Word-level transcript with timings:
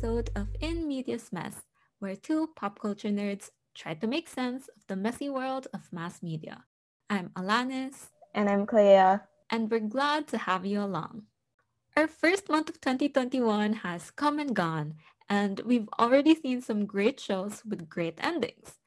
episode 0.00 0.30
of 0.34 0.48
In 0.62 0.88
Medias 0.88 1.30
Mess, 1.30 1.56
where 1.98 2.16
two 2.16 2.48
pop 2.56 2.78
culture 2.80 3.10
nerds 3.10 3.50
try 3.74 3.92
to 3.92 4.06
make 4.06 4.28
sense 4.28 4.66
of 4.74 4.86
the 4.86 4.96
messy 4.96 5.28
world 5.28 5.66
of 5.74 5.92
mass 5.92 6.22
media. 6.22 6.64
I'm 7.10 7.28
Alanis. 7.36 8.08
And 8.34 8.48
I'm 8.48 8.64
Clea. 8.64 9.18
And 9.50 9.70
we're 9.70 9.80
glad 9.80 10.26
to 10.28 10.38
have 10.38 10.64
you 10.64 10.80
along. 10.80 11.24
Our 11.98 12.08
first 12.08 12.48
month 12.48 12.70
of 12.70 12.80
2021 12.80 13.74
has 13.84 14.10
come 14.10 14.38
and 14.38 14.56
gone, 14.56 14.94
and 15.28 15.60
we've 15.66 15.88
already 15.98 16.34
seen 16.34 16.62
some 16.62 16.86
great 16.86 17.20
shows 17.20 17.62
with 17.68 17.90
great 17.90 18.18
endings. 18.22 18.78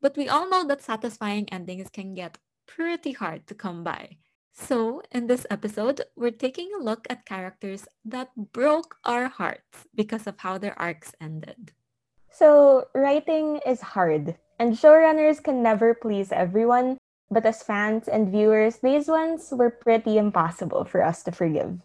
But 0.00 0.16
we 0.16 0.28
all 0.28 0.48
know 0.48 0.64
that 0.68 0.82
satisfying 0.82 1.48
endings 1.48 1.90
can 1.90 2.14
get 2.14 2.38
pretty 2.68 3.10
hard 3.10 3.48
to 3.48 3.56
come 3.56 3.82
by. 3.82 4.18
So, 4.52 5.02
in 5.12 5.26
this 5.26 5.46
episode, 5.50 6.02
we're 6.16 6.34
taking 6.34 6.70
a 6.74 6.82
look 6.82 7.06
at 7.08 7.24
characters 7.24 7.86
that 8.04 8.34
broke 8.52 8.96
our 9.04 9.28
hearts 9.28 9.86
because 9.94 10.26
of 10.26 10.38
how 10.38 10.58
their 10.58 10.78
arcs 10.78 11.14
ended. 11.20 11.72
So, 12.30 12.88
writing 12.94 13.60
is 13.66 13.94
hard, 13.94 14.36
and 14.58 14.74
showrunners 14.74 15.42
can 15.42 15.62
never 15.62 15.94
please 15.94 16.32
everyone, 16.32 16.98
but 17.30 17.46
as 17.46 17.62
fans 17.62 18.08
and 18.08 18.30
viewers, 18.30 18.78
these 18.78 19.06
ones 19.06 19.54
were 19.54 19.70
pretty 19.70 20.18
impossible 20.18 20.84
for 20.84 21.02
us 21.02 21.22
to 21.24 21.32
forgive. 21.32 21.78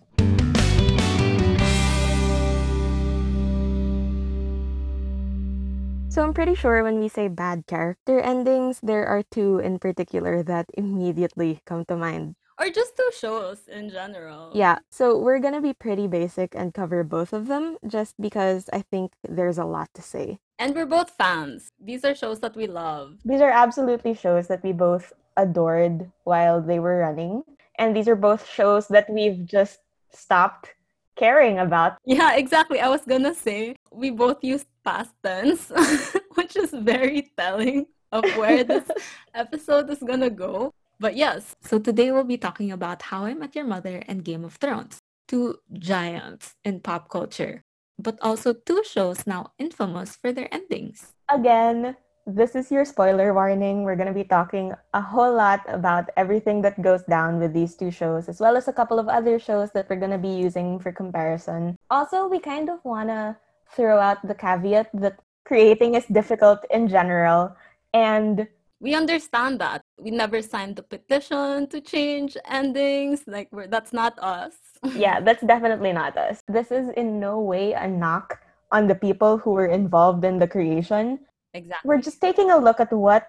So 6.10 6.24
I'm 6.24 6.34
pretty 6.34 6.56
sure 6.56 6.82
when 6.82 7.04
we 7.04 7.10
say 7.10 7.28
bad 7.28 7.68
character 7.68 8.22
endings, 8.22 8.80
there 8.80 9.06
are 9.06 9.22
two 9.22 9.60
in 9.60 9.80
particular 9.80 10.42
that 10.44 10.72
immediately 10.74 11.60
come 11.66 11.84
to 11.92 11.98
mind 11.98 12.36
or 12.60 12.70
just 12.70 12.96
two 12.96 13.10
shows 13.18 13.68
in 13.68 13.90
general. 13.90 14.52
Yeah, 14.54 14.80
so 14.90 15.18
we're 15.18 15.40
gonna 15.40 15.62
be 15.62 15.74
pretty 15.74 16.08
basic 16.08 16.56
and 16.56 16.74
cover 16.74 17.04
both 17.04 17.34
of 17.34 17.48
them 17.48 17.78
just 17.88 18.20
because 18.20 18.70
I 18.72 18.82
think 18.82 19.14
there's 19.28 19.58
a 19.58 19.66
lot 19.66 19.90
to 19.96 20.02
say. 20.02 20.40
And 20.58 20.74
we're 20.74 20.86
both 20.86 21.12
fans. 21.12 21.72
These 21.80 22.06
are 22.06 22.16
shows 22.16 22.40
that 22.40 22.56
we 22.56 22.68
love. 22.68 23.20
These 23.26 23.42
are 23.42 23.50
absolutely 23.50 24.14
shows 24.14 24.48
that 24.48 24.64
we 24.64 24.72
both 24.72 25.12
adored 25.36 26.12
while 26.24 26.62
they 26.62 26.80
were 26.80 27.00
running. 27.00 27.44
And 27.78 27.96
these 27.96 28.08
are 28.08 28.16
both 28.16 28.48
shows 28.48 28.88
that 28.88 29.10
we've 29.10 29.46
just 29.46 29.80
stopped 30.12 30.74
caring 31.16 31.60
about. 31.60 31.98
Yeah, 32.06 32.36
exactly. 32.36 32.80
I 32.80 32.88
was 32.88 33.02
gonna 33.04 33.34
say 33.34 33.76
we 33.92 34.12
both 34.12 34.44
used 34.44 34.68
past 34.84 35.12
tense, 35.24 35.72
which 36.36 36.56
is 36.56 36.72
very 36.72 37.32
telling 37.38 37.88
of 38.12 38.24
where 38.38 38.64
this 38.64 38.88
episode 39.34 39.90
is 39.90 40.00
gonna 40.00 40.30
go. 40.30 40.72
But 41.00 41.18
yes, 41.18 41.56
so 41.62 41.78
today 41.78 42.12
we'll 42.12 42.24
be 42.24 42.38
talking 42.38 42.72
about 42.72 43.02
How 43.12 43.26
I 43.26 43.34
Met 43.34 43.56
Your 43.56 43.66
Mother 43.66 44.02
and 44.08 44.24
Game 44.24 44.46
of 44.46 44.56
Thrones, 44.56 45.00
two 45.28 45.60
giants 45.74 46.56
in 46.64 46.80
pop 46.80 47.10
culture, 47.10 47.64
but 48.00 48.18
also 48.22 48.54
two 48.54 48.82
shows 48.84 49.28
now 49.28 49.52
infamous 49.60 50.16
for 50.16 50.32
their 50.32 50.48
endings. 50.54 51.12
Again, 51.28 51.98
this 52.26 52.56
is 52.56 52.72
your 52.72 52.86
spoiler 52.86 53.34
warning. 53.34 53.84
We're 53.84 53.98
going 53.98 54.08
to 54.08 54.14
be 54.16 54.24
talking 54.24 54.74
a 54.94 55.02
whole 55.02 55.36
lot 55.36 55.62
about 55.68 56.10
everything 56.16 56.62
that 56.62 56.82
goes 56.82 57.04
down 57.04 57.40
with 57.40 57.54
these 57.54 57.76
two 57.76 57.92
shows, 57.92 58.30
as 58.30 58.40
well 58.40 58.56
as 58.56 58.68
a 58.68 58.74
couple 58.74 58.98
of 58.98 59.10
other 59.10 59.38
shows 59.38 59.72
that 59.74 59.90
we're 59.90 60.00
going 60.00 60.16
to 60.16 60.18
be 60.18 60.34
using 60.34 60.80
for 60.80 60.92
comparison. 60.92 61.78
Also, 61.92 62.28
we 62.28 62.40
kind 62.40 62.70
of 62.70 62.80
want 62.86 63.10
to 63.10 63.36
throw 63.70 64.00
out 64.00 64.26
the 64.26 64.34
caveat 64.34 64.90
that 64.94 65.20
creating 65.44 65.96
is 65.96 66.06
difficult 66.06 66.66
in 66.72 66.88
general. 66.88 67.56
And 67.94 68.48
we 68.86 68.94
understand 68.94 69.60
that. 69.60 69.82
We 69.98 70.12
never 70.12 70.44
signed 70.44 70.76
the 70.76 70.84
petition 70.84 71.66
to 71.74 71.82
change 71.82 72.38
endings 72.46 73.24
like 73.26 73.50
we're, 73.52 73.66
that's 73.66 73.92
not 73.92 74.14
us. 74.20 74.54
Yeah 75.06 75.20
that's 75.26 75.44
definitely 75.54 75.92
not 75.92 76.16
us. 76.16 76.38
This 76.48 76.70
is 76.70 76.90
in 77.02 77.20
no 77.20 77.42
way 77.42 77.74
a 77.74 77.88
knock 77.88 78.40
on 78.72 78.86
the 78.86 78.94
people 78.94 79.40
who 79.42 79.52
were 79.58 79.72
involved 79.82 80.24
in 80.24 80.38
the 80.38 80.48
creation. 80.48 81.20
Exactly. 81.56 81.88
We're 81.88 82.04
just 82.08 82.22
taking 82.22 82.52
a 82.52 82.58
look 82.58 82.80
at 82.80 82.94
what 82.94 83.26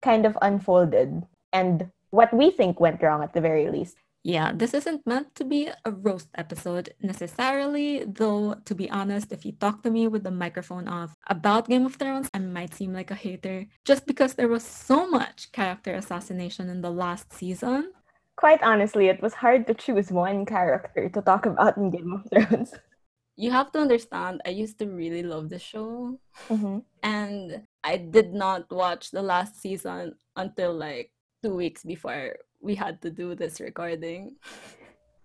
kind 0.00 0.24
of 0.26 0.38
unfolded 0.42 1.26
and 1.52 1.90
what 2.10 2.30
we 2.32 2.52
think 2.52 2.78
went 2.78 3.02
wrong 3.02 3.20
at 3.24 3.32
the 3.34 3.40
very 3.40 3.68
least 3.68 3.96
yeah, 4.24 4.52
this 4.56 4.72
isn't 4.72 5.06
meant 5.06 5.34
to 5.36 5.44
be 5.44 5.68
a 5.84 5.90
roast 5.92 6.28
episode 6.34 6.94
necessarily, 7.02 8.04
though, 8.08 8.56
to 8.64 8.74
be 8.74 8.90
honest, 8.90 9.30
if 9.32 9.44
you 9.44 9.52
talk 9.52 9.82
to 9.82 9.90
me 9.90 10.08
with 10.08 10.24
the 10.24 10.30
microphone 10.30 10.88
off 10.88 11.14
about 11.28 11.68
Game 11.68 11.84
of 11.84 11.96
Thrones, 11.96 12.30
I 12.32 12.38
might 12.38 12.72
seem 12.72 12.94
like 12.94 13.10
a 13.10 13.14
hater 13.14 13.66
just 13.84 14.06
because 14.06 14.32
there 14.32 14.48
was 14.48 14.64
so 14.64 15.06
much 15.06 15.52
character 15.52 15.92
assassination 15.92 16.70
in 16.70 16.80
the 16.80 16.90
last 16.90 17.34
season. 17.34 17.92
Quite 18.36 18.62
honestly, 18.62 19.08
it 19.08 19.20
was 19.20 19.34
hard 19.34 19.66
to 19.66 19.74
choose 19.74 20.10
one 20.10 20.46
character 20.46 21.10
to 21.10 21.20
talk 21.20 21.44
about 21.44 21.76
in 21.76 21.90
Game 21.90 22.12
of 22.12 22.24
Thrones. 22.32 22.72
You 23.36 23.50
have 23.50 23.72
to 23.72 23.80
understand, 23.80 24.42
I 24.46 24.50
used 24.50 24.78
to 24.78 24.86
really 24.86 25.24
love 25.24 25.50
the 25.50 25.58
show. 25.58 26.20
Mm-hmm. 26.48 26.86
And 27.02 27.66
I 27.82 27.96
did 27.96 28.32
not 28.32 28.70
watch 28.70 29.10
the 29.10 29.22
last 29.22 29.60
season 29.60 30.14
until 30.36 30.72
like 30.72 31.10
two 31.42 31.56
weeks 31.56 31.82
before 31.82 32.36
we 32.64 32.74
had 32.74 33.00
to 33.02 33.10
do 33.10 33.34
this 33.34 33.60
recording 33.60 34.36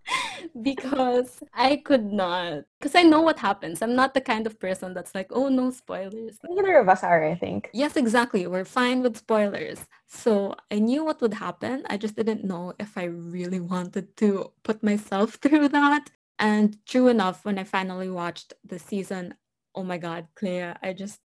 because 0.62 1.40
I 1.54 1.78
could 1.78 2.12
not. 2.12 2.66
Because 2.80 2.96
I 2.96 3.04
know 3.04 3.22
what 3.22 3.40
happens. 3.40 3.82
I'm 3.82 3.96
not 3.96 4.14
the 4.14 4.22
kind 4.22 4.46
of 4.46 4.60
person 4.60 4.94
that's 4.94 5.16
like, 5.16 5.28
oh, 5.32 5.50
no 5.50 5.72
spoilers. 5.72 6.38
Neither 6.44 6.78
of 6.78 6.90
us 6.90 7.04
are, 7.04 7.24
I 7.24 7.36
think. 7.36 7.70
Yes, 7.74 7.96
exactly. 7.96 8.46
We're 8.48 8.66
fine 8.66 9.02
with 9.02 9.18
spoilers. 9.18 9.86
So 10.08 10.56
I 10.72 10.80
knew 10.80 11.06
what 11.06 11.22
would 11.22 11.36
happen. 11.36 11.84
I 11.90 11.98
just 11.98 12.16
didn't 12.16 12.44
know 12.44 12.74
if 12.80 12.98
I 12.98 13.06
really 13.06 13.60
wanted 13.60 14.18
to 14.18 14.52
put 14.64 14.84
myself 14.84 15.34
through 15.42 15.70
that. 15.70 16.10
And 16.38 16.78
true 16.86 17.08
enough, 17.08 17.44
when 17.44 17.60
I 17.60 17.64
finally 17.64 18.10
watched 18.10 18.54
the 18.64 18.80
season, 18.80 19.36
oh 19.76 19.84
my 19.84 19.98
God, 19.98 20.28
Clea, 20.36 20.74
I 20.82 20.94
just. 20.94 21.20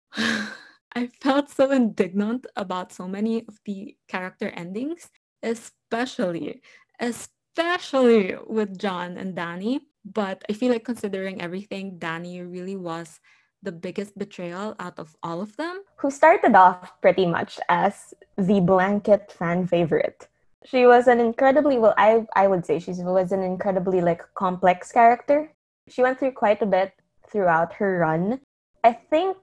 I 0.97 1.07
felt 1.19 1.49
so 1.49 1.71
indignant 1.71 2.47
about 2.55 2.93
so 2.93 3.05
many 3.05 3.43
of 3.49 3.59
the 3.65 3.97
character 4.07 4.47
endings 4.47 5.09
especially, 5.43 6.61
especially 6.99 8.35
with 8.47 8.77
Jon 8.77 9.17
and 9.17 9.35
Dany. 9.35 9.81
But 10.05 10.43
I 10.49 10.53
feel 10.53 10.71
like 10.71 10.85
considering 10.85 11.41
everything, 11.41 11.97
Dany 11.97 12.39
really 12.39 12.75
was 12.75 13.19
the 13.65 13.71
biggest 13.71 14.17
betrayal 14.17 14.75
out 14.79 14.99
of 14.99 15.17
all 15.23 15.41
of 15.41 15.57
them. 15.57 15.81
Who 15.97 16.11
started 16.11 16.55
off 16.55 17.01
pretty 17.01 17.25
much 17.25 17.59
as 17.67 18.13
the 18.37 18.59
blanket 18.59 19.31
fan 19.31 19.65
favorite. 19.67 20.27
She 20.63 20.85
was 20.85 21.07
an 21.07 21.19
incredibly 21.19 21.77
well 21.77 21.93
I 21.97 22.25
I 22.35 22.47
would 22.47 22.65
say 22.65 22.79
she 22.79 22.91
was 22.91 23.31
an 23.31 23.41
incredibly 23.41 24.01
like 24.01 24.21
complex 24.33 24.91
character. 24.91 25.51
She 25.87 26.01
went 26.01 26.19
through 26.19 26.33
quite 26.33 26.61
a 26.61 26.65
bit 26.65 26.93
throughout 27.29 27.73
her 27.73 27.99
run. 27.99 28.41
I 28.83 28.93
think 28.93 29.37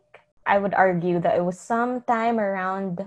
I 0.47 0.59
would 0.59 0.75
argue 0.75 1.21
that 1.21 1.37
it 1.37 1.45
was 1.45 1.59
sometime 1.59 2.39
around 2.39 3.05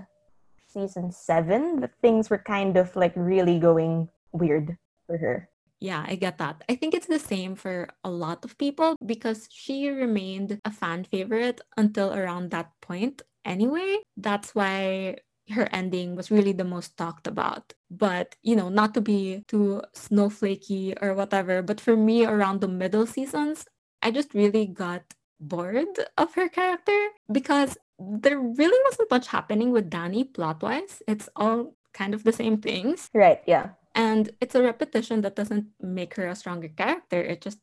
season 0.76 1.10
seven 1.10 1.80
that 1.80 1.96
things 2.02 2.28
were 2.28 2.38
kind 2.44 2.76
of 2.76 2.94
like 2.94 3.12
really 3.16 3.58
going 3.58 4.08
weird 4.32 4.76
for 5.06 5.16
her. 5.16 5.48
Yeah, 5.80 6.04
I 6.06 6.16
get 6.16 6.38
that. 6.38 6.64
I 6.68 6.74
think 6.74 6.94
it's 6.94 7.06
the 7.06 7.18
same 7.18 7.54
for 7.54 7.88
a 8.04 8.10
lot 8.10 8.44
of 8.44 8.56
people 8.58 8.96
because 9.04 9.48
she 9.50 9.88
remained 9.88 10.60
a 10.64 10.70
fan 10.70 11.04
favorite 11.04 11.60
until 11.76 12.12
around 12.12 12.50
that 12.50 12.72
point 12.80 13.22
anyway. 13.44 13.98
That's 14.16 14.54
why 14.54 15.16
her 15.50 15.68
ending 15.72 16.16
was 16.16 16.30
really 16.30 16.52
the 16.52 16.64
most 16.64 16.96
talked 16.96 17.26
about. 17.26 17.74
But, 17.90 18.36
you 18.42 18.56
know, 18.56 18.68
not 18.68 18.94
to 18.94 19.00
be 19.00 19.44
too 19.48 19.82
snowflakey 19.94 20.94
or 21.00 21.14
whatever, 21.14 21.62
but 21.62 21.80
for 21.80 21.96
me, 21.96 22.24
around 22.24 22.60
the 22.60 22.68
middle 22.68 23.06
seasons, 23.06 23.66
I 24.02 24.10
just 24.10 24.34
really 24.34 24.66
got 24.66 25.02
bored 25.38 26.08
of 26.16 26.34
her 26.34 26.48
character 26.48 27.08
because 27.30 27.76
there 27.98 28.38
really 28.38 28.80
wasn't 28.84 29.10
much 29.10 29.28
happening 29.28 29.72
with 29.72 29.90
Dany 29.90 30.32
plot 30.32 30.62
wise. 30.62 31.02
It's 31.08 31.28
all 31.36 31.74
kind 31.94 32.14
of 32.14 32.24
the 32.24 32.32
same 32.32 32.58
things. 32.58 33.08
Right, 33.14 33.40
yeah. 33.46 33.70
And 33.94 34.30
it's 34.40 34.54
a 34.54 34.62
repetition 34.62 35.22
that 35.22 35.36
doesn't 35.36 35.66
make 35.80 36.14
her 36.16 36.28
a 36.28 36.36
stronger 36.36 36.68
character. 36.68 37.20
It 37.20 37.40
just 37.40 37.58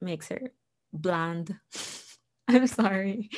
makes 0.00 0.28
her 0.28 0.50
bland. 0.92 1.54
I'm 2.48 2.66
sorry. 2.66 3.30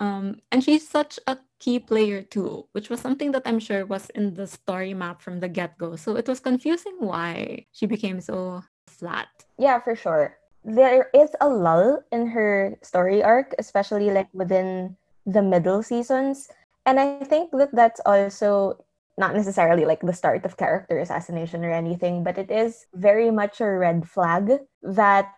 Um, 0.00 0.40
and 0.52 0.62
she's 0.62 0.86
such 0.86 1.18
a 1.26 1.38
key 1.58 1.78
player 1.78 2.22
too, 2.22 2.68
which 2.72 2.88
was 2.88 3.00
something 3.00 3.32
that 3.32 3.42
I'm 3.46 3.58
sure 3.58 3.84
was 3.84 4.10
in 4.10 4.34
the 4.34 4.46
story 4.46 4.94
map 4.94 5.22
from 5.22 5.40
the 5.40 5.48
get 5.48 5.76
go. 5.78 5.96
So 5.96 6.16
it 6.16 6.28
was 6.28 6.40
confusing 6.40 6.96
why 7.00 7.66
she 7.72 7.86
became 7.86 8.20
so 8.20 8.62
flat. 8.86 9.28
Yeah, 9.58 9.80
for 9.80 9.96
sure. 9.96 10.36
There 10.64 11.10
is 11.14 11.30
a 11.40 11.48
lull 11.48 12.02
in 12.12 12.28
her 12.28 12.78
story 12.82 13.22
arc, 13.22 13.54
especially 13.58 14.10
like 14.10 14.28
within 14.32 14.96
the 15.28 15.42
middle 15.42 15.82
seasons. 15.82 16.48
And 16.86 16.98
I 16.98 17.20
think 17.20 17.52
that 17.52 17.74
that's 17.76 18.00
also 18.06 18.82
not 19.18 19.34
necessarily 19.34 19.84
like 19.84 20.00
the 20.00 20.12
start 20.12 20.46
of 20.46 20.56
character 20.56 20.98
assassination 20.98 21.64
or 21.64 21.70
anything, 21.70 22.24
but 22.24 22.38
it 22.38 22.50
is 22.50 22.86
very 22.94 23.30
much 23.30 23.60
a 23.60 23.68
red 23.68 24.08
flag 24.08 24.64
that 24.82 25.28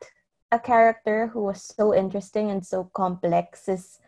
a 0.52 0.58
character 0.58 1.28
who 1.28 1.42
was 1.42 1.62
so 1.62 1.94
interesting 1.94 2.50
and 2.50 2.64
so 2.64 2.90
complex 2.94 3.68
is, 3.68 3.98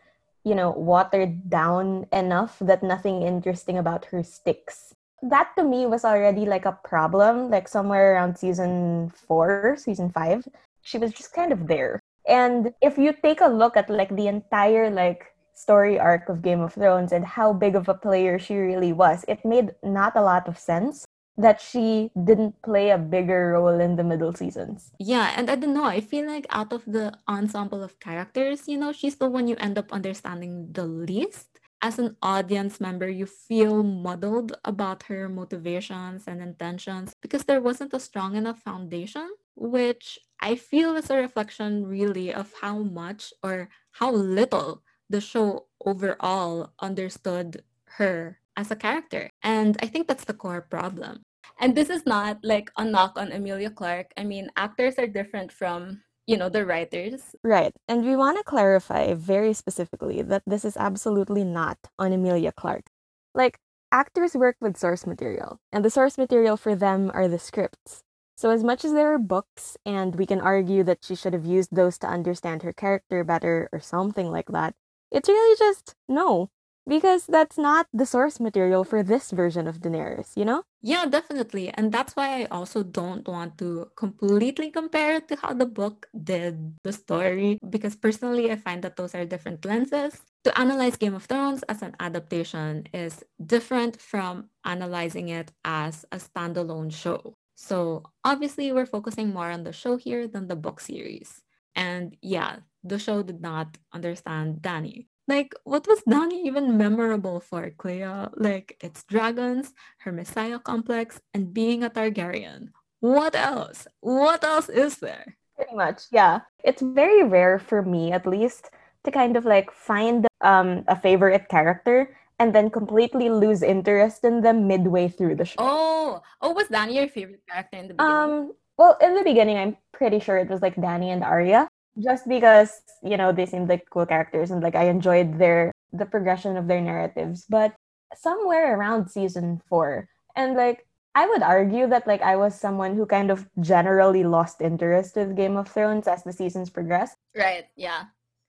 you 0.43 0.55
know, 0.55 0.71
watered 0.71 1.49
down 1.49 2.05
enough 2.13 2.57
that 2.61 2.83
nothing 2.83 3.23
interesting 3.23 3.77
about 3.77 4.05
her 4.05 4.23
sticks. 4.23 4.93
That 5.21 5.51
to 5.57 5.63
me 5.63 5.85
was 5.85 6.05
already 6.05 6.45
like 6.45 6.65
a 6.65 6.77
problem, 6.83 7.49
like 7.49 7.67
somewhere 7.67 8.13
around 8.13 8.37
season 8.37 9.09
four, 9.09 9.75
season 9.77 10.11
five. 10.11 10.47
She 10.81 10.97
was 10.97 11.11
just 11.11 11.33
kind 11.33 11.51
of 11.51 11.67
there. 11.67 11.99
And 12.27 12.73
if 12.81 12.97
you 12.97 13.13
take 13.13 13.41
a 13.41 13.47
look 13.47 13.75
at 13.75 13.89
like 13.89 14.15
the 14.15 14.27
entire 14.27 14.89
like 14.89 15.32
story 15.53 15.99
arc 15.99 16.29
of 16.29 16.41
Game 16.41 16.61
of 16.61 16.73
Thrones 16.73 17.11
and 17.11 17.25
how 17.25 17.53
big 17.53 17.75
of 17.75 17.87
a 17.87 17.93
player 17.93 18.39
she 18.39 18.55
really 18.55 18.93
was, 18.93 19.25
it 19.27 19.45
made 19.45 19.71
not 19.83 20.15
a 20.15 20.21
lot 20.21 20.47
of 20.47 20.57
sense 20.57 21.05
that 21.37 21.59
she 21.59 22.11
didn't 22.23 22.61
play 22.61 22.91
a 22.91 22.97
bigger 22.97 23.53
role 23.53 23.79
in 23.79 23.95
the 23.95 24.03
middle 24.03 24.33
seasons. 24.33 24.91
Yeah, 24.99 25.33
and 25.35 25.49
I 25.49 25.55
don't 25.55 25.73
know, 25.73 25.85
I 25.85 26.01
feel 26.01 26.27
like 26.27 26.45
out 26.49 26.73
of 26.73 26.85
the 26.85 27.13
ensemble 27.27 27.81
of 27.81 27.99
characters, 27.99 28.67
you 28.67 28.77
know, 28.77 28.91
she's 28.91 29.15
the 29.15 29.29
one 29.29 29.47
you 29.47 29.55
end 29.57 29.77
up 29.77 29.91
understanding 29.91 30.69
the 30.71 30.85
least. 30.85 31.47
As 31.81 31.99
an 31.99 32.15
audience 32.21 32.79
member, 32.79 33.09
you 33.09 33.25
feel 33.25 33.83
muddled 33.83 34.55
about 34.63 35.03
her 35.03 35.27
motivations 35.27 36.23
and 36.27 36.41
intentions 36.41 37.13
because 37.21 37.43
there 37.43 37.59
wasn't 37.59 37.93
a 37.93 37.99
strong 37.99 38.37
enough 38.37 38.59
foundation, 38.59 39.27
which 39.55 40.17
I 40.39 40.55
feel 40.55 40.95
is 40.95 41.09
a 41.09 41.17
reflection 41.17 41.85
really 41.85 42.33
of 42.33 42.53
how 42.61 42.79
much 42.79 43.33
or 43.43 43.67
how 43.91 44.11
little 44.11 44.81
the 45.13 45.21
show 45.21 45.69
overall 45.85 46.73
understood 46.81 47.61
her 48.01 48.39
as 48.57 48.71
a 48.71 48.75
character. 48.75 49.29
And 49.43 49.77
I 49.79 49.85
think 49.85 50.07
that's 50.07 50.25
the 50.25 50.33
core 50.33 50.65
problem. 50.65 51.21
And 51.59 51.77
this 51.77 51.91
is 51.91 52.03
not 52.07 52.39
like 52.41 52.71
a 52.77 52.83
knock 52.83 53.13
on 53.15 53.31
Emilia 53.31 53.69
Clarke. 53.69 54.11
I 54.17 54.23
mean, 54.23 54.49
actors 54.57 54.97
are 54.97 55.05
different 55.05 55.51
from, 55.51 56.01
you 56.25 56.35
know, 56.35 56.49
the 56.49 56.65
writers. 56.65 57.35
Right. 57.43 57.73
And 57.87 58.03
we 58.03 58.15
want 58.15 58.39
to 58.39 58.43
clarify 58.43 59.13
very 59.13 59.53
specifically 59.53 60.23
that 60.23 60.41
this 60.47 60.65
is 60.65 60.75
absolutely 60.75 61.43
not 61.43 61.77
on 61.99 62.11
Emilia 62.11 62.51
Clarke. 62.51 62.89
Like, 63.35 63.59
actors 63.91 64.33
work 64.33 64.57
with 64.59 64.77
source 64.77 65.05
material, 65.05 65.59
and 65.71 65.85
the 65.85 65.93
source 65.93 66.17
material 66.17 66.57
for 66.57 66.73
them 66.73 67.11
are 67.13 67.27
the 67.27 67.37
scripts. 67.37 68.01
So, 68.35 68.49
as 68.49 68.63
much 68.63 68.83
as 68.83 68.93
there 68.93 69.13
are 69.13 69.19
books, 69.19 69.77
and 69.85 70.15
we 70.15 70.25
can 70.25 70.41
argue 70.41 70.81
that 70.83 71.05
she 71.05 71.13
should 71.13 71.33
have 71.33 71.45
used 71.45 71.69
those 71.75 71.99
to 71.99 72.07
understand 72.07 72.63
her 72.63 72.73
character 72.73 73.23
better 73.23 73.69
or 73.71 73.79
something 73.79 74.31
like 74.31 74.49
that, 74.49 74.73
it's 75.13 75.29
really 75.29 75.55
just 75.57 75.95
no 76.09 76.49
because 76.87 77.25
that's 77.27 77.57
not 77.57 77.87
the 77.93 78.05
source 78.05 78.39
material 78.39 78.83
for 78.83 79.03
this 79.03 79.31
version 79.31 79.67
of 79.67 79.79
Daenerys, 79.79 80.35
you 80.35 80.43
know? 80.43 80.63
Yeah, 80.81 81.05
definitely. 81.05 81.69
And 81.69 81.91
that's 81.91 82.15
why 82.15 82.41
I 82.41 82.45
also 82.51 82.83
don't 82.83 83.27
want 83.27 83.57
to 83.59 83.89
completely 83.95 84.69
compare 84.69 85.15
it 85.17 85.29
to 85.29 85.37
how 85.37 85.53
the 85.53 85.65
book 85.65 86.07
did 86.11 86.75
the 86.83 86.91
story, 86.91 87.57
because 87.69 87.95
personally, 87.95 88.51
I 88.51 88.57
find 88.57 88.83
that 88.83 88.97
those 88.97 89.15
are 89.15 89.23
different 89.25 89.63
lenses. 89.63 90.21
To 90.43 90.59
analyze 90.59 90.97
Game 90.97 91.15
of 91.15 91.23
Thrones 91.23 91.63
as 91.69 91.81
an 91.81 91.95
adaptation 92.01 92.87
is 92.93 93.23
different 93.45 94.01
from 94.01 94.49
analyzing 94.65 95.29
it 95.29 95.53
as 95.63 96.05
a 96.11 96.17
standalone 96.17 96.91
show. 96.91 97.33
So 97.55 98.03
obviously, 98.25 98.73
we're 98.73 98.85
focusing 98.85 99.31
more 99.33 99.51
on 99.51 99.63
the 99.63 99.71
show 99.71 99.95
here 99.95 100.27
than 100.27 100.49
the 100.49 100.57
book 100.57 100.81
series. 100.81 101.42
And 101.75 102.15
yeah, 102.21 102.57
the 102.83 102.99
show 102.99 103.23
did 103.23 103.41
not 103.41 103.77
understand 103.91 104.61
Dany. 104.61 105.07
Like, 105.27 105.55
what 105.63 105.87
was 105.87 106.01
Dany 106.03 106.43
even 106.43 106.77
memorable 106.77 107.39
for, 107.39 107.69
Clea? 107.71 108.27
Like, 108.35 108.75
it's 108.81 109.03
dragons, 109.05 109.73
her 109.99 110.11
messiah 110.11 110.59
complex, 110.59 111.21
and 111.33 111.53
being 111.53 111.83
a 111.83 111.89
Targaryen. 111.89 112.75
What 112.99 113.35
else? 113.35 113.87
What 114.01 114.43
else 114.43 114.67
is 114.67 114.97
there? 114.97 115.37
Pretty 115.55 115.75
much, 115.75 116.03
yeah. 116.11 116.41
It's 116.63 116.81
very 116.81 117.23
rare 117.23 117.57
for 117.57 117.81
me, 117.81 118.11
at 118.11 118.27
least, 118.27 118.69
to 119.05 119.11
kind 119.11 119.37
of 119.37 119.45
like 119.45 119.71
find 119.71 120.27
um, 120.41 120.83
a 120.87 120.99
favorite 120.99 121.47
character 121.47 122.15
and 122.39 122.53
then 122.53 122.69
completely 122.69 123.29
lose 123.29 123.61
interest 123.61 124.23
in 124.23 124.41
them 124.41 124.67
midway 124.67 125.07
through 125.07 125.35
the 125.35 125.45
show. 125.45 125.55
Oh, 125.59 126.21
oh, 126.41 126.51
was 126.51 126.67
Dany 126.67 126.95
your 126.95 127.07
favorite 127.07 127.43
character 127.47 127.77
in 127.77 127.87
the 127.87 127.93
beginning? 127.93 128.15
Um, 128.15 128.53
well, 128.77 128.97
in 129.01 129.13
the 129.13 129.23
beginning, 129.23 129.57
I'm 129.57 129.77
pretty 129.93 130.19
sure 130.19 130.37
it 130.37 130.49
was 130.49 130.61
like 130.61 130.75
Dany 130.75 131.13
and 131.13 131.23
Arya 131.23 131.69
just 131.99 132.27
because 132.27 132.81
you 133.03 133.17
know 133.17 133.31
they 133.31 133.45
seemed 133.45 133.69
like 133.69 133.85
cool 133.91 134.05
characters 134.05 134.49
and 134.49 134.63
like 134.63 134.75
I 134.75 134.89
enjoyed 134.89 135.37
their 135.37 135.71
the 135.91 136.05
progression 136.05 136.57
of 136.57 136.67
their 136.67 136.81
narratives. 136.81 137.45
But 137.47 137.75
somewhere 138.15 138.75
around 138.77 139.09
season 139.09 139.61
four, 139.69 140.09
and 140.35 140.55
like 140.55 140.85
I 141.15 141.27
would 141.27 141.43
argue 141.43 141.87
that 141.87 142.07
like 142.07 142.21
I 142.21 142.35
was 142.35 142.59
someone 142.59 142.95
who 142.95 143.05
kind 143.05 143.29
of 143.29 143.47
generally 143.59 144.23
lost 144.23 144.61
interest 144.61 145.15
with 145.15 145.35
Game 145.35 145.57
of 145.57 145.67
Thrones 145.67 146.07
as 146.07 146.23
the 146.23 146.33
seasons 146.33 146.69
progressed. 146.69 147.15
Right. 147.35 147.65
Yeah. 147.75 148.05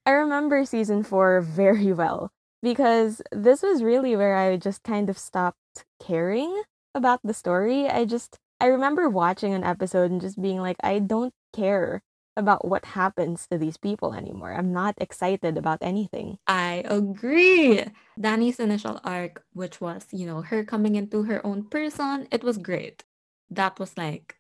I 0.06 0.10
remember 0.10 0.64
season 0.64 1.02
four 1.02 1.40
very 1.40 1.92
well 1.92 2.30
because 2.62 3.20
this 3.32 3.62
was 3.62 3.82
really 3.82 4.16
where 4.16 4.36
I 4.36 4.56
just 4.56 4.82
kind 4.82 5.08
of 5.10 5.18
stopped 5.18 5.84
caring 6.00 6.62
about 6.94 7.20
the 7.24 7.34
story. 7.34 7.88
I 7.88 8.04
just 8.04 8.38
I 8.64 8.68
remember 8.68 9.10
watching 9.10 9.52
an 9.52 9.62
episode 9.62 10.10
and 10.10 10.22
just 10.22 10.40
being 10.40 10.56
like, 10.56 10.78
I 10.82 10.98
don't 10.98 11.34
care 11.52 12.00
about 12.34 12.66
what 12.66 12.96
happens 12.96 13.46
to 13.48 13.58
these 13.58 13.76
people 13.76 14.14
anymore. 14.14 14.54
I'm 14.54 14.72
not 14.72 14.94
excited 14.96 15.58
about 15.58 15.80
anything. 15.82 16.38
I 16.46 16.80
agree. 16.88 17.84
Dany's 18.18 18.58
initial 18.58 19.00
arc, 19.04 19.44
which 19.52 19.82
was, 19.82 20.06
you 20.12 20.24
know, 20.24 20.40
her 20.40 20.64
coming 20.64 20.96
into 20.96 21.24
her 21.24 21.44
own 21.44 21.68
person, 21.68 22.26
it 22.32 22.42
was 22.42 22.56
great. 22.56 23.04
That 23.50 23.78
was 23.78 23.98
like 23.98 24.36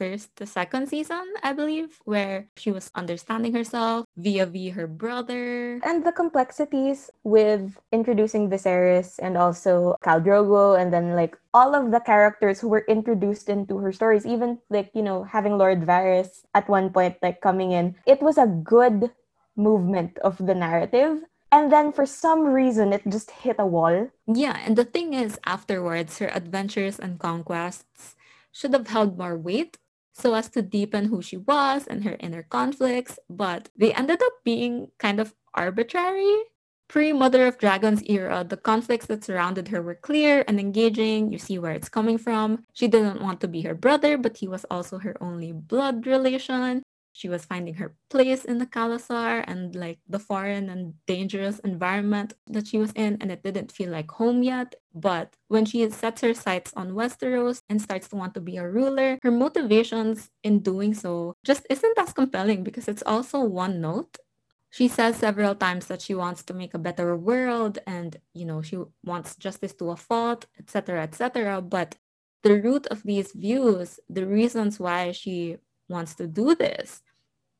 first 0.00 0.32
the 0.40 0.48
second 0.48 0.88
season, 0.88 1.20
I 1.44 1.52
believe, 1.52 2.00
where 2.08 2.48
she 2.56 2.72
was 2.72 2.88
understanding 2.96 3.52
herself 3.52 4.08
via 4.16 4.48
via 4.48 4.72
her 4.72 4.88
brother. 4.88 5.76
And 5.84 6.00
the 6.00 6.16
complexities 6.16 7.12
with 7.20 7.76
introducing 7.92 8.48
Viserys 8.48 9.20
and 9.20 9.36
also 9.36 10.00
Khal 10.00 10.24
Drogo 10.24 10.80
and 10.80 10.88
then 10.88 11.12
like 11.12 11.36
all 11.52 11.76
of 11.76 11.92
the 11.92 12.00
characters 12.00 12.64
who 12.64 12.72
were 12.72 12.88
introduced 12.88 13.52
into 13.52 13.76
her 13.76 13.92
stories, 13.92 14.24
even 14.24 14.56
like, 14.72 14.88
you 14.96 15.04
know, 15.04 15.20
having 15.28 15.60
Lord 15.60 15.84
Varys 15.84 16.48
at 16.56 16.64
one 16.72 16.88
point 16.88 17.20
like 17.20 17.44
coming 17.44 17.76
in. 17.76 17.92
It 18.08 18.24
was 18.24 18.40
a 18.40 18.48
good 18.48 19.12
movement 19.52 20.16
of 20.24 20.40
the 20.40 20.56
narrative. 20.56 21.20
And 21.52 21.68
then 21.68 21.92
for 21.92 22.06
some 22.06 22.46
reason, 22.48 22.94
it 22.94 23.02
just 23.10 23.28
hit 23.44 23.58
a 23.58 23.66
wall. 23.66 24.08
Yeah, 24.24 24.56
and 24.64 24.78
the 24.78 24.86
thing 24.86 25.12
is, 25.12 25.36
afterwards, 25.44 26.22
her 26.22 26.30
adventures 26.30 26.96
and 27.02 27.18
conquests 27.18 28.14
should 28.54 28.72
have 28.72 28.86
held 28.86 29.18
more 29.18 29.36
weight 29.36 29.76
so 30.20 30.34
as 30.34 30.48
to 30.50 30.62
deepen 30.62 31.06
who 31.06 31.22
she 31.22 31.36
was 31.38 31.86
and 31.86 32.04
her 32.04 32.16
inner 32.20 32.42
conflicts, 32.42 33.18
but 33.28 33.68
they 33.76 33.92
ended 33.94 34.22
up 34.22 34.32
being 34.44 34.88
kind 34.98 35.20
of 35.20 35.34
arbitrary. 35.54 36.36
Pre 36.88 37.12
Mother 37.12 37.46
of 37.46 37.58
Dragons 37.58 38.02
era, 38.06 38.44
the 38.48 38.56
conflicts 38.56 39.06
that 39.06 39.22
surrounded 39.24 39.68
her 39.68 39.80
were 39.80 39.94
clear 39.94 40.44
and 40.48 40.58
engaging. 40.58 41.32
You 41.32 41.38
see 41.38 41.58
where 41.58 41.72
it's 41.72 41.88
coming 41.88 42.18
from. 42.18 42.64
She 42.72 42.88
didn't 42.88 43.22
want 43.22 43.40
to 43.42 43.48
be 43.48 43.62
her 43.62 43.74
brother, 43.74 44.18
but 44.18 44.36
he 44.36 44.48
was 44.48 44.66
also 44.70 44.98
her 44.98 45.16
only 45.20 45.52
blood 45.52 46.06
relation 46.06 46.82
she 47.12 47.28
was 47.28 47.44
finding 47.44 47.74
her 47.74 47.94
place 48.08 48.44
in 48.44 48.58
the 48.58 48.66
Khalasar 48.66 49.44
and 49.46 49.74
like 49.74 49.98
the 50.08 50.18
foreign 50.18 50.68
and 50.68 50.94
dangerous 51.06 51.58
environment 51.60 52.34
that 52.46 52.68
she 52.68 52.78
was 52.78 52.92
in, 52.92 53.18
and 53.20 53.30
it 53.30 53.42
didn't 53.42 53.72
feel 53.72 53.90
like 53.90 54.10
home 54.12 54.42
yet. 54.42 54.74
But 54.94 55.36
when 55.48 55.64
she 55.64 55.88
sets 55.90 56.20
her 56.22 56.34
sights 56.34 56.72
on 56.76 56.92
Westeros 56.92 57.62
and 57.68 57.80
starts 57.80 58.08
to 58.08 58.16
want 58.16 58.34
to 58.34 58.40
be 58.40 58.56
a 58.56 58.68
ruler, 58.68 59.18
her 59.22 59.30
motivations 59.30 60.30
in 60.42 60.60
doing 60.60 60.94
so 60.94 61.36
just 61.44 61.66
isn't 61.70 61.98
as 61.98 62.12
compelling 62.12 62.64
because 62.64 62.88
it's 62.88 63.02
also 63.04 63.40
one 63.40 63.80
note. 63.80 64.16
She 64.70 64.86
says 64.86 65.16
several 65.16 65.56
times 65.56 65.86
that 65.86 66.00
she 66.00 66.14
wants 66.14 66.44
to 66.44 66.54
make 66.54 66.74
a 66.74 66.78
better 66.78 67.16
world 67.16 67.78
and, 67.86 68.16
you 68.34 68.44
know, 68.46 68.62
she 68.62 68.78
wants 69.04 69.34
justice 69.34 69.72
to 69.74 69.90
a 69.90 69.96
fault, 69.96 70.46
etc., 70.60 71.02
etc. 71.02 71.60
But 71.60 71.96
the 72.42 72.60
root 72.62 72.86
of 72.86 73.02
these 73.02 73.32
views, 73.32 73.98
the 74.08 74.26
reasons 74.26 74.78
why 74.78 75.10
she 75.10 75.58
wants 75.90 76.14
to 76.16 76.26
do 76.26 76.54
this, 76.54 77.02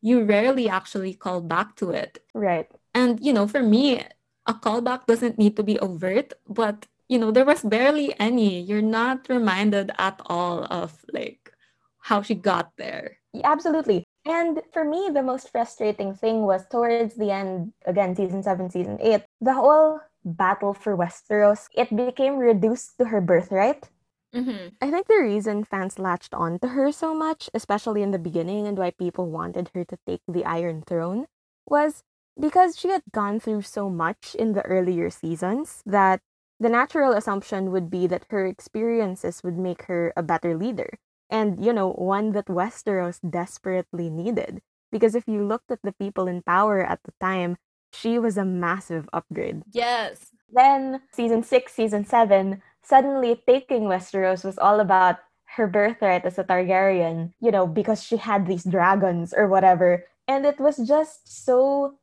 you 0.01 0.25
rarely 0.25 0.69
actually 0.69 1.15
call 1.15 1.41
back 1.41 1.77
to 1.77 1.91
it. 1.91 2.23
Right. 2.35 2.71
And, 2.95 3.21
you 3.21 3.33
know, 3.33 3.47
for 3.47 3.63
me, 3.63 4.05
a 4.47 4.55
callback 4.55 5.07
doesn't 5.07 5.39
need 5.39 5.57
to 5.57 5.63
be 5.63 5.79
overt, 5.79 6.33
but, 6.49 6.87
you 7.09 7.19
know, 7.19 7.31
there 7.31 7.45
was 7.45 7.63
barely 7.63 8.19
any. 8.19 8.61
You're 8.61 8.83
not 8.83 9.29
reminded 9.29 9.93
at 9.99 10.21
all 10.27 10.65
of 10.71 11.05
like 11.13 11.53
how 12.01 12.23
she 12.23 12.35
got 12.35 12.73
there. 12.79 13.19
yeah, 13.33 13.51
Absolutely. 13.51 14.05
And 14.27 14.61
for 14.73 14.85
me, 14.85 15.09
the 15.13 15.23
most 15.23 15.51
frustrating 15.51 16.15
thing 16.15 16.43
was 16.43 16.67
towards 16.69 17.15
the 17.17 17.31
end, 17.31 17.73
again, 17.87 18.15
season 18.15 18.43
seven, 18.43 18.71
season 18.71 18.99
eight, 19.01 19.23
the 19.41 19.55
whole 19.55 20.01
battle 20.25 20.75
for 20.75 20.97
Westeros, 20.97 21.69
it 21.75 21.95
became 21.95 22.37
reduced 22.37 22.99
to 22.99 23.07
her 23.07 23.21
birthright. 23.21 23.89
Mm-hmm. 24.35 24.69
I 24.81 24.91
think 24.91 25.07
the 25.09 25.21
reason 25.23 25.65
fans 25.65 25.99
latched 25.99 26.35
on 26.35 26.59
to 26.61 26.69
her 26.69 26.93
so 26.93 27.15
much, 27.15 27.51
especially 27.53 28.03
in 28.03 28.11
the 28.11 28.19
beginning, 28.19 28.67
and 28.67 28.79
why 28.79 28.91
people 28.91 29.31
wanted 29.31 29.71
her 29.75 29.85
to 29.85 29.99
take 30.07 30.23
the 30.29 30.45
Iron 30.45 30.83
Throne, 30.87 31.27
was 31.67 32.03
because 32.39 32.79
she 32.79 32.89
had 32.89 33.03
gone 33.13 33.41
through 33.41 33.63
so 33.63 33.91
much 33.91 34.35
in 34.39 34.53
the 34.53 34.63
earlier 34.63 35.11
seasons 35.11 35.83
that 35.85 36.21
the 36.61 36.69
natural 36.69 37.13
assumption 37.13 37.73
would 37.73 37.91
be 37.91 38.07
that 38.07 38.27
her 38.31 38.47
experiences 38.47 39.43
would 39.43 39.59
make 39.59 39.85
her 39.85 40.13
a 40.17 40.23
better 40.23 40.57
leader. 40.57 40.99
And, 41.29 41.65
you 41.65 41.73
know, 41.73 41.93
one 41.93 42.33
that 42.33 42.47
Westeros 42.47 43.19
desperately 43.29 44.11
needed. 44.11 44.61
Because 44.93 45.15
if 45.15 45.29
you 45.29 45.47
looked 45.47 45.71
at 45.71 45.79
the 45.83 45.93
people 45.93 46.27
in 46.27 46.43
power 46.43 46.85
at 46.85 47.01
the 47.05 47.13
time, 47.21 47.57
she 47.93 48.19
was 48.19 48.37
a 48.37 48.45
massive 48.45 49.09
upgrade. 49.13 49.63
Yes. 49.71 50.31
Then, 50.53 51.01
season 51.13 51.43
six, 51.43 51.73
season 51.73 52.05
seven, 52.05 52.63
suddenly 52.83 53.43
taking 53.47 53.85
Westeros 53.85 54.45
was 54.45 54.59
all 54.59 54.81
about 54.81 55.19
her 55.57 55.67
birthright 55.67 56.25
as 56.25 56.39
a 56.39 56.45
Targaryen, 56.45 57.33
you 57.41 57.51
know, 57.51 57.67
because 57.67 58.03
she 58.03 58.17
had 58.17 58.47
these 58.47 58.65
dragons 58.65 59.35
or 59.35 59.49
whatever. 59.49 60.07
And 60.29 60.47
it 60.47 60.61
was 60.61 60.77
just 60.77 61.27
so 61.27 61.99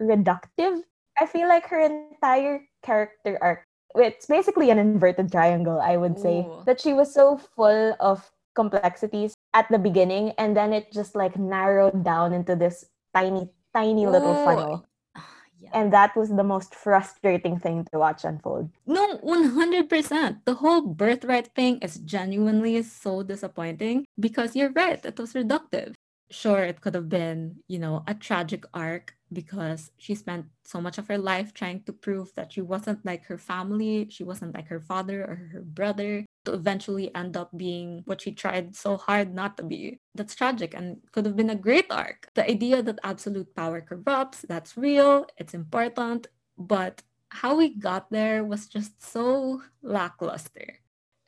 reductive. 0.00 0.82
I 1.20 1.26
feel 1.26 1.48
like 1.48 1.66
her 1.68 1.80
entire 1.80 2.66
character 2.82 3.38
arc, 3.40 3.66
it's 3.94 4.26
basically 4.26 4.70
an 4.70 4.78
inverted 4.78 5.30
triangle, 5.30 5.80
I 5.80 5.96
would 5.96 6.18
say. 6.18 6.40
Ooh. 6.40 6.62
That 6.66 6.80
she 6.80 6.92
was 6.92 7.12
so 7.14 7.38
full 7.38 7.94
of 8.00 8.30
complexities 8.54 9.34
at 9.54 9.68
the 9.70 9.78
beginning, 9.78 10.32
and 10.38 10.56
then 10.56 10.72
it 10.72 10.92
just 10.92 11.14
like 11.14 11.38
narrowed 11.38 12.02
down 12.02 12.32
into 12.32 12.56
this 12.56 12.86
tiny, 13.14 13.48
tiny 13.74 14.06
little 14.06 14.34
Ooh. 14.34 14.44
funnel. 14.44 14.86
And 15.72 15.92
that 15.92 16.14
was 16.16 16.28
the 16.30 16.44
most 16.44 16.74
frustrating 16.74 17.58
thing 17.58 17.84
to 17.92 17.98
watch 17.98 18.24
unfold. 18.24 18.70
No, 18.86 19.16
100%. 19.22 20.44
The 20.44 20.54
whole 20.54 20.82
birthright 20.82 21.54
thing 21.54 21.78
is 21.78 21.96
genuinely 21.98 22.82
so 22.82 23.22
disappointing 23.22 24.04
because 24.18 24.54
you're 24.54 24.72
right, 24.72 25.04
it 25.04 25.18
was 25.18 25.32
reductive. 25.32 25.94
Sure, 26.32 26.62
it 26.62 26.80
could 26.80 26.94
have 26.94 27.08
been, 27.08 27.56
you 27.66 27.78
know, 27.80 28.04
a 28.06 28.14
tragic 28.14 28.64
arc 28.72 29.14
because 29.32 29.90
she 29.98 30.14
spent 30.14 30.46
so 30.64 30.80
much 30.80 30.96
of 30.96 31.08
her 31.08 31.18
life 31.18 31.52
trying 31.52 31.82
to 31.82 31.92
prove 31.92 32.32
that 32.36 32.52
she 32.52 32.60
wasn't 32.60 33.04
like 33.04 33.24
her 33.24 33.36
family, 33.38 34.06
she 34.10 34.22
wasn't 34.22 34.54
like 34.54 34.68
her 34.68 34.78
father 34.80 35.24
or 35.24 35.34
her 35.52 35.60
brother, 35.62 36.24
to 36.44 36.52
eventually 36.54 37.12
end 37.16 37.36
up 37.36 37.50
being 37.56 38.02
what 38.06 38.20
she 38.20 38.30
tried 38.30 38.76
so 38.76 38.96
hard 38.96 39.34
not 39.34 39.56
to 39.56 39.64
be. 39.64 39.98
That's 40.14 40.36
tragic 40.36 40.72
and 40.72 40.98
could 41.10 41.26
have 41.26 41.34
been 41.36 41.50
a 41.50 41.56
great 41.56 41.86
arc. 41.90 42.28
The 42.34 42.48
idea 42.48 42.80
that 42.82 43.00
absolute 43.02 43.52
power 43.56 43.80
corrupts, 43.80 44.42
that's 44.48 44.76
real, 44.76 45.26
it's 45.36 45.54
important, 45.54 46.28
but 46.56 47.02
how 47.30 47.56
we 47.56 47.74
got 47.74 48.10
there 48.10 48.44
was 48.44 48.68
just 48.68 49.02
so 49.02 49.62
lackluster. 49.82 50.78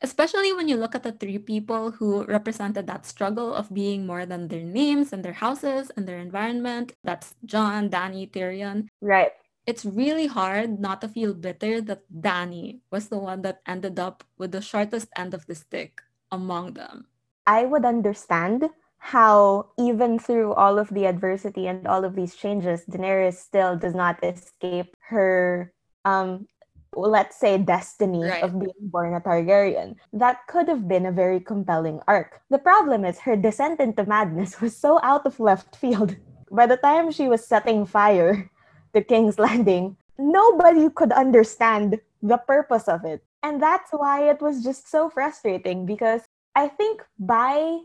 Especially 0.03 0.51
when 0.51 0.67
you 0.67 0.75
look 0.75 0.95
at 0.95 1.03
the 1.03 1.13
three 1.15 1.39
people 1.39 1.91
who 1.91 2.25
represented 2.25 2.87
that 2.87 3.05
struggle 3.07 3.55
of 3.55 3.73
being 3.73 4.05
more 4.05 4.25
than 4.25 4.49
their 4.49 4.63
names 4.63 5.13
and 5.13 5.23
their 5.23 5.39
houses 5.39 5.89
and 5.95 6.05
their 6.05 6.19
environment. 6.19 6.91
That's 7.03 7.35
Jon, 7.45 7.89
Dany, 7.89 8.29
Tyrion. 8.29 8.91
Right. 8.99 9.31
It's 9.65 9.85
really 9.85 10.27
hard 10.27 10.77
not 10.77 10.99
to 11.01 11.07
feel 11.07 11.33
bitter 11.33 11.79
that 11.79 12.03
Dany 12.11 12.83
was 12.91 13.07
the 13.07 13.17
one 13.17 13.41
that 13.43 13.63
ended 13.65 13.97
up 13.97 14.25
with 14.37 14.51
the 14.51 14.61
shortest 14.61 15.07
end 15.15 15.33
of 15.33 15.47
the 15.47 15.55
stick 15.55 16.01
among 16.31 16.73
them. 16.73 17.07
I 17.47 17.63
would 17.63 17.85
understand 17.85 18.69
how 18.99 19.71
even 19.79 20.19
through 20.19 20.53
all 20.53 20.79
of 20.79 20.89
the 20.89 21.05
adversity 21.05 21.67
and 21.67 21.87
all 21.87 22.03
of 22.03 22.15
these 22.15 22.35
changes, 22.35 22.83
Daenerys 22.91 23.35
still 23.35 23.77
does 23.77 23.95
not 23.95 24.19
escape 24.23 24.95
her 25.07 25.71
um 26.05 26.47
let's 26.95 27.37
say 27.39 27.57
destiny 27.57 28.23
Right. 28.23 28.43
of 28.43 28.57
being 28.59 28.89
born 28.89 29.13
a 29.13 29.21
Targaryen. 29.21 29.95
That 30.13 30.45
could 30.47 30.67
have 30.67 30.87
been 30.87 31.05
a 31.05 31.11
very 31.11 31.39
compelling 31.39 31.99
arc. 32.07 32.41
The 32.49 32.59
problem 32.59 33.05
is 33.05 33.19
her 33.19 33.35
descent 33.35 33.79
into 33.79 34.05
madness 34.05 34.61
was 34.63 34.75
so 34.75 34.99
out 35.03 35.25
of 35.25 35.39
left 35.39 35.75
field. 35.75 36.15
By 36.51 36.67
the 36.67 36.77
time 36.77 37.11
she 37.11 37.27
was 37.27 37.45
setting 37.45 37.85
fire 37.85 38.49
to 38.93 39.01
King's 39.01 39.39
Landing, 39.39 39.97
nobody 40.17 40.89
could 40.89 41.11
understand 41.11 41.99
the 42.21 42.37
purpose 42.37 42.87
of 42.87 43.03
it. 43.05 43.23
And 43.41 43.61
that's 43.61 43.91
why 43.91 44.29
it 44.29 44.41
was 44.41 44.63
just 44.63 44.87
so 44.89 45.09
frustrating 45.09 45.85
because 45.85 46.21
I 46.55 46.67
think 46.69 47.03
by 47.19 47.79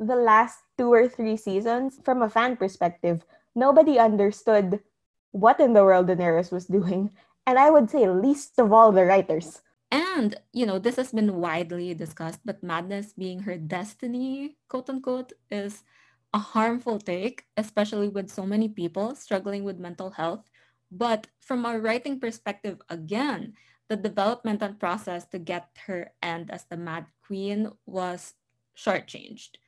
the 0.00 0.16
last 0.16 0.58
two 0.76 0.90
or 0.92 1.06
three 1.06 1.36
seasons, 1.36 2.00
from 2.02 2.22
a 2.22 2.28
fan 2.30 2.56
perspective, 2.56 3.22
nobody 3.54 3.98
understood 3.98 4.80
what 5.30 5.60
in 5.60 5.72
the 5.74 5.84
world 5.84 6.08
Daenerys 6.08 6.50
was 6.50 6.66
doing. 6.66 7.10
And 7.46 7.58
I 7.58 7.70
would 7.70 7.90
say 7.90 8.08
least 8.08 8.58
of 8.58 8.72
all 8.72 8.92
the 8.92 9.04
writers. 9.04 9.62
And, 9.90 10.36
you 10.52 10.66
know, 10.66 10.78
this 10.78 10.96
has 10.96 11.12
been 11.12 11.36
widely 11.36 11.94
discussed, 11.94 12.40
but 12.44 12.62
madness 12.62 13.12
being 13.12 13.40
her 13.40 13.56
destiny, 13.56 14.56
quote 14.68 14.90
unquote, 14.90 15.32
is 15.50 15.84
a 16.32 16.38
harmful 16.38 16.98
take, 16.98 17.44
especially 17.56 18.08
with 18.08 18.30
so 18.30 18.44
many 18.44 18.68
people 18.68 19.14
struggling 19.14 19.62
with 19.62 19.78
mental 19.78 20.10
health. 20.10 20.50
But 20.90 21.28
from 21.40 21.64
a 21.64 21.78
writing 21.78 22.18
perspective, 22.18 22.80
again, 22.88 23.54
the 23.88 23.96
development 23.96 24.62
and 24.62 24.80
process 24.80 25.26
to 25.26 25.38
get 25.38 25.68
her 25.86 26.10
end 26.22 26.50
as 26.50 26.64
the 26.64 26.76
Mad 26.76 27.06
Queen 27.26 27.70
was 27.86 28.34
shortchanged. 28.76 29.58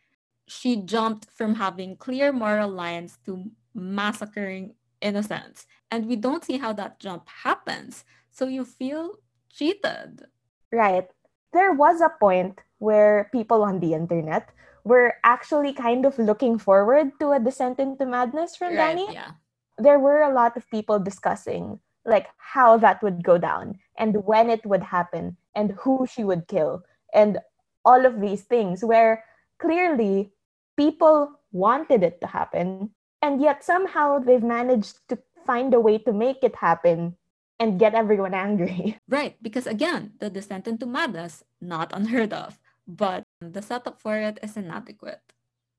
She 0.49 0.77
jumped 0.77 1.27
from 1.31 1.55
having 1.55 1.97
clear 1.97 2.33
moral 2.33 2.71
lines 2.71 3.19
to 3.27 3.51
massacring 3.75 4.75
innocents. 5.01 5.67
And 5.91 6.07
we 6.07 6.17
don't 6.17 6.45
see 6.45 6.59
how 6.59 6.73
that 6.75 6.99
jump 6.99 7.29
happens. 7.29 8.05
So 8.31 8.47
you 8.47 8.65
feel 8.65 9.19
cheated. 9.51 10.27
Right. 10.73 11.09
There 11.53 11.73
was 11.73 12.01
a 12.01 12.13
point 12.21 12.61
where 12.79 13.31
people 13.33 13.63
on 13.63 13.81
the 13.81 13.95
internet 13.95 14.51
were 14.85 15.15
actually 15.25 15.73
kind 15.73 16.05
of 16.05 16.19
looking 16.19 16.59
forward 16.59 17.13
to 17.21 17.33
a 17.33 17.41
descent 17.41 17.79
into 17.79 18.07
madness 18.07 18.57
from 18.57 18.75
Dany. 18.75 19.13
Yeah. 19.13 19.33
There 19.79 19.99
were 19.99 20.23
a 20.23 20.33
lot 20.33 20.57
of 20.57 20.69
people 20.71 20.99
discussing 20.99 21.81
like 22.07 22.29
how 22.39 22.79
that 22.79 23.03
would 23.03 23.25
go 23.25 23.37
down 23.37 23.79
and 23.99 24.25
when 24.25 24.49
it 24.49 24.65
would 24.65 24.83
happen 24.83 25.37
and 25.55 25.73
who 25.73 26.07
she 26.07 26.23
would 26.23 26.47
kill 26.47 26.83
and 27.13 27.39
all 27.85 28.07
of 28.07 28.21
these 28.21 28.43
things 28.43 28.85
where 28.85 29.25
clearly 29.59 30.31
people 30.77 31.33
wanted 31.51 32.03
it 32.03 32.21
to 32.21 32.27
happen 32.27 32.91
and 33.23 33.43
yet 33.43 33.65
somehow 33.65 34.19
they've 34.19 34.43
managed 34.43 34.97
to 35.09 35.19
find 35.47 35.73
a 35.75 35.81
way 35.81 35.99
to 35.99 36.13
make 36.13 36.43
it 36.43 36.57
happen 36.57 37.17
and 37.59 37.79
get 37.79 37.95
everyone 37.95 38.35
angry. 38.35 38.99
Right. 39.09 39.37
Because 39.43 39.67
again, 39.67 40.13
the 40.21 40.29
descent 40.31 40.67
into 40.69 40.87
madness, 40.87 41.45
not 41.61 41.93
unheard 41.95 42.33
of, 42.33 42.59
but 42.87 43.25
the 43.41 43.63
setup 43.63 44.01
for 44.03 44.17
it 44.19 44.39
is 44.43 44.57
inadequate. 44.57 45.23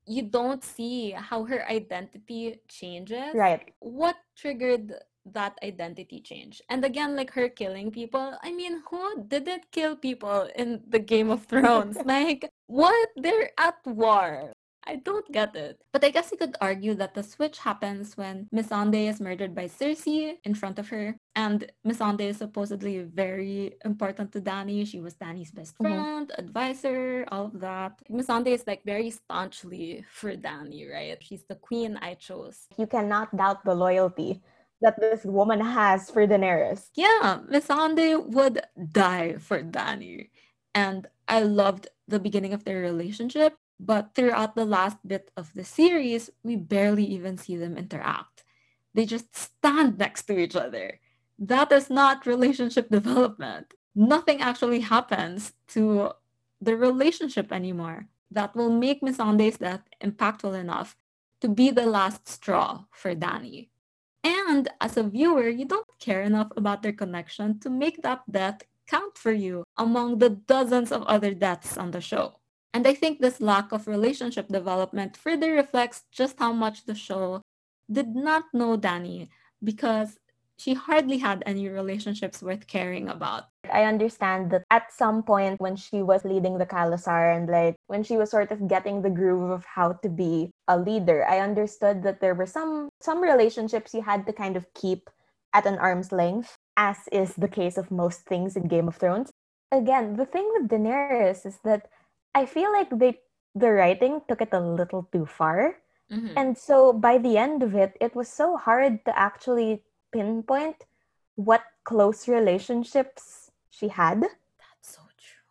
you 0.08 0.22
don't 0.24 0.64
see 0.64 1.12
how 1.12 1.44
her 1.44 1.68
identity 1.68 2.56
changes. 2.68 3.36
Right. 3.36 3.76
What 3.80 4.16
triggered 4.40 4.94
that 5.36 5.58
identity 5.62 6.20
change? 6.24 6.62
And 6.72 6.80
again, 6.84 7.12
like 7.14 7.32
her 7.36 7.48
killing 7.52 7.90
people. 7.92 8.32
I 8.42 8.50
mean, 8.52 8.82
who 8.88 9.22
didn't 9.28 9.68
kill 9.70 9.96
people 9.96 10.48
in 10.56 10.80
the 10.88 10.98
Game 10.98 11.28
of 11.30 11.44
Thrones? 11.50 12.00
like, 12.08 12.48
what? 12.66 13.08
They're 13.20 13.52
at 13.60 13.76
war. 13.84 14.52
I 14.88 14.96
don't 14.96 15.30
get 15.30 15.54
it. 15.54 15.76
But 15.92 16.02
I 16.02 16.08
guess 16.08 16.32
you 16.32 16.38
could 16.38 16.56
argue 16.60 16.94
that 16.94 17.12
the 17.12 17.22
switch 17.22 17.58
happens 17.58 18.16
when 18.16 18.48
Missandei 18.54 19.08
is 19.12 19.20
murdered 19.20 19.54
by 19.54 19.68
Cersei 19.68 20.40
in 20.42 20.54
front 20.54 20.78
of 20.78 20.88
her. 20.88 21.14
And 21.36 21.70
Missandei 21.86 22.32
is 22.32 22.38
supposedly 22.38 23.04
very 23.04 23.76
important 23.84 24.32
to 24.32 24.40
Dany. 24.40 24.86
She 24.86 25.00
was 25.00 25.14
Dany's 25.14 25.52
best 25.52 25.76
Mhm. 25.76 25.84
friend, 25.84 26.32
advisor, 26.38 27.28
all 27.28 27.52
of 27.52 27.60
that. 27.60 28.00
Missandei 28.08 28.56
is 28.56 28.66
like 28.66 28.82
very 28.82 29.10
staunchly 29.10 30.04
for 30.08 30.32
Dany, 30.34 30.90
right? 30.90 31.22
She's 31.22 31.44
the 31.44 31.60
queen 31.60 31.98
I 32.00 32.14
chose. 32.14 32.66
You 32.80 32.86
cannot 32.88 33.36
doubt 33.36 33.64
the 33.64 33.74
loyalty 33.76 34.40
that 34.80 34.98
this 34.98 35.24
woman 35.24 35.60
has 35.60 36.08
for 36.10 36.26
Daenerys. 36.26 36.88
Yeah, 36.94 37.44
Missandei 37.50 38.16
would 38.16 38.64
die 38.78 39.36
for 39.36 39.62
Dany. 39.62 40.30
And 40.74 41.06
I 41.26 41.42
loved 41.42 41.88
the 42.06 42.20
beginning 42.20 42.54
of 42.54 42.64
their 42.64 42.80
relationship. 42.80 43.58
But 43.80 44.14
throughout 44.14 44.54
the 44.54 44.64
last 44.64 44.98
bit 45.06 45.30
of 45.36 45.54
the 45.54 45.64
series, 45.64 46.30
we 46.42 46.56
barely 46.56 47.04
even 47.04 47.36
see 47.36 47.56
them 47.56 47.76
interact. 47.76 48.44
They 48.94 49.06
just 49.06 49.36
stand 49.36 49.98
next 49.98 50.24
to 50.24 50.38
each 50.38 50.56
other. 50.56 51.00
That 51.38 51.70
is 51.70 51.88
not 51.88 52.26
relationship 52.26 52.88
development. 52.90 53.74
Nothing 53.94 54.40
actually 54.40 54.80
happens 54.80 55.52
to 55.68 56.12
the 56.60 56.76
relationship 56.76 57.52
anymore 57.52 58.08
that 58.30 58.54
will 58.54 58.70
make 58.70 59.00
Missandei's 59.00 59.58
death 59.58 59.82
impactful 60.02 60.58
enough 60.58 60.96
to 61.40 61.48
be 61.48 61.70
the 61.70 61.86
last 61.86 62.28
straw 62.28 62.84
for 62.90 63.14
Dany. 63.14 63.68
And 64.24 64.68
as 64.80 64.96
a 64.96 65.04
viewer, 65.04 65.48
you 65.48 65.64
don't 65.64 65.86
care 66.00 66.22
enough 66.22 66.48
about 66.56 66.82
their 66.82 66.92
connection 66.92 67.60
to 67.60 67.70
make 67.70 68.02
that 68.02 68.22
death 68.30 68.62
count 68.88 69.16
for 69.16 69.32
you 69.32 69.64
among 69.76 70.18
the 70.18 70.30
dozens 70.30 70.90
of 70.90 71.02
other 71.04 71.32
deaths 71.32 71.78
on 71.78 71.92
the 71.92 72.00
show. 72.00 72.40
And 72.78 72.86
I 72.86 72.94
think 72.94 73.18
this 73.18 73.40
lack 73.40 73.72
of 73.72 73.88
relationship 73.88 74.46
development 74.46 75.16
further 75.16 75.50
reflects 75.50 76.04
just 76.12 76.38
how 76.38 76.52
much 76.52 76.86
the 76.86 76.94
show 76.94 77.42
did 77.90 78.14
not 78.14 78.44
know 78.54 78.78
Dany 78.78 79.30
because 79.64 80.16
she 80.56 80.74
hardly 80.74 81.18
had 81.18 81.42
any 81.44 81.68
relationships 81.68 82.40
worth 82.40 82.68
caring 82.68 83.08
about. 83.08 83.50
I 83.66 83.82
understand 83.82 84.52
that 84.52 84.62
at 84.70 84.92
some 84.92 85.24
point 85.24 85.60
when 85.60 85.74
she 85.74 86.04
was 86.04 86.24
leading 86.24 86.58
the 86.58 86.66
Khalasar 86.66 87.34
and 87.34 87.50
like 87.50 87.74
when 87.88 88.04
she 88.04 88.16
was 88.16 88.30
sort 88.30 88.52
of 88.52 88.68
getting 88.68 89.02
the 89.02 89.10
groove 89.10 89.50
of 89.50 89.64
how 89.64 89.94
to 89.94 90.08
be 90.08 90.52
a 90.68 90.78
leader, 90.78 91.26
I 91.26 91.40
understood 91.40 92.04
that 92.04 92.20
there 92.20 92.36
were 92.36 92.46
some 92.46 92.90
some 93.02 93.18
relationships 93.20 93.92
you 93.92 94.02
had 94.02 94.24
to 94.26 94.32
kind 94.32 94.54
of 94.56 94.72
keep 94.74 95.10
at 95.52 95.66
an 95.66 95.82
arm's 95.82 96.12
length, 96.12 96.54
as 96.76 96.98
is 97.10 97.34
the 97.34 97.50
case 97.50 97.76
of 97.76 97.90
most 97.90 98.22
things 98.22 98.54
in 98.54 98.68
Game 98.68 98.86
of 98.86 98.94
Thrones. 98.94 99.32
Again, 99.72 100.14
the 100.14 100.26
thing 100.26 100.48
with 100.54 100.70
Daenerys 100.70 101.44
is 101.44 101.58
that 101.64 101.90
I 102.38 102.46
feel 102.46 102.70
like 102.70 102.94
they 102.94 103.18
the 103.58 103.74
writing 103.74 104.22
took 104.30 104.38
it 104.38 104.54
a 104.54 104.62
little 104.62 105.10
too 105.10 105.26
far. 105.26 105.82
Mhm. 106.06 106.38
And 106.38 106.50
so 106.54 106.94
by 106.94 107.18
the 107.18 107.34
end 107.34 107.66
of 107.66 107.74
it, 107.74 107.98
it 107.98 108.14
was 108.14 108.30
so 108.30 108.54
hard 108.54 109.02
to 109.04 109.12
actually 109.18 109.82
pinpoint 110.14 110.86
what 111.34 111.66
close 111.82 112.30
relationships 112.30 113.50
she 113.74 113.90
had. 113.90 114.22
That's 114.62 114.88
so 114.94 115.02
true. 115.18 115.50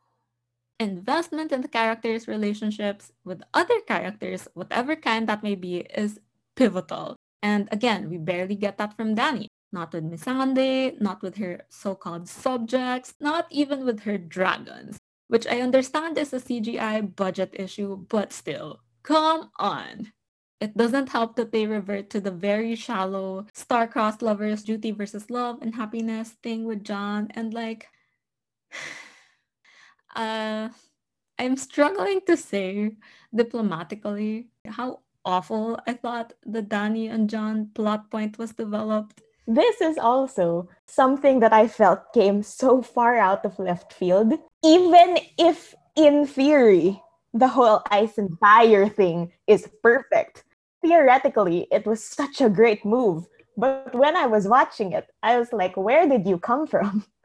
Investment 0.80 1.52
in 1.52 1.60
the 1.62 1.68
characters' 1.68 2.32
relationships 2.32 3.12
with 3.28 3.44
other 3.54 3.84
characters, 3.84 4.48
whatever 4.56 4.96
kind 4.96 5.28
that 5.28 5.44
may 5.44 5.56
be, 5.56 5.84
is 5.92 6.24
pivotal. 6.56 7.20
And 7.44 7.68
again, 7.72 8.10
we 8.10 8.18
barely 8.18 8.56
get 8.56 8.80
that 8.80 8.96
from 8.96 9.16
Dany. 9.20 9.52
Not 9.76 9.92
with 9.92 10.08
Missandei, 10.08 10.96
not 11.04 11.22
with 11.22 11.36
her 11.44 11.68
so-called 11.68 12.32
subjects, 12.32 13.14
not 13.20 13.46
even 13.52 13.84
with 13.84 14.08
her 14.08 14.18
dragons, 14.18 14.96
which 15.28 15.48
I 15.48 15.62
understand 15.62 16.18
is 16.18 16.34
a 16.34 16.40
CGI 16.40 17.16
budget 17.16 17.52
issue, 17.54 17.98
but 18.10 18.34
still, 18.34 18.82
come 19.04 19.52
on. 19.60 20.14
It 20.60 20.76
doesn't 20.76 21.10
help 21.10 21.36
that 21.36 21.52
they 21.52 21.68
revert 21.68 22.10
to 22.12 22.20
the 22.20 22.32
very 22.32 22.76
shallow 22.76 23.46
star-crossed 23.54 24.22
lovers 24.22 24.64
duty 24.64 24.92
versus 24.92 25.30
love 25.30 25.60
and 25.62 25.76
happiness 25.76 26.32
thing 26.42 26.66
with 26.66 26.84
Jon 26.84 27.30
and 27.36 27.54
like 27.54 27.88
uh 30.16 30.70
I'm 31.40 31.56
struggling 31.56 32.22
to 32.26 32.36
say 32.36 32.98
diplomatically 33.34 34.50
how 34.66 35.02
awful 35.24 35.80
I 35.86 35.94
thought 35.94 36.34
the 36.46 36.64
Dany 36.64 37.12
and 37.12 37.30
Jon 37.30 37.70
plot 37.76 38.10
point 38.10 38.40
was 38.40 38.54
developed. 38.54 39.22
This 39.48 39.80
is 39.80 39.98
also 39.98 40.68
something 40.88 41.40
that 41.40 41.54
I 41.54 41.68
felt 41.68 42.12
came 42.14 42.44
so 42.44 42.82
far 42.82 43.16
out 43.16 43.46
of 43.46 43.58
left 43.58 43.94
field. 43.94 44.34
Even 44.64 45.18
if, 45.40 45.74
in 45.96 46.28
theory, 46.28 47.02
the 47.34 47.48
whole 47.48 47.82
fire 48.42 48.90
thing 48.90 49.32
is 49.48 49.70
perfect, 49.82 50.44
theoretically, 50.84 51.68
it 51.72 51.86
was 51.86 52.04
such 52.04 52.42
a 52.42 52.50
great 52.50 52.84
move. 52.84 53.26
But 53.56 53.96
when 53.96 54.16
I 54.16 54.28
was 54.28 54.48
watching 54.48 54.92
it, 54.92 55.08
I 55.24 55.40
was 55.40 55.52
like, 55.54 55.76
where 55.78 56.08
did 56.08 56.28
you 56.28 56.38
come 56.38 56.68
from? 56.68 57.06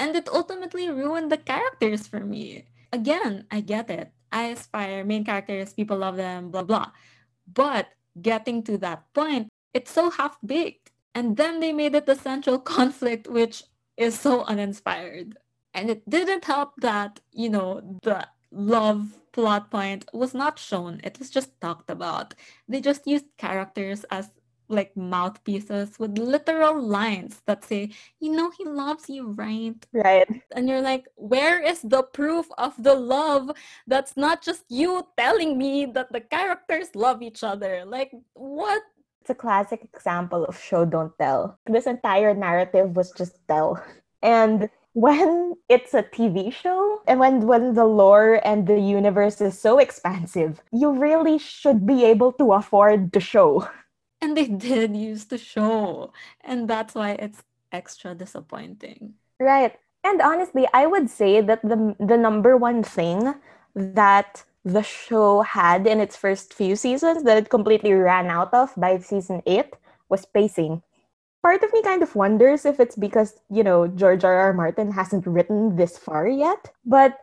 And 0.00 0.16
it 0.16 0.32
ultimately 0.32 0.88
ruined 0.88 1.30
the 1.30 1.36
characters 1.36 2.08
for 2.08 2.20
me. 2.20 2.64
Again, 2.90 3.44
I 3.50 3.60
get 3.60 3.90
it. 3.90 4.08
I 4.32 4.56
aspire, 4.56 5.04
main 5.04 5.28
characters, 5.28 5.74
people 5.74 5.98
love 5.98 6.16
them, 6.16 6.50
blah, 6.50 6.62
blah. 6.62 6.88
But 7.44 7.88
getting 8.16 8.62
to 8.64 8.78
that 8.78 9.12
point, 9.12 9.48
it's 9.74 9.92
so 9.92 10.08
half 10.08 10.38
baked. 10.40 10.79
And 11.14 11.36
then 11.36 11.60
they 11.60 11.72
made 11.72 11.94
it 11.94 12.06
the 12.06 12.14
central 12.14 12.58
conflict, 12.76 13.28
which 13.28 13.64
is 13.96 14.18
so 14.18 14.42
uninspired. 14.44 15.36
And 15.74 15.90
it 15.90 16.08
didn't 16.08 16.44
help 16.44 16.72
that, 16.80 17.20
you 17.32 17.48
know, 17.48 17.98
the 18.02 18.26
love 18.50 19.20
plot 19.32 19.70
point 19.70 20.04
was 20.12 20.34
not 20.34 20.58
shown. 20.58 21.00
It 21.04 21.18
was 21.18 21.30
just 21.30 21.60
talked 21.60 21.90
about. 21.90 22.34
They 22.68 22.80
just 22.80 23.06
used 23.06 23.26
characters 23.38 24.04
as 24.10 24.30
like 24.70 24.96
mouthpieces 24.96 25.98
with 25.98 26.16
literal 26.16 26.80
lines 26.80 27.42
that 27.46 27.64
say, 27.64 27.90
you 28.20 28.30
know, 28.32 28.50
he 28.50 28.64
loves 28.64 29.10
you, 29.10 29.32
right? 29.32 29.74
Right. 29.92 30.28
And 30.54 30.68
you're 30.68 30.80
like, 30.80 31.06
where 31.16 31.60
is 31.60 31.82
the 31.82 32.04
proof 32.04 32.46
of 32.56 32.74
the 32.78 32.94
love 32.94 33.50
that's 33.86 34.16
not 34.16 34.42
just 34.42 34.64
you 34.68 35.06
telling 35.18 35.58
me 35.58 35.86
that 35.86 36.12
the 36.12 36.20
characters 36.20 36.94
love 36.94 37.20
each 37.20 37.42
other? 37.42 37.84
Like, 37.84 38.12
what? 38.34 38.82
It's 39.20 39.30
a 39.30 39.34
classic 39.34 39.84
example 39.92 40.44
of 40.44 40.58
show 40.58 40.84
don't 40.84 41.16
tell. 41.18 41.58
This 41.66 41.86
entire 41.86 42.34
narrative 42.34 42.96
was 42.96 43.12
just 43.12 43.36
tell. 43.48 43.82
And 44.22 44.70
when 44.92 45.54
it's 45.68 45.94
a 45.94 46.02
TV 46.02 46.52
show 46.52 47.00
and 47.06 47.20
when 47.20 47.46
when 47.46 47.74
the 47.74 47.84
lore 47.84 48.40
and 48.44 48.66
the 48.66 48.80
universe 48.80 49.40
is 49.40 49.58
so 49.58 49.78
expansive, 49.78 50.60
you 50.72 50.90
really 50.92 51.38
should 51.38 51.86
be 51.86 52.04
able 52.04 52.32
to 52.34 52.52
afford 52.52 53.12
the 53.12 53.20
show. 53.20 53.68
And 54.20 54.36
they 54.36 54.48
did 54.48 54.96
use 54.96 55.26
the 55.26 55.38
show. 55.38 56.12
And 56.44 56.68
that's 56.68 56.94
why 56.94 57.12
it's 57.12 57.42
extra 57.72 58.14
disappointing. 58.14 59.14
Right. 59.38 59.78
And 60.04 60.20
honestly, 60.20 60.68
I 60.74 60.86
would 60.86 61.08
say 61.08 61.40
that 61.40 61.62
the 61.62 61.96
the 61.98 62.16
number 62.16 62.56
one 62.56 62.82
thing 62.82 63.34
that 63.74 64.44
the 64.64 64.82
show 64.82 65.42
had 65.42 65.86
in 65.86 66.00
its 66.00 66.16
first 66.16 66.52
few 66.54 66.76
seasons 66.76 67.24
that 67.24 67.38
it 67.38 67.48
completely 67.48 67.92
ran 67.92 68.26
out 68.26 68.52
of 68.52 68.72
by 68.76 68.98
season 68.98 69.42
8 69.46 69.74
was 70.08 70.26
pacing 70.26 70.82
part 71.42 71.62
of 71.62 71.72
me 71.72 71.82
kind 71.82 72.02
of 72.02 72.14
wonders 72.14 72.64
if 72.64 72.80
it's 72.80 72.96
because, 72.96 73.34
you 73.50 73.62
know, 73.62 73.88
George 73.88 74.24
R. 74.24 74.52
R. 74.52 74.52
Martin 74.52 74.92
hasn't 74.92 75.26
written 75.26 75.76
this 75.76 75.98
far 75.98 76.28
yet. 76.28 76.72
But 76.84 77.18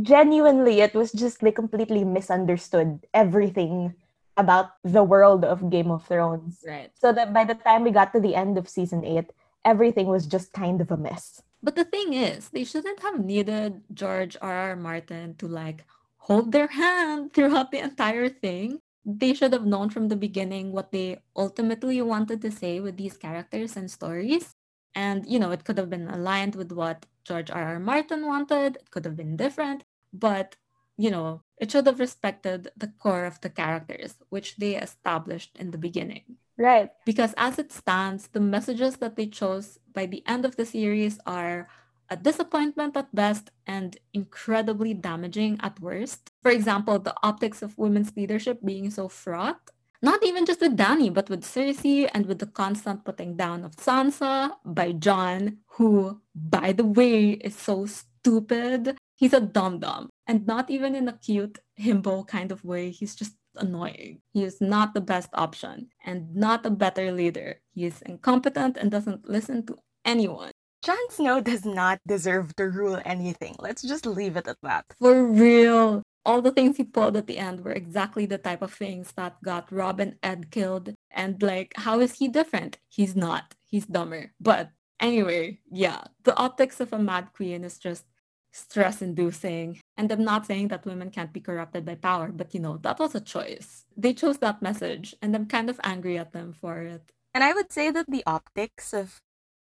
genuinely, 0.00 0.80
it 0.80 0.94
was 0.94 1.12
just 1.12 1.42
like 1.42 1.56
completely 1.56 2.04
misunderstood 2.04 3.06
everything 3.12 3.94
about 4.36 4.70
the 4.82 5.04
world 5.04 5.44
of 5.44 5.70
Game 5.70 5.90
of 5.90 6.06
Thrones. 6.06 6.60
Right. 6.66 6.90
So 6.94 7.12
that 7.12 7.32
by 7.32 7.44
the 7.44 7.54
time 7.54 7.84
we 7.84 7.90
got 7.90 8.12
to 8.12 8.20
the 8.20 8.34
end 8.34 8.58
of 8.58 8.68
season 8.68 9.04
eight, 9.04 9.30
everything 9.64 10.06
was 10.06 10.26
just 10.26 10.52
kind 10.52 10.80
of 10.80 10.90
a 10.90 10.96
mess. 10.96 11.42
But 11.62 11.76
the 11.76 11.84
thing 11.84 12.12
is, 12.12 12.50
they 12.50 12.64
shouldn't 12.64 13.00
have 13.00 13.24
needed 13.24 13.80
George 13.94 14.36
R. 14.42 14.52
R. 14.52 14.76
Martin 14.76 15.36
to 15.36 15.48
like 15.48 15.86
hold 16.26 16.52
their 16.52 16.68
hand 16.68 17.32
throughout 17.34 17.70
the 17.70 17.78
entire 17.78 18.28
thing 18.28 18.80
they 19.04 19.34
should 19.34 19.52
have 19.52 19.66
known 19.66 19.90
from 19.90 20.08
the 20.08 20.16
beginning 20.16 20.72
what 20.72 20.90
they 20.90 21.20
ultimately 21.36 22.00
wanted 22.00 22.40
to 22.40 22.50
say 22.50 22.80
with 22.80 22.96
these 22.96 23.16
characters 23.16 23.76
and 23.76 23.90
stories. 23.90 24.54
And, 24.94 25.26
you 25.26 25.38
know, 25.38 25.50
it 25.50 25.64
could 25.64 25.76
have 25.76 25.90
been 25.90 26.08
aligned 26.08 26.54
with 26.54 26.72
what 26.72 27.04
George 27.24 27.50
R. 27.50 27.74
R. 27.74 27.78
Martin 27.78 28.26
wanted, 28.26 28.76
it 28.76 28.90
could 28.90 29.04
have 29.04 29.16
been 29.16 29.36
different, 29.36 29.84
but, 30.12 30.56
you 30.96 31.10
know, 31.10 31.42
it 31.58 31.70
should 31.70 31.86
have 31.86 32.00
respected 32.00 32.68
the 32.76 32.92
core 32.98 33.24
of 33.24 33.40
the 33.40 33.50
characters, 33.50 34.16
which 34.30 34.56
they 34.56 34.76
established 34.76 35.56
in 35.58 35.70
the 35.70 35.78
beginning. 35.78 36.36
Right. 36.56 36.90
Because 37.04 37.34
as 37.36 37.58
it 37.58 37.72
stands, 37.72 38.28
the 38.28 38.40
messages 38.40 38.96
that 38.98 39.16
they 39.16 39.26
chose 39.26 39.78
by 39.92 40.06
the 40.06 40.22
end 40.26 40.44
of 40.44 40.56
the 40.56 40.64
series 40.64 41.18
are 41.26 41.68
a 42.10 42.16
disappointment 42.16 42.96
at 42.96 43.14
best 43.14 43.50
and 43.66 43.96
incredibly 44.12 44.94
damaging 44.94 45.58
at 45.62 45.80
worst. 45.80 46.30
For 46.42 46.50
example, 46.50 46.98
the 46.98 47.14
optics 47.22 47.62
of 47.62 47.78
women's 47.78 48.16
leadership 48.16 48.60
being 48.64 48.90
so 48.90 49.08
fraught, 49.08 49.70
not 50.02 50.24
even 50.24 50.44
just 50.44 50.60
with 50.60 50.76
Dany, 50.76 51.12
but 51.12 51.30
with 51.30 51.44
Cersei 51.44 52.10
and 52.12 52.26
with 52.26 52.38
the 52.38 52.46
constant 52.46 53.04
putting 53.04 53.36
down 53.36 53.64
of 53.64 53.76
Sansa 53.76 54.50
by 54.64 54.92
Jon, 54.92 55.58
who, 55.78 56.20
by 56.34 56.72
the 56.72 56.84
way, 56.84 57.30
is 57.30 57.56
so 57.56 57.86
stupid. 57.86 58.98
He's 59.16 59.32
a 59.32 59.40
dum-dum. 59.40 60.10
And 60.26 60.46
not 60.46 60.70
even 60.70 60.94
in 60.94 61.08
a 61.08 61.18
cute 61.18 61.58
himbo 61.80 62.26
kind 62.26 62.52
of 62.52 62.64
way. 62.64 62.90
He's 62.90 63.14
just 63.14 63.34
annoying. 63.56 64.20
He 64.32 64.42
is 64.42 64.60
not 64.60 64.92
the 64.92 65.00
best 65.00 65.30
option 65.32 65.88
and 66.04 66.34
not 66.34 66.66
a 66.66 66.70
better 66.70 67.12
leader. 67.12 67.60
He 67.72 67.84
is 67.86 68.02
incompetent 68.02 68.76
and 68.76 68.90
doesn't 68.90 69.28
listen 69.28 69.64
to 69.66 69.76
anyone. 70.04 70.50
Jon 70.84 71.08
Snow 71.08 71.40
does 71.40 71.64
not 71.64 71.98
deserve 72.06 72.54
to 72.56 72.68
rule 72.68 73.00
anything. 73.06 73.56
Let's 73.58 73.80
just 73.80 74.04
leave 74.04 74.36
it 74.36 74.46
at 74.46 74.58
that. 74.62 74.84
For 75.00 75.24
real. 75.24 76.02
All 76.26 76.42
the 76.42 76.50
things 76.52 76.76
he 76.76 76.84
pulled 76.84 77.16
at 77.16 77.26
the 77.26 77.38
end 77.38 77.64
were 77.64 77.72
exactly 77.72 78.26
the 78.26 78.36
type 78.36 78.60
of 78.60 78.74
things 78.74 79.10
that 79.16 79.42
got 79.42 79.72
Robb 79.72 80.00
and 80.00 80.16
Ned 80.22 80.50
killed. 80.50 80.92
And 81.10 81.42
like, 81.42 81.72
how 81.76 82.00
is 82.00 82.12
he 82.18 82.28
different? 82.28 82.76
He's 82.90 83.16
not. 83.16 83.54
He's 83.64 83.86
dumber. 83.86 84.32
But 84.38 84.72
anyway, 85.00 85.60
yeah, 85.72 86.04
the 86.24 86.36
optics 86.36 86.80
of 86.80 86.92
a 86.92 86.98
mad 86.98 87.28
queen 87.32 87.64
is 87.64 87.78
just 87.78 88.04
stress 88.52 89.00
inducing. 89.00 89.80
And 89.96 90.12
I'm 90.12 90.22
not 90.22 90.44
saying 90.44 90.68
that 90.68 90.84
women 90.84 91.08
can't 91.08 91.32
be 91.32 91.40
corrupted 91.40 91.86
by 91.86 91.94
power, 91.94 92.28
but 92.28 92.52
you 92.52 92.60
know, 92.60 92.76
that 92.82 92.98
was 92.98 93.14
a 93.14 93.20
choice. 93.20 93.86
They 93.96 94.12
chose 94.12 94.36
that 94.38 94.60
message, 94.60 95.14
and 95.22 95.34
I'm 95.34 95.46
kind 95.46 95.70
of 95.70 95.80
angry 95.82 96.18
at 96.18 96.32
them 96.34 96.52
for 96.52 96.82
it. 96.82 97.10
And 97.32 97.42
I 97.42 97.54
would 97.54 97.72
say 97.72 97.90
that 97.90 98.06
the 98.06 98.22
optics 98.26 98.92
of 98.92 99.20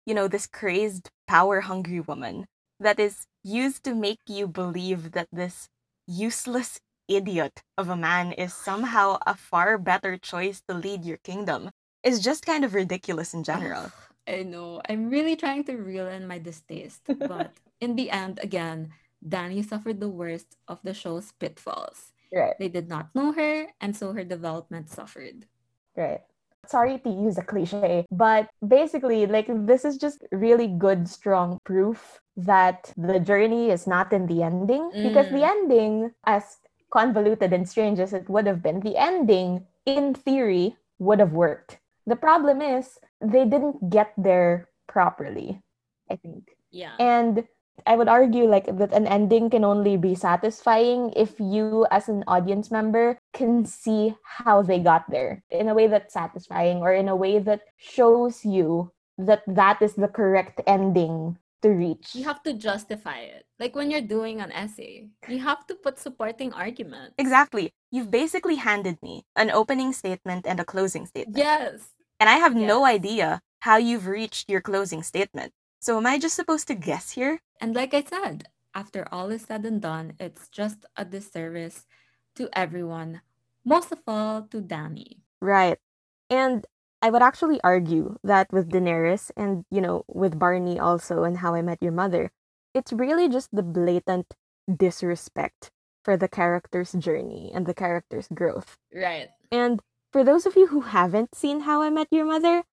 you 0.09 0.15
know, 0.15 0.27
this 0.27 0.47
crazed, 0.47 1.11
power 1.27 1.61
hungry 1.61 1.99
woman 1.99 2.47
that 2.79 2.99
is 2.99 3.27
used 3.43 3.83
to 3.83 3.93
make 3.93 4.17
you 4.25 4.47
believe 4.47 5.11
that 5.11 5.27
this 5.31 5.69
useless 6.07 6.79
idiot 7.07 7.61
of 7.77 7.89
a 7.89 7.95
man 7.95 8.31
is 8.31 8.51
somehow 8.51 9.19
a 9.27 9.35
far 9.35 9.77
better 9.77 10.17
choice 10.17 10.63
to 10.67 10.73
lead 10.73 11.05
your 11.05 11.17
kingdom 11.17 11.69
is 12.01 12.25
just 12.25 12.43
kind 12.43 12.65
of 12.65 12.73
ridiculous 12.73 13.35
in 13.35 13.43
general. 13.43 13.91
I 14.27 14.41
know. 14.41 14.81
I'm 14.89 15.11
really 15.11 15.35
trying 15.35 15.63
to 15.65 15.77
reel 15.77 16.07
in 16.07 16.25
my 16.25 16.39
distaste, 16.39 17.05
but 17.05 17.53
in 17.79 17.95
the 17.95 18.09
end, 18.09 18.39
again, 18.41 18.89
Dany 19.21 19.61
suffered 19.61 19.99
the 19.99 20.09
worst 20.09 20.57
of 20.67 20.79
the 20.83 20.95
show's 20.95 21.33
pitfalls. 21.33 22.13
Right. 22.33 22.57
They 22.57 22.69
did 22.69 22.89
not 22.89 23.13
know 23.13 23.31
her, 23.33 23.67
and 23.79 23.95
so 23.95 24.13
her 24.13 24.23
development 24.23 24.89
suffered. 24.89 25.45
Right 25.95 26.21
sorry 26.69 26.99
to 26.99 27.09
use 27.09 27.37
a 27.37 27.43
cliche, 27.43 28.05
but 28.11 28.49
basically, 28.65 29.25
like, 29.25 29.47
this 29.65 29.83
is 29.83 29.97
just 29.97 30.23
really 30.31 30.67
good, 30.67 31.09
strong 31.09 31.59
proof 31.65 32.19
that 32.37 32.93
the 32.95 33.19
journey 33.19 33.69
is 33.71 33.87
not 33.87 34.13
in 34.13 34.27
the 34.27 34.43
ending. 34.43 34.91
Mm. 34.93 35.09
Because 35.09 35.27
the 35.29 35.43
mm. 35.43 35.49
ending, 35.49 36.11
as 36.25 36.57
convoluted 36.91 37.53
and 37.53 37.67
strange 37.67 37.99
as 37.99 38.13
it 38.13 38.29
would 38.29 38.47
have 38.47 38.61
been, 38.61 38.79
the 38.79 38.97
ending, 38.97 39.65
in 39.85 40.13
theory, 40.13 40.77
would 40.99 41.19
have 41.19 41.33
worked. 41.33 41.79
The 42.05 42.15
problem 42.15 42.61
is, 42.61 42.97
they 43.21 43.45
didn't 43.45 43.89
get 43.89 44.13
there 44.17 44.69
properly, 44.87 45.61
I 46.09 46.15
think. 46.15 46.49
Yeah. 46.71 46.93
And 46.99 47.43
I 47.85 47.95
would 47.95 48.07
argue 48.07 48.45
like 48.45 48.65
that 48.77 48.93
an 48.93 49.07
ending 49.07 49.49
can 49.49 49.63
only 49.63 49.97
be 49.97 50.15
satisfying 50.15 51.13
if 51.15 51.39
you 51.39 51.85
as 51.91 52.07
an 52.09 52.23
audience 52.27 52.71
member 52.71 53.17
can 53.33 53.65
see 53.65 54.15
how 54.23 54.61
they 54.61 54.79
got 54.79 55.09
there 55.09 55.43
in 55.49 55.67
a 55.67 55.73
way 55.73 55.87
that's 55.87 56.13
satisfying 56.13 56.77
or 56.79 56.93
in 56.93 57.07
a 57.07 57.15
way 57.15 57.39
that 57.39 57.61
shows 57.77 58.45
you 58.45 58.91
that 59.17 59.43
that 59.47 59.81
is 59.81 59.95
the 59.95 60.07
correct 60.07 60.61
ending 60.67 61.37
to 61.61 61.69
reach. 61.69 62.15
You 62.15 62.23
have 62.23 62.41
to 62.43 62.53
justify 62.53 63.19
it. 63.19 63.45
Like 63.59 63.75
when 63.75 63.91
you're 63.91 64.01
doing 64.05 64.39
an 64.39 64.51
essay, 64.51 65.09
you 65.27 65.39
have 65.39 65.67
to 65.67 65.75
put 65.75 65.99
supporting 65.99 66.53
arguments. 66.53 67.15
Exactly. 67.17 67.73
You've 67.91 68.11
basically 68.11 68.55
handed 68.55 69.01
me 69.03 69.25
an 69.35 69.51
opening 69.51 69.91
statement 69.91 70.47
and 70.47 70.59
a 70.59 70.65
closing 70.65 71.05
statement. 71.05 71.37
Yes. 71.37 71.89
And 72.19 72.29
I 72.29 72.35
have 72.39 72.55
Yes. 72.55 72.67
no 72.67 72.85
idea 72.85 73.41
how 73.61 73.75
you've 73.77 74.07
reached 74.07 74.49
your 74.49 74.61
closing 74.61 75.03
statement. 75.03 75.51
So 75.79 75.97
am 75.97 76.05
I 76.05 76.19
just 76.19 76.35
supposed 76.35 76.67
to 76.67 76.75
guess 76.75 77.11
here? 77.11 77.39
And 77.61 77.73
like 77.73 77.93
I 77.93 78.03
said, 78.03 78.47
after 78.75 79.07
all 79.11 79.31
is 79.31 79.43
said 79.43 79.65
and 79.65 79.81
done, 79.81 80.13
it's 80.19 80.49
just 80.49 80.85
a 80.97 81.05
disservice 81.05 81.85
to 82.35 82.49
everyone, 82.53 83.21
most 83.65 83.91
of 83.91 83.99
all 84.05 84.43
to 84.51 84.61
Dany. 84.61 85.19
Right. 85.41 85.77
And 86.29 86.67
I 87.01 87.09
would 87.09 87.21
actually 87.21 87.61
argue 87.63 88.17
that 88.23 88.51
with 88.51 88.69
Daenerys 88.69 89.31
and, 89.37 89.63
you 89.71 89.79
know, 89.79 90.03
with 90.07 90.37
Barney 90.37 90.77
also 90.77 91.23
and 91.23 91.37
How 91.37 91.55
I 91.55 91.61
Met 91.61 91.81
Your 91.81 91.93
Mother, 91.93 92.31
it's 92.73 92.91
really 92.91 93.29
just 93.29 93.49
the 93.55 93.63
blatant 93.63 94.33
disrespect 94.67 95.71
for 96.03 96.17
the 96.17 96.27
character's 96.27 96.91
journey 96.91 97.51
and 97.53 97.65
the 97.65 97.73
character's 97.73 98.27
growth. 98.27 98.77
Right. 98.93 99.29
And 99.49 99.79
for 100.11 100.23
those 100.23 100.45
of 100.45 100.55
you 100.55 100.67
who 100.67 100.81
haven't 100.81 101.35
seen 101.35 101.61
How 101.61 101.81
I 101.81 101.89
Met 101.89 102.07
Your 102.11 102.25
Mother, 102.25 102.63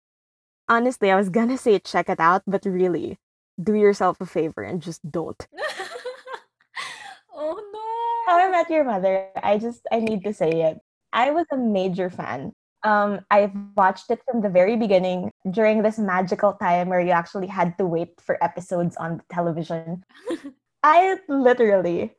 honestly, 0.68 1.10
I 1.10 1.16
was 1.16 1.28
gonna 1.28 1.58
say 1.58 1.78
check 1.78 2.08
it 2.08 2.20
out, 2.20 2.42
but 2.46 2.64
really, 2.64 3.18
do 3.62 3.74
yourself 3.74 4.20
a 4.20 4.26
favor 4.26 4.62
and 4.62 4.82
just 4.82 5.00
don't. 5.10 5.46
oh 7.34 7.60
no. 7.72 8.32
How 8.32 8.46
I. 8.46 8.50
Met 8.50 8.70
Your 8.70 8.84
Mother, 8.84 9.28
I 9.42 9.58
just 9.58 9.86
I 9.92 10.00
need 10.00 10.24
to 10.24 10.32
say 10.32 10.50
it. 10.50 10.80
I 11.12 11.30
was 11.30 11.46
a 11.52 11.56
major 11.56 12.10
fan. 12.10 12.52
Um, 12.82 13.20
I've 13.30 13.52
watched 13.76 14.10
it 14.10 14.20
from 14.30 14.42
the 14.42 14.48
very 14.48 14.76
beginning 14.76 15.30
during 15.50 15.82
this 15.82 15.98
magical 15.98 16.52
time 16.52 16.88
where 16.88 17.00
you 17.00 17.10
actually 17.10 17.48
had 17.48 17.76
to 17.78 17.86
wait 17.86 18.20
for 18.20 18.42
episodes 18.44 18.96
on 18.96 19.18
the 19.18 19.24
television. 19.32 20.04
I 20.82 21.18
literally 21.28 22.14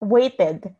waited 0.00 0.74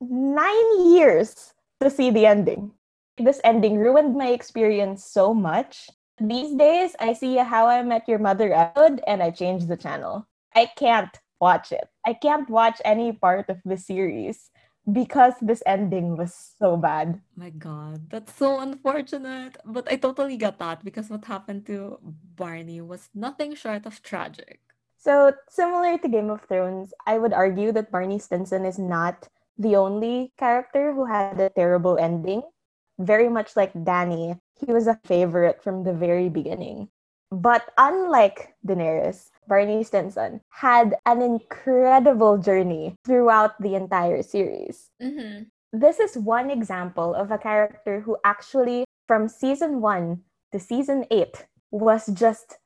nine 0.00 0.90
years 0.92 1.52
to 1.80 1.90
see 1.90 2.10
the 2.10 2.26
ending. 2.26 2.72
This 3.18 3.40
ending 3.44 3.76
ruined 3.76 4.16
my 4.16 4.28
experience 4.28 5.04
so 5.04 5.34
much. 5.34 5.90
These 6.20 6.52
days, 6.52 6.92
I 7.00 7.14
see 7.14 7.38
a 7.38 7.44
How 7.44 7.66
I 7.66 7.80
Met 7.82 8.04
Your 8.06 8.18
Mother 8.18 8.52
episode 8.52 9.00
and 9.06 9.22
I 9.22 9.30
change 9.30 9.64
the 9.64 9.76
channel. 9.76 10.28
I 10.54 10.68
can't 10.76 11.16
watch 11.40 11.72
it. 11.72 11.88
I 12.04 12.12
can't 12.12 12.44
watch 12.50 12.76
any 12.84 13.12
part 13.12 13.48
of 13.48 13.56
the 13.64 13.78
series 13.80 14.50
because 14.84 15.32
this 15.40 15.62
ending 15.64 16.18
was 16.20 16.36
so 16.60 16.76
bad. 16.76 17.22
My 17.36 17.48
God, 17.48 18.10
that's 18.10 18.36
so 18.36 18.60
unfortunate. 18.60 19.56
But 19.64 19.90
I 19.90 19.96
totally 19.96 20.36
get 20.36 20.58
that 20.58 20.84
because 20.84 21.08
what 21.08 21.24
happened 21.24 21.64
to 21.72 21.96
Barney 22.36 22.82
was 22.82 23.08
nothing 23.14 23.54
short 23.54 23.86
of 23.86 24.02
tragic. 24.02 24.60
So, 25.00 25.32
similar 25.48 25.96
to 25.96 26.08
Game 26.08 26.28
of 26.28 26.44
Thrones, 26.44 26.92
I 27.06 27.16
would 27.16 27.32
argue 27.32 27.72
that 27.72 27.90
Barney 27.90 28.18
Stinson 28.18 28.66
is 28.66 28.78
not 28.78 29.28
the 29.56 29.76
only 29.76 30.34
character 30.36 30.92
who 30.92 31.06
had 31.06 31.40
a 31.40 31.48
terrible 31.48 31.96
ending. 31.96 32.42
Very 33.00 33.32
much 33.32 33.56
like 33.56 33.72
Dany, 33.72 34.38
he 34.60 34.72
was 34.72 34.86
a 34.86 35.00
favorite 35.08 35.64
from 35.64 35.84
the 35.84 35.96
very 35.96 36.28
beginning. 36.28 36.92
But 37.32 37.72
unlike 37.78 38.54
Daenerys, 38.66 39.30
Barney 39.48 39.82
Stinson 39.84 40.42
had 40.50 40.96
an 41.06 41.22
incredible 41.22 42.36
journey 42.36 42.96
throughout 43.06 43.56
the 43.60 43.74
entire 43.74 44.22
series. 44.22 44.90
Mm-hmm. 45.00 45.48
This 45.72 45.98
is 45.98 46.18
one 46.18 46.50
example 46.50 47.14
of 47.14 47.30
a 47.30 47.38
character 47.38 48.00
who 48.00 48.18
actually, 48.24 48.84
from 49.06 49.28
season 49.28 49.80
one 49.80 50.22
to 50.52 50.58
season 50.58 51.06
eight, 51.10 51.46
was 51.70 52.06
just 52.12 52.58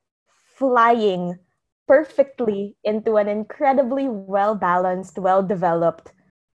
flying 0.57 1.39
perfectly 1.87 2.77
into 2.83 3.17
an 3.17 3.29
incredibly 3.29 4.09
well 4.09 4.55
balanced, 4.55 5.19
well 5.19 5.43
developed, 5.43 6.13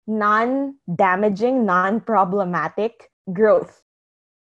non 0.07 0.77
damaging, 0.97 1.67
non 1.67 2.01
problematic 2.01 3.11
growth. 3.33 3.83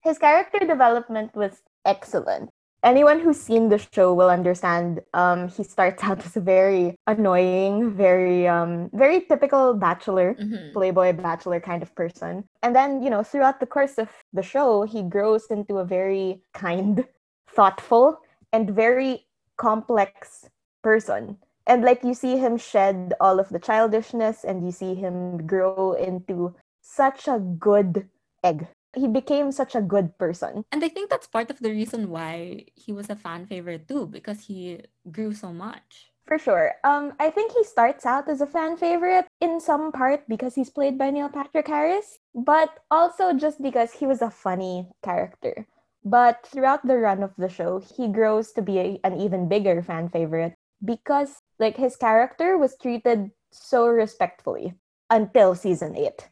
His 0.02 0.18
character 0.18 0.58
development 0.60 1.34
was 1.34 1.62
excellent. 1.84 2.50
Anyone 2.82 3.20
who's 3.20 3.40
seen 3.40 3.70
the 3.70 3.78
show 3.94 4.12
will 4.12 4.28
understand 4.28 5.00
um, 5.14 5.48
he 5.48 5.64
starts 5.64 6.04
out 6.04 6.24
as 6.26 6.37
a 6.37 6.40
very 6.40 6.96
annoying, 7.06 7.94
very 7.96 8.46
um, 8.46 8.90
very 8.92 9.22
typical 9.22 9.74
bachelor 9.74 10.34
Mm-hmm. 10.34 10.72
playboy 10.74 11.12
bachelor 11.14 11.60
kind 11.60 11.82
of 11.82 11.94
person. 11.94 12.44
And 12.62 12.74
then, 12.76 13.02
you 13.02 13.08
know, 13.08 13.22
throughout 13.22 13.60
the 13.60 13.66
course 13.66 13.96
of 13.98 14.10
the 14.32 14.42
show, 14.42 14.82
he 14.82 15.02
grows 15.02 15.46
into 15.46 15.78
a 15.78 15.84
very 15.84 16.42
kind, 16.52 17.06
thoughtful, 17.48 18.18
and 18.52 18.70
very 18.70 19.26
complex 19.56 20.48
person. 20.82 21.38
And 21.66 21.82
like 21.82 22.04
you 22.04 22.12
see 22.12 22.37
him 22.37 22.58
shed 22.58 23.14
all 23.20 23.40
of 23.40 23.48
the 23.48 23.58
childishness 23.58 24.44
and 24.44 24.64
you 24.64 24.70
see 24.72 24.94
him 24.94 25.46
grow 25.46 25.92
into 25.94 26.54
such 26.82 27.26
a 27.28 27.38
good 27.38 28.06
egg. 28.44 28.68
He 28.94 29.09
became 29.09 29.50
such 29.50 29.74
a 29.74 29.83
good 29.83 30.16
person. 30.18 30.64
And 30.70 30.85
I 30.85 30.88
think 30.88 31.11
that's 31.11 31.26
part 31.26 31.50
of 31.50 31.59
the 31.59 31.70
reason 31.70 32.11
why 32.11 32.66
he 32.76 32.92
was 32.92 33.11
a 33.11 33.16
fan 33.16 33.46
favorite 33.46 33.88
too, 33.88 34.07
because 34.07 34.46
he 34.46 34.83
grew 35.11 35.35
so 35.35 35.52
much. 35.52 36.12
For 36.26 36.38
sure. 36.38 36.72
Um, 36.85 37.12
I 37.18 37.28
think 37.30 37.52
he 37.52 37.64
starts 37.64 38.07
out 38.07 38.28
as 38.28 38.40
a 38.40 38.46
fan 38.46 38.76
favorite 38.76 39.26
in 39.40 39.61
some 39.61 39.92
part 39.92 40.28
because 40.28 40.54
he's 40.54 40.70
played 40.70 40.96
by 40.96 41.11
Neil 41.11 41.28
Patrick 41.28 41.66
Harris, 41.66 42.18
but 42.35 42.80
also 42.90 43.33
just 43.35 43.61
because 43.61 43.92
he 43.92 44.07
was 44.07 44.22
a 44.22 44.30
funny 44.30 44.88
character. 45.02 45.66
But 46.04 46.46
throughout 46.46 46.87
the 46.87 46.98
run 46.98 47.22
of 47.22 47.35
the 47.37 47.48
show, 47.48 47.80
he 47.80 48.09
grows 48.09 48.52
to 48.52 48.62
be 48.62 48.78
a, 48.78 49.00
an 49.04 49.20
even 49.20 49.48
bigger 49.48 49.83
fan 49.83 50.09
favorite 50.09 50.54
because 50.85 51.40
like 51.59 51.76
his 51.76 51.96
character 51.96 52.57
was 52.57 52.76
treated 52.76 53.30
so 53.52 53.87
respectfully 53.87 54.74
until 55.11 55.54
season 55.54 55.96
8. 55.96 56.28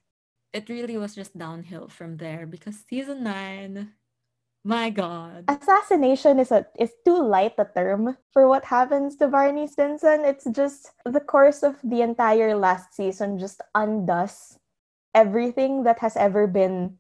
It 0.52 0.68
really 0.68 0.98
was 0.98 1.14
just 1.14 1.36
downhill 1.36 1.88
from 1.88 2.18
there 2.18 2.46
because 2.46 2.76
season 2.88 3.24
nine, 3.24 3.92
my 4.64 4.90
God. 4.90 5.44
Assassination 5.48 6.38
is 6.38 6.52
a 6.52 6.66
is 6.78 6.92
too 7.04 7.16
light 7.16 7.54
a 7.58 7.64
term 7.64 8.16
for 8.32 8.46
what 8.46 8.64
happens 8.64 9.16
to 9.16 9.28
Barney 9.28 9.66
Stinson. 9.66 10.24
It's 10.24 10.44
just 10.52 10.92
the 11.04 11.20
course 11.20 11.62
of 11.62 11.80
the 11.82 12.02
entire 12.02 12.54
last 12.54 12.94
season 12.94 13.38
just 13.38 13.60
undoes 13.74 14.58
everything 15.14 15.84
that 15.84 15.98
has 16.00 16.16
ever 16.16 16.46
been 16.46 16.98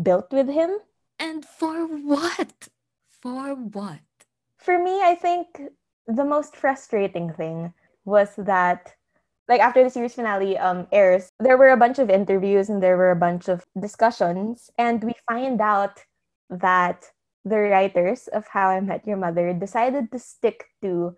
built 0.00 0.32
with 0.32 0.48
him. 0.48 0.78
And 1.18 1.44
for 1.44 1.86
what? 1.86 2.68
For 3.08 3.54
what? 3.54 4.00
For 4.58 4.78
me, 4.78 5.02
I 5.02 5.14
think 5.14 5.60
the 6.06 6.24
most 6.24 6.56
frustrating 6.56 7.32
thing 7.32 7.74
was 8.04 8.34
that 8.36 8.94
like 9.52 9.60
after 9.60 9.84
the 9.84 9.92
series 9.92 10.14
finale 10.16 10.56
um 10.56 10.88
airs, 10.90 11.28
there 11.38 11.60
were 11.60 11.76
a 11.76 11.76
bunch 11.76 11.98
of 12.00 12.08
interviews 12.08 12.72
and 12.72 12.82
there 12.82 12.96
were 12.96 13.12
a 13.12 13.22
bunch 13.26 13.52
of 13.52 13.60
discussions 13.76 14.72
and 14.80 15.04
we 15.04 15.12
find 15.28 15.60
out 15.60 16.00
that 16.48 17.12
the 17.44 17.58
writers 17.58 18.32
of 18.32 18.48
How 18.48 18.72
I 18.72 18.80
Met 18.80 19.06
Your 19.06 19.20
Mother 19.20 19.52
decided 19.52 20.08
to 20.12 20.18
stick 20.18 20.72
to 20.80 21.16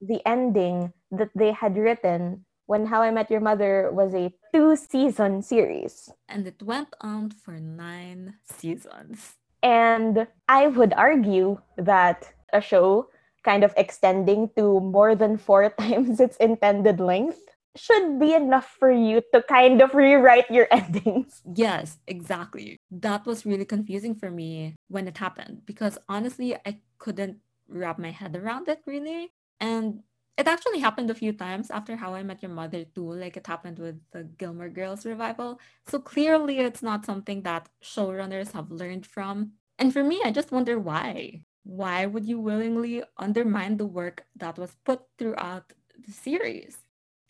the 0.00 0.18
ending 0.26 0.92
that 1.12 1.30
they 1.36 1.52
had 1.52 1.78
written 1.78 2.44
when 2.66 2.86
How 2.86 3.02
I 3.02 3.12
Met 3.14 3.30
Your 3.30 3.44
Mother 3.44 3.90
was 3.92 4.14
a 4.14 4.34
two 4.52 4.74
season 4.74 5.42
series. 5.42 6.10
And 6.28 6.46
it 6.48 6.62
went 6.62 6.90
on 7.00 7.30
for 7.30 7.54
nine 7.60 8.42
seasons. 8.42 9.38
And 9.62 10.26
I 10.48 10.66
would 10.66 10.92
argue 10.96 11.62
that 11.78 12.34
a 12.52 12.60
show 12.60 13.06
kind 13.44 13.62
of 13.62 13.74
extending 13.76 14.50
to 14.56 14.80
more 14.80 15.14
than 15.14 15.38
four 15.38 15.70
times 15.78 16.18
its 16.18 16.36
intended 16.38 16.98
length 16.98 17.46
should 17.78 18.18
be 18.18 18.34
enough 18.34 18.76
for 18.78 18.90
you 18.90 19.22
to 19.32 19.42
kind 19.42 19.80
of 19.80 19.94
rewrite 19.94 20.50
your 20.50 20.66
endings. 20.72 21.42
Yes, 21.54 21.98
exactly. 22.06 22.76
That 22.90 23.26
was 23.26 23.46
really 23.46 23.64
confusing 23.64 24.14
for 24.14 24.30
me 24.30 24.74
when 24.88 25.08
it 25.08 25.18
happened 25.18 25.62
because 25.66 25.98
honestly, 26.08 26.54
I 26.54 26.80
couldn't 26.98 27.38
wrap 27.68 27.98
my 27.98 28.10
head 28.10 28.36
around 28.36 28.68
it 28.68 28.82
really. 28.86 29.32
And 29.60 30.02
it 30.36 30.46
actually 30.46 30.80
happened 30.80 31.10
a 31.10 31.14
few 31.14 31.32
times 31.32 31.70
after 31.70 31.96
How 31.96 32.14
I 32.14 32.22
Met 32.22 32.42
Your 32.42 32.52
Mother 32.52 32.84
too, 32.84 33.10
like 33.12 33.36
it 33.36 33.46
happened 33.46 33.78
with 33.78 33.98
the 34.12 34.24
Gilmore 34.24 34.68
Girls 34.68 35.06
revival. 35.06 35.58
So 35.86 35.98
clearly, 35.98 36.58
it's 36.60 36.82
not 36.82 37.06
something 37.06 37.42
that 37.42 37.68
showrunners 37.82 38.52
have 38.52 38.70
learned 38.70 39.06
from. 39.06 39.52
And 39.78 39.92
for 39.92 40.04
me, 40.04 40.20
I 40.24 40.30
just 40.30 40.52
wonder 40.52 40.78
why. 40.78 41.42
Why 41.64 42.06
would 42.06 42.26
you 42.26 42.38
willingly 42.38 43.02
undermine 43.16 43.76
the 43.78 43.86
work 43.86 44.24
that 44.36 44.58
was 44.58 44.76
put 44.84 45.02
throughout 45.18 45.72
the 45.98 46.12
series? 46.12 46.78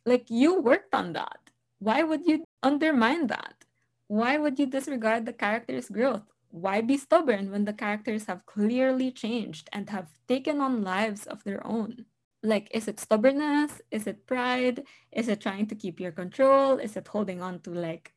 Like 0.07 0.31
you 0.31 0.61
worked 0.61 0.95
on 0.95 1.13
that. 1.15 1.51
Why 1.81 2.03
would 2.03 2.27
you 2.27 2.45
undermine 2.63 3.27
that? 3.29 3.65
Why 4.09 4.39
would 4.39 4.59
you 4.59 4.67
disregard 4.67 5.27
the 5.27 5.33
character's 5.35 5.89
growth? 5.91 6.23
Why 6.51 6.81
be 6.81 6.97
stubborn 6.97 7.51
when 7.51 7.65
the 7.65 7.75
characters 7.75 8.27
have 8.27 8.47
clearly 8.47 9.11
changed 9.13 9.69
and 9.73 9.91
have 9.91 10.09
taken 10.29 10.61
on 10.61 10.83
lives 10.85 11.27
of 11.27 11.45
their 11.45 11.67
own? 11.67 12.07
Like, 12.43 12.71
is 12.73 12.89
it 12.89 13.01
stubbornness? 13.01 13.83
Is 13.91 14.07
it 14.07 14.27
pride? 14.27 14.85
Is 15.13 15.29
it 15.29 15.41
trying 15.41 15.67
to 15.69 15.75
keep 15.75 16.01
your 16.01 16.13
control? 16.13 16.79
Is 16.79 16.97
it 16.97 17.09
holding 17.09 17.43
on 17.43 17.61
to 17.63 17.71
like 17.71 18.15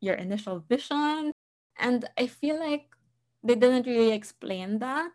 your 0.00 0.14
initial 0.14 0.60
vision? 0.60 1.32
And 1.78 2.08
I 2.16 2.28
feel 2.28 2.58
like 2.58 2.86
they 3.42 3.56
didn't 3.56 3.86
really 3.86 4.12
explain 4.12 4.78
that. 4.78 5.12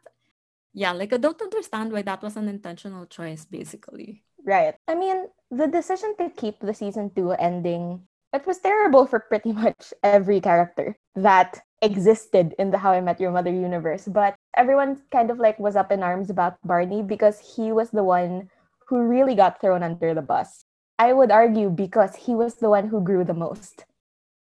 Yeah, 0.74 0.94
like 0.94 1.14
I 1.14 1.18
don't 1.18 1.42
understand 1.42 1.94
why 1.94 2.04
that 2.04 2.24
was 2.24 2.38
an 2.38 2.50
intentional 2.50 3.06
choice, 3.08 3.46
basically. 3.46 4.27
Right. 4.46 4.76
I 4.88 4.96
mean, 4.96 5.28
the 5.52 5.68
decision 5.68 6.16
to 6.18 6.30
keep 6.30 6.60
the 6.60 6.74
season 6.74 7.12
two 7.16 7.32
ending, 7.32 8.08
it 8.34 8.46
was 8.46 8.60
terrible 8.60 9.06
for 9.06 9.20
pretty 9.20 9.52
much 9.54 9.94
every 10.04 10.40
character 10.40 10.98
that 11.16 11.62
existed 11.82 12.56
in 12.58 12.72
the 12.72 12.78
How 12.78 12.92
I 12.92 13.02
Met 13.02 13.20
Your 13.20 13.32
Mother 13.32 13.52
universe. 13.52 14.08
But 14.08 14.36
everyone 14.56 15.02
kind 15.12 15.30
of 15.32 15.40
like 15.40 15.60
was 15.60 15.76
up 15.76 15.92
in 15.92 16.04
arms 16.04 16.30
about 16.30 16.58
Barney 16.64 17.02
because 17.04 17.40
he 17.56 17.72
was 17.72 17.92
the 17.92 18.04
one 18.04 18.50
who 18.88 19.02
really 19.02 19.36
got 19.36 19.60
thrown 19.62 19.84
under 19.84 20.14
the 20.14 20.22
bus. 20.22 20.64
I 20.98 21.14
would 21.14 21.32
argue 21.32 21.70
because 21.70 22.16
he 22.16 22.34
was 22.34 22.56
the 22.56 22.70
one 22.70 22.88
who 22.88 23.02
grew 23.04 23.24
the 23.24 23.34
most. 23.38 23.86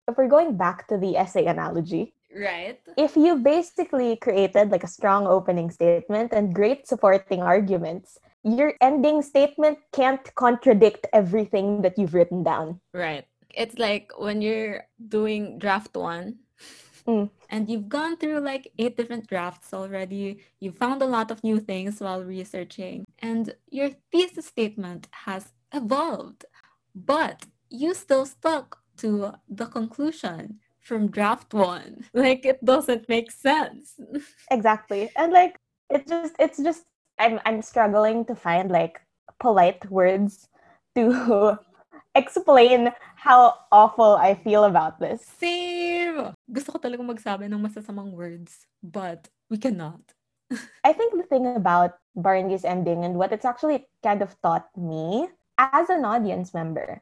If 0.06 0.16
we're 0.16 0.28
going 0.28 0.56
back 0.56 0.86
to 0.88 0.98
the 0.98 1.16
essay 1.16 1.46
analogy, 1.46 2.14
Right. 2.34 2.78
if 2.96 3.16
you 3.16 3.36
basically 3.36 4.16
created 4.16 4.70
like 4.70 4.84
a 4.84 4.88
strong 4.90 5.26
opening 5.26 5.70
statement 5.70 6.32
and 6.32 6.54
great 6.54 6.86
supporting 6.86 7.42
arguments, 7.42 8.18
your 8.44 8.74
ending 8.80 9.22
statement 9.22 9.78
can't 9.92 10.34
contradict 10.34 11.06
everything 11.12 11.82
that 11.82 11.98
you've 11.98 12.14
written 12.14 12.42
down. 12.42 12.80
Right. 12.92 13.26
It's 13.54 13.78
like 13.78 14.12
when 14.18 14.42
you're 14.42 14.84
doing 15.08 15.58
draft 15.58 15.96
one 15.96 16.38
Mm. 17.06 17.28
and 17.50 17.68
you've 17.68 17.88
gone 17.88 18.16
through 18.16 18.40
like 18.40 18.72
eight 18.78 18.96
different 18.96 19.26
drafts 19.26 19.74
already. 19.74 20.38
You 20.60 20.72
found 20.72 21.02
a 21.02 21.06
lot 21.06 21.30
of 21.30 21.44
new 21.44 21.60
things 21.60 22.00
while 22.00 22.24
researching, 22.24 23.04
and 23.18 23.54
your 23.68 23.90
thesis 24.10 24.46
statement 24.46 25.08
has 25.12 25.52
evolved, 25.74 26.46
but 26.94 27.44
you 27.68 27.92
still 27.94 28.24
stuck 28.24 28.80
to 28.98 29.34
the 29.48 29.66
conclusion 29.66 30.60
from 30.80 31.10
draft 31.10 31.52
one. 31.52 32.04
Like 32.14 32.46
it 32.46 32.64
doesn't 32.64 33.08
make 33.08 33.30
sense. 33.30 33.94
Exactly. 34.50 35.10
And 35.16 35.32
like 35.32 35.56
it 35.90 36.06
just 36.08 36.34
it's 36.38 36.56
just 36.62 36.84
I'm 37.18 37.40
I'm 37.44 37.62
struggling 37.62 38.24
to 38.26 38.34
find 38.34 38.70
like 38.70 39.00
polite 39.38 39.84
words 39.90 40.48
to 40.94 41.58
explain 42.14 42.92
how 43.16 43.54
awful 43.72 44.16
I 44.16 44.34
feel 44.34 44.64
about 44.64 45.00
this. 45.00 45.24
Same! 45.38 46.34
Gusto 46.50 46.76
ko 46.76 46.78
talagang 46.78 47.08
magsabi 47.08 47.48
ng 47.50 47.60
masasamang 47.60 48.12
words, 48.12 48.66
but 48.82 49.28
we 49.48 49.58
cannot. 49.58 50.02
I 50.86 50.92
think 50.92 51.16
the 51.16 51.26
thing 51.26 51.48
about 51.48 51.98
Barney's 52.14 52.64
ending 52.64 53.04
and 53.04 53.16
what 53.16 53.32
it's 53.32 53.48
actually 53.48 53.86
kind 54.02 54.22
of 54.22 54.36
taught 54.42 54.68
me 54.76 55.28
as 55.58 55.88
an 55.88 56.04
audience 56.04 56.52
member, 56.54 57.00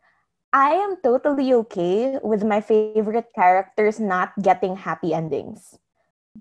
I 0.53 0.77
am 0.77 0.97
totally 1.03 1.53
okay 1.67 2.21
with 2.23 2.45
my 2.45 2.61
favorite 2.61 3.33
characters 3.35 3.99
not 3.99 4.33
getting 4.41 4.77
happy 4.77 5.13
endings. 5.13 5.79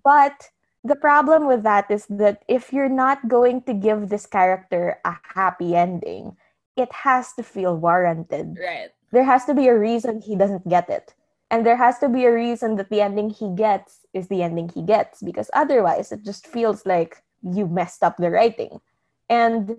But 0.03 0.51
the 0.83 0.95
problem 0.95 1.47
with 1.47 1.63
that 1.63 1.89
is 1.91 2.05
that 2.09 2.43
if 2.47 2.73
you're 2.73 2.89
not 2.89 3.27
going 3.27 3.61
to 3.63 3.73
give 3.73 4.09
this 4.09 4.25
character 4.25 4.97
a 5.05 5.15
happy 5.35 5.75
ending, 5.75 6.37
it 6.75 6.91
has 6.91 7.33
to 7.33 7.43
feel 7.43 7.77
warranted. 7.77 8.57
Right. 8.59 8.89
There 9.11 9.23
has 9.23 9.45
to 9.45 9.53
be 9.53 9.67
a 9.67 9.77
reason 9.77 10.21
he 10.21 10.35
doesn't 10.35 10.67
get 10.67 10.89
it. 10.89 11.13
And 11.51 11.65
there 11.65 11.75
has 11.75 11.99
to 11.99 12.07
be 12.07 12.25
a 12.25 12.33
reason 12.33 12.77
that 12.77 12.89
the 12.89 13.01
ending 13.01 13.29
he 13.29 13.53
gets 13.53 14.05
is 14.13 14.29
the 14.29 14.41
ending 14.41 14.69
he 14.69 14.81
gets, 14.81 15.21
because 15.21 15.49
otherwise 15.53 16.11
it 16.11 16.23
just 16.23 16.47
feels 16.47 16.85
like 16.85 17.21
you 17.43 17.67
messed 17.67 18.03
up 18.03 18.17
the 18.17 18.31
writing. 18.31 18.79
And 19.29 19.77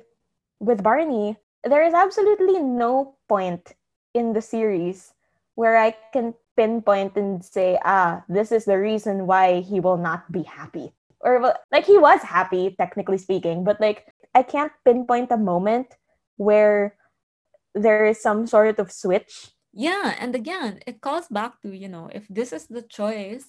with 0.60 0.82
Barney, 0.82 1.38
there 1.64 1.82
is 1.82 1.94
absolutely 1.94 2.60
no 2.60 3.16
point 3.28 3.74
in 4.12 4.34
the 4.34 4.42
series 4.42 5.14
where 5.54 5.78
I 5.78 5.96
can 6.12 6.34
pinpoint 6.56 7.16
and 7.16 7.44
say, 7.44 7.78
ah, 7.84 8.22
this 8.28 8.52
is 8.52 8.64
the 8.64 8.78
reason 8.78 9.26
why 9.26 9.60
he 9.60 9.80
will 9.80 9.96
not 9.96 10.30
be 10.30 10.42
happy. 10.42 10.92
Or 11.20 11.54
like 11.70 11.86
he 11.86 11.98
was 11.98 12.20
happy, 12.22 12.74
technically 12.76 13.18
speaking, 13.18 13.64
but 13.64 13.80
like 13.80 14.06
I 14.34 14.42
can't 14.42 14.72
pinpoint 14.84 15.30
a 15.30 15.36
moment 15.36 15.94
where 16.36 16.96
there 17.74 18.06
is 18.06 18.20
some 18.20 18.46
sort 18.46 18.78
of 18.78 18.92
switch. 18.92 19.52
Yeah, 19.72 20.16
and 20.18 20.34
again, 20.34 20.80
it 20.86 21.00
calls 21.00 21.28
back 21.28 21.60
to, 21.62 21.72
you 21.72 21.88
know, 21.88 22.10
if 22.12 22.28
this 22.28 22.52
is 22.52 22.66
the 22.66 22.82
choice, 22.82 23.46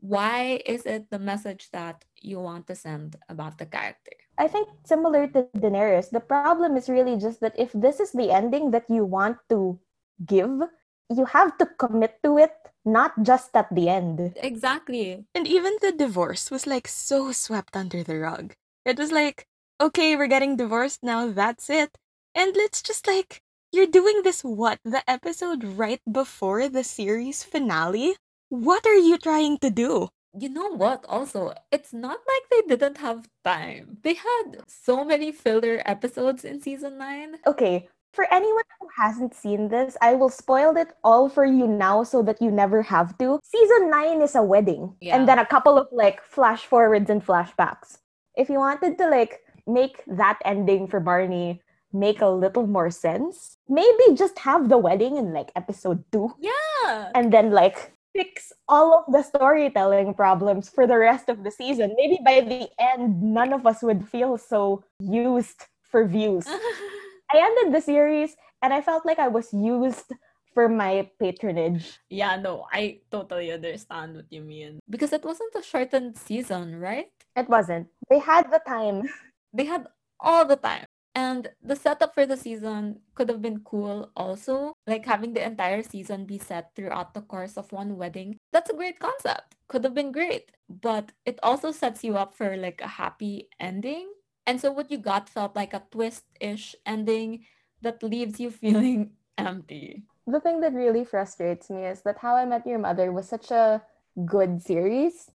why 0.00 0.62
is 0.64 0.86
it 0.86 1.10
the 1.10 1.18
message 1.18 1.68
that 1.72 2.04
you 2.16 2.40
want 2.40 2.66
to 2.68 2.74
send 2.74 3.16
about 3.28 3.58
the 3.58 3.66
character? 3.66 4.16
I 4.38 4.48
think 4.48 4.68
similar 4.86 5.28
to 5.28 5.48
Daenerys, 5.56 6.08
the 6.08 6.20
problem 6.20 6.76
is 6.76 6.88
really 6.88 7.18
just 7.18 7.40
that 7.40 7.58
if 7.58 7.72
this 7.72 8.00
is 8.00 8.12
the 8.12 8.32
ending 8.32 8.70
that 8.70 8.88
you 8.88 9.04
want 9.04 9.36
to 9.50 9.78
give, 10.24 10.64
you 11.10 11.24
have 11.26 11.58
to 11.58 11.66
commit 11.66 12.18
to 12.22 12.38
it, 12.38 12.54
not 12.84 13.22
just 13.22 13.54
at 13.54 13.74
the 13.74 13.88
end. 13.88 14.34
Exactly. 14.36 15.24
And 15.34 15.46
even 15.46 15.76
the 15.80 15.92
divorce 15.92 16.50
was 16.50 16.66
like 16.66 16.88
so 16.88 17.32
swept 17.32 17.76
under 17.76 18.02
the 18.02 18.18
rug. 18.18 18.54
It 18.84 18.98
was 18.98 19.12
like, 19.12 19.46
okay, 19.80 20.16
we're 20.16 20.28
getting 20.28 20.56
divorced 20.56 21.02
now, 21.02 21.30
that's 21.30 21.68
it. 21.68 21.98
And 22.34 22.54
let's 22.56 22.80
just 22.82 23.06
like, 23.06 23.42
you're 23.72 23.86
doing 23.86 24.22
this 24.22 24.42
what? 24.42 24.78
The 24.84 25.02
episode 25.08 25.64
right 25.64 26.00
before 26.10 26.68
the 26.68 26.84
series 26.84 27.44
finale? 27.44 28.16
What 28.48 28.86
are 28.86 28.98
you 28.98 29.18
trying 29.18 29.58
to 29.58 29.70
do? 29.70 30.08
You 30.38 30.48
know 30.48 30.74
what? 30.74 31.04
Also, 31.08 31.54
it's 31.72 31.92
not 31.92 32.18
like 32.26 32.42
they 32.50 32.62
didn't 32.76 32.98
have 32.98 33.28
time. 33.44 33.98
They 34.02 34.14
had 34.14 34.62
so 34.68 35.04
many 35.04 35.32
filler 35.32 35.82
episodes 35.84 36.44
in 36.44 36.60
season 36.60 36.98
9. 36.98 37.38
Okay, 37.46 37.88
for 38.12 38.26
anyone 38.32 38.64
who 38.80 38.88
hasn't 38.96 39.34
seen 39.34 39.68
this, 39.68 39.96
I 40.02 40.14
will 40.14 40.28
spoil 40.30 40.76
it 40.76 40.92
all 41.04 41.28
for 41.28 41.44
you 41.44 41.66
now 41.66 42.02
so 42.02 42.22
that 42.22 42.42
you 42.42 42.50
never 42.50 42.82
have 42.82 43.16
to. 43.18 43.38
Season 43.44 43.90
9 43.90 44.20
is 44.22 44.34
a 44.34 44.42
wedding, 44.42 44.94
Yeah. 45.00 45.16
and 45.16 45.28
then 45.28 45.38
a 45.38 45.46
couple 45.46 45.78
of 45.78 45.88
like 45.92 46.22
flash 46.22 46.66
forwards 46.66 47.08
and 47.10 47.24
flashbacks. 47.24 47.98
If 48.36 48.48
you 48.50 48.58
wanted 48.58 48.98
to 48.98 49.08
like 49.08 49.40
make 49.66 50.02
that 50.06 50.38
ending 50.44 50.88
for 50.88 50.98
Barney 51.00 51.62
make 51.92 52.20
a 52.22 52.28
little 52.28 52.66
more 52.66 52.90
sense, 52.90 53.58
maybe 53.68 54.14
just 54.14 54.38
have 54.40 54.68
the 54.68 54.78
wedding 54.78 55.16
in 55.16 55.32
like 55.34 55.50
episode 55.56 56.04
2 56.12 56.34
Yeah. 56.38 57.10
and 57.14 57.32
then 57.32 57.50
like 57.50 57.92
fix 58.14 58.52
all 58.68 59.02
of 59.06 59.12
the 59.12 59.22
storytelling 59.22 60.14
problems 60.14 60.68
for 60.68 60.86
the 60.86 60.98
rest 60.98 61.28
of 61.28 61.42
the 61.42 61.50
season. 61.50 61.94
Maybe 61.96 62.18
by 62.24 62.40
the 62.42 62.68
end, 62.78 63.22
none 63.22 63.52
of 63.52 63.66
us 63.66 63.82
would 63.82 64.06
feel 64.08 64.38
so 64.38 64.82
used 65.00 65.66
for 65.82 66.06
views. 66.06 66.46
I 67.32 67.38
ended 67.38 67.74
the 67.74 67.80
series 67.80 68.36
and 68.62 68.72
I 68.72 68.80
felt 68.80 69.06
like 69.06 69.18
I 69.18 69.28
was 69.28 69.52
used 69.52 70.12
for 70.54 70.68
my 70.68 71.08
patronage. 71.20 71.98
yeah, 72.10 72.36
no, 72.36 72.66
I 72.72 73.00
totally 73.10 73.52
understand 73.52 74.16
what 74.16 74.26
you 74.30 74.42
mean. 74.42 74.80
Because 74.90 75.12
it 75.12 75.24
wasn't 75.24 75.54
a 75.54 75.62
shortened 75.62 76.16
season, 76.18 76.76
right? 76.76 77.06
It 77.36 77.48
wasn't. 77.48 77.86
They 78.10 78.18
had 78.18 78.50
the 78.50 78.60
time. 78.66 79.08
They 79.52 79.64
had 79.66 79.86
all 80.20 80.44
the 80.46 80.56
time. 80.56 80.86
And 81.14 81.50
the 81.60 81.74
setup 81.74 82.14
for 82.14 82.24
the 82.24 82.36
season 82.36 83.00
could 83.16 83.28
have 83.28 83.42
been 83.42 83.60
cool 83.66 84.10
also. 84.16 84.74
Like 84.86 85.06
having 85.06 85.34
the 85.34 85.42
entire 85.44 85.82
season 85.82 86.24
be 86.24 86.38
set 86.38 86.70
throughout 86.76 87.14
the 87.14 87.22
course 87.22 87.56
of 87.58 87.72
one 87.72 87.96
wedding. 87.98 88.38
That's 88.52 88.70
a 88.70 88.78
great 88.78 89.00
concept. 89.00 89.56
Could 89.66 89.82
have 89.82 89.94
been 89.94 90.12
great. 90.12 90.52
But 90.68 91.10
it 91.26 91.40
also 91.42 91.72
sets 91.72 92.04
you 92.04 92.16
up 92.16 92.34
for 92.34 92.56
like 92.56 92.80
a 92.80 92.86
happy 93.02 93.48
ending. 93.58 94.06
And 94.50 94.60
so 94.60 94.72
what 94.74 94.90
you 94.90 94.98
got 94.98 95.28
felt 95.28 95.54
like 95.54 95.72
a 95.74 95.86
twist-ish 95.92 96.74
ending 96.84 97.46
that 97.82 98.02
leaves 98.02 98.40
you 98.42 98.50
feeling 98.62 99.14
empty. 99.38 100.02
The 100.26 100.40
thing 100.40 100.58
that 100.66 100.74
really 100.74 101.04
frustrates 101.04 101.70
me 101.70 101.86
is 101.86 102.02
that 102.02 102.18
How 102.18 102.34
I 102.34 102.44
Met 102.46 102.66
Your 102.66 102.82
Mother 102.82 103.12
was 103.12 103.28
such 103.28 103.52
a 103.52 103.80
good 104.26 104.60
series. 104.60 105.30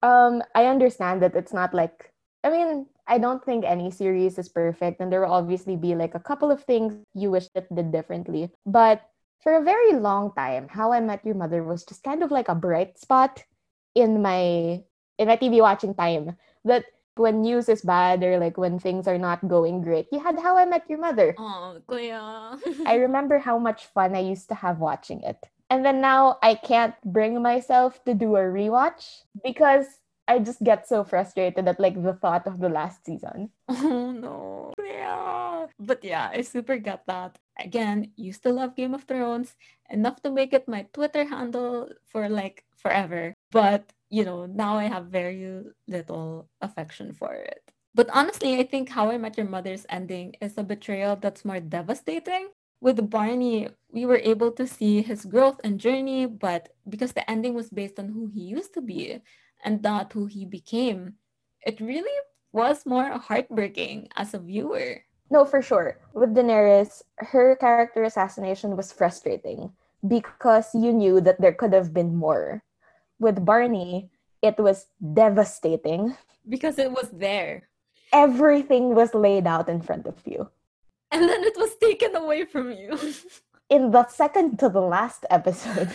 Um, 0.00 0.40
I 0.54 0.64
understand 0.64 1.20
that 1.20 1.36
it's 1.36 1.52
not 1.52 1.74
like 1.74 2.08
I 2.42 2.48
mean, 2.48 2.86
I 3.06 3.18
don't 3.18 3.44
think 3.44 3.64
any 3.64 3.90
series 3.92 4.38
is 4.38 4.48
perfect, 4.48 5.00
and 5.00 5.12
there 5.12 5.20
will 5.20 5.36
obviously 5.36 5.76
be 5.76 5.94
like 5.94 6.16
a 6.16 6.24
couple 6.24 6.50
of 6.50 6.64
things 6.64 6.96
you 7.14 7.30
wish 7.30 7.46
that 7.54 7.68
did 7.68 7.92
differently. 7.92 8.50
But 8.64 9.04
for 9.44 9.54
a 9.54 9.62
very 9.62 9.92
long 9.92 10.32
time, 10.34 10.68
How 10.72 10.90
I 10.90 11.00
Met 11.00 11.24
Your 11.24 11.36
Mother 11.36 11.62
was 11.62 11.84
just 11.84 12.02
kind 12.02 12.24
of 12.24 12.32
like 12.32 12.48
a 12.48 12.56
bright 12.56 12.98
spot 12.98 13.44
in 13.94 14.22
my 14.22 14.80
in 15.20 15.28
my 15.28 15.36
TV 15.36 15.60
watching 15.60 15.94
time. 15.94 16.34
That 16.64 16.88
when 17.16 17.42
news 17.42 17.68
is 17.68 17.82
bad 17.82 18.22
or 18.22 18.38
like 18.38 18.56
when 18.56 18.78
things 18.78 19.06
are 19.06 19.18
not 19.18 19.46
going 19.48 19.82
great, 19.82 20.08
you 20.12 20.20
had 20.20 20.38
How 20.38 20.56
I 20.56 20.64
Met 20.64 20.88
Your 20.88 20.98
Mother. 20.98 21.34
Oh, 21.38 21.78
kuya. 21.88 22.58
I 22.86 22.96
remember 22.96 23.38
how 23.38 23.58
much 23.58 23.86
fun 23.86 24.14
I 24.14 24.20
used 24.20 24.48
to 24.48 24.54
have 24.54 24.78
watching 24.78 25.22
it. 25.22 25.38
And 25.70 25.84
then 25.84 26.00
now 26.00 26.38
I 26.42 26.54
can't 26.54 26.94
bring 27.04 27.40
myself 27.40 28.04
to 28.04 28.12
do 28.12 28.36
a 28.36 28.44
rewatch 28.44 29.24
because 29.42 29.86
I 30.28 30.38
just 30.38 30.62
get 30.62 30.86
so 30.86 31.02
frustrated 31.04 31.66
at 31.66 31.80
like 31.80 31.96
the 31.96 32.14
thought 32.14 32.46
of 32.46 32.60
the 32.60 32.68
last 32.68 33.04
season. 33.04 33.50
Oh 33.68 34.12
no. 34.12 34.72
Yeah. 34.78 35.66
But 35.78 36.04
yeah, 36.04 36.30
I 36.32 36.42
super 36.42 36.76
get 36.76 37.06
that. 37.06 37.38
Again, 37.58 38.12
used 38.16 38.42
to 38.44 38.52
love 38.52 38.76
Game 38.76 38.94
of 38.94 39.04
Thrones 39.04 39.56
enough 39.90 40.22
to 40.22 40.30
make 40.30 40.52
it 40.52 40.68
my 40.68 40.86
Twitter 40.92 41.24
handle 41.24 41.90
for 42.06 42.28
like 42.28 42.64
forever. 42.76 43.34
But, 43.50 43.92
you 44.12 44.28
know, 44.28 44.44
now 44.44 44.76
I 44.76 44.92
have 44.92 45.06
very 45.06 45.64
little 45.88 46.46
affection 46.60 47.14
for 47.16 47.32
it. 47.32 47.64
But 47.94 48.12
honestly, 48.12 48.60
I 48.60 48.64
think 48.64 48.90
How 48.90 49.08
I 49.10 49.16
Met 49.16 49.38
Your 49.38 49.48
Mother's 49.48 49.86
ending 49.88 50.36
is 50.40 50.58
a 50.58 50.62
betrayal 50.62 51.16
that's 51.16 51.44
more 51.44 51.60
devastating. 51.60 52.52
With 52.80 53.08
Barney, 53.08 53.68
we 53.88 54.04
were 54.04 54.20
able 54.20 54.52
to 54.52 54.66
see 54.66 55.00
his 55.00 55.24
growth 55.24 55.60
and 55.64 55.80
journey, 55.80 56.26
but 56.26 56.76
because 56.88 57.12
the 57.12 57.24
ending 57.30 57.54
was 57.54 57.70
based 57.70 57.98
on 57.98 58.08
who 58.08 58.28
he 58.28 58.42
used 58.42 58.74
to 58.74 58.82
be 58.82 59.22
and 59.64 59.80
not 59.80 60.12
who 60.12 60.26
he 60.26 60.44
became, 60.44 61.14
it 61.64 61.80
really 61.80 62.12
was 62.52 62.84
more 62.84 63.16
heartbreaking 63.16 64.08
as 64.16 64.34
a 64.34 64.38
viewer. 64.38 65.00
No, 65.30 65.46
for 65.46 65.62
sure. 65.62 65.96
With 66.12 66.34
Daenerys, 66.36 67.00
her 67.16 67.56
character 67.56 68.04
assassination 68.04 68.76
was 68.76 68.92
frustrating 68.92 69.72
because 70.06 70.68
you 70.74 70.92
knew 70.92 71.22
that 71.22 71.40
there 71.40 71.54
could 71.54 71.72
have 71.72 71.94
been 71.94 72.14
more. 72.14 72.62
With 73.22 73.46
Barney, 73.46 74.10
it 74.42 74.58
was 74.58 74.90
devastating. 74.98 76.18
Because 76.42 76.76
it 76.78 76.90
was 76.90 77.08
there. 77.14 77.70
Everything 78.12 78.96
was 78.98 79.14
laid 79.14 79.46
out 79.46 79.68
in 79.68 79.80
front 79.80 80.10
of 80.10 80.18
you. 80.26 80.50
And 81.12 81.28
then 81.28 81.44
it 81.44 81.54
was 81.56 81.76
taken 81.78 82.16
away 82.16 82.44
from 82.44 82.72
you. 82.72 82.98
in 83.70 83.92
the 83.92 84.06
second 84.08 84.58
to 84.58 84.68
the 84.68 84.82
last 84.82 85.24
episode. 85.30 85.94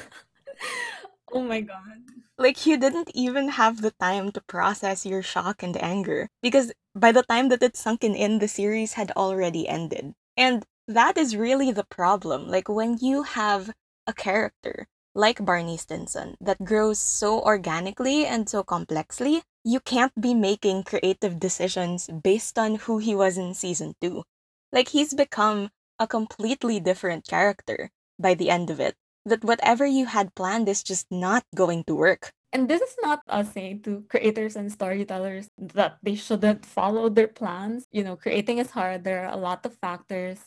oh 1.33 1.43
my 1.43 1.61
god. 1.61 1.99
Like 2.37 2.65
you 2.65 2.77
didn't 2.77 3.11
even 3.13 3.49
have 3.59 3.81
the 3.81 3.91
time 3.99 4.31
to 4.31 4.41
process 4.47 5.05
your 5.05 5.21
shock 5.21 5.61
and 5.61 5.75
anger 5.83 6.29
because 6.41 6.71
by 6.95 7.11
the 7.11 7.23
time 7.23 7.49
that 7.49 7.61
it 7.61 7.75
sunken 7.75 8.15
in, 8.15 8.39
the 8.39 8.47
series 8.47 8.93
had 8.93 9.11
already 9.11 9.67
ended. 9.67 10.13
And 10.37 10.63
that 10.87 11.17
is 11.17 11.35
really 11.35 11.71
the 11.71 11.83
problem. 11.83 12.47
Like 12.47 12.69
when 12.69 12.97
you 13.01 13.23
have 13.23 13.69
a 14.07 14.13
character 14.13 14.87
like 15.17 15.43
Barney 15.43 15.77
Stinson 15.77 16.37
that 16.39 16.63
grows 16.63 16.99
so 16.99 17.41
organically 17.41 18.25
and 18.25 18.47
so 18.47 18.61
complexly, 18.61 19.41
you 19.65 19.79
can't 19.81 20.13
be 20.21 20.35
making 20.35 20.83
creative 20.83 21.39
decisions 21.39 22.07
based 22.07 22.59
on 22.59 22.75
who 22.85 22.99
he 22.99 23.15
was 23.15 23.35
in 23.35 23.55
season 23.55 23.95
two. 23.99 24.23
Like 24.71 24.89
he's 24.89 25.15
become 25.15 25.69
a 25.97 26.05
completely 26.05 26.79
different 26.79 27.25
character 27.27 27.89
by 28.19 28.35
the 28.35 28.51
end 28.51 28.69
of 28.69 28.79
it. 28.79 28.93
That 29.25 29.43
whatever 29.43 29.85
you 29.85 30.05
had 30.05 30.35
planned 30.35 30.69
is 30.69 30.83
just 30.83 31.07
not 31.09 31.43
going 31.55 31.83
to 31.85 31.95
work. 31.95 32.31
And 32.53 32.69
this 32.69 32.81
is 32.81 32.95
not 33.01 33.19
us 33.27 33.51
saying 33.51 33.81
to 33.83 34.05
creators 34.07 34.55
and 34.55 34.71
storytellers 34.71 35.49
that 35.57 35.97
they 36.01 36.15
shouldn't 36.15 36.65
follow 36.65 37.09
their 37.09 37.27
plans. 37.27 37.85
You 37.91 38.03
know, 38.05 38.15
creating 38.15 38.59
is 38.59 38.71
hard. 38.71 39.03
There 39.03 39.25
are 39.25 39.33
a 39.33 39.41
lot 39.41 39.65
of 39.65 39.75
factors. 39.81 40.39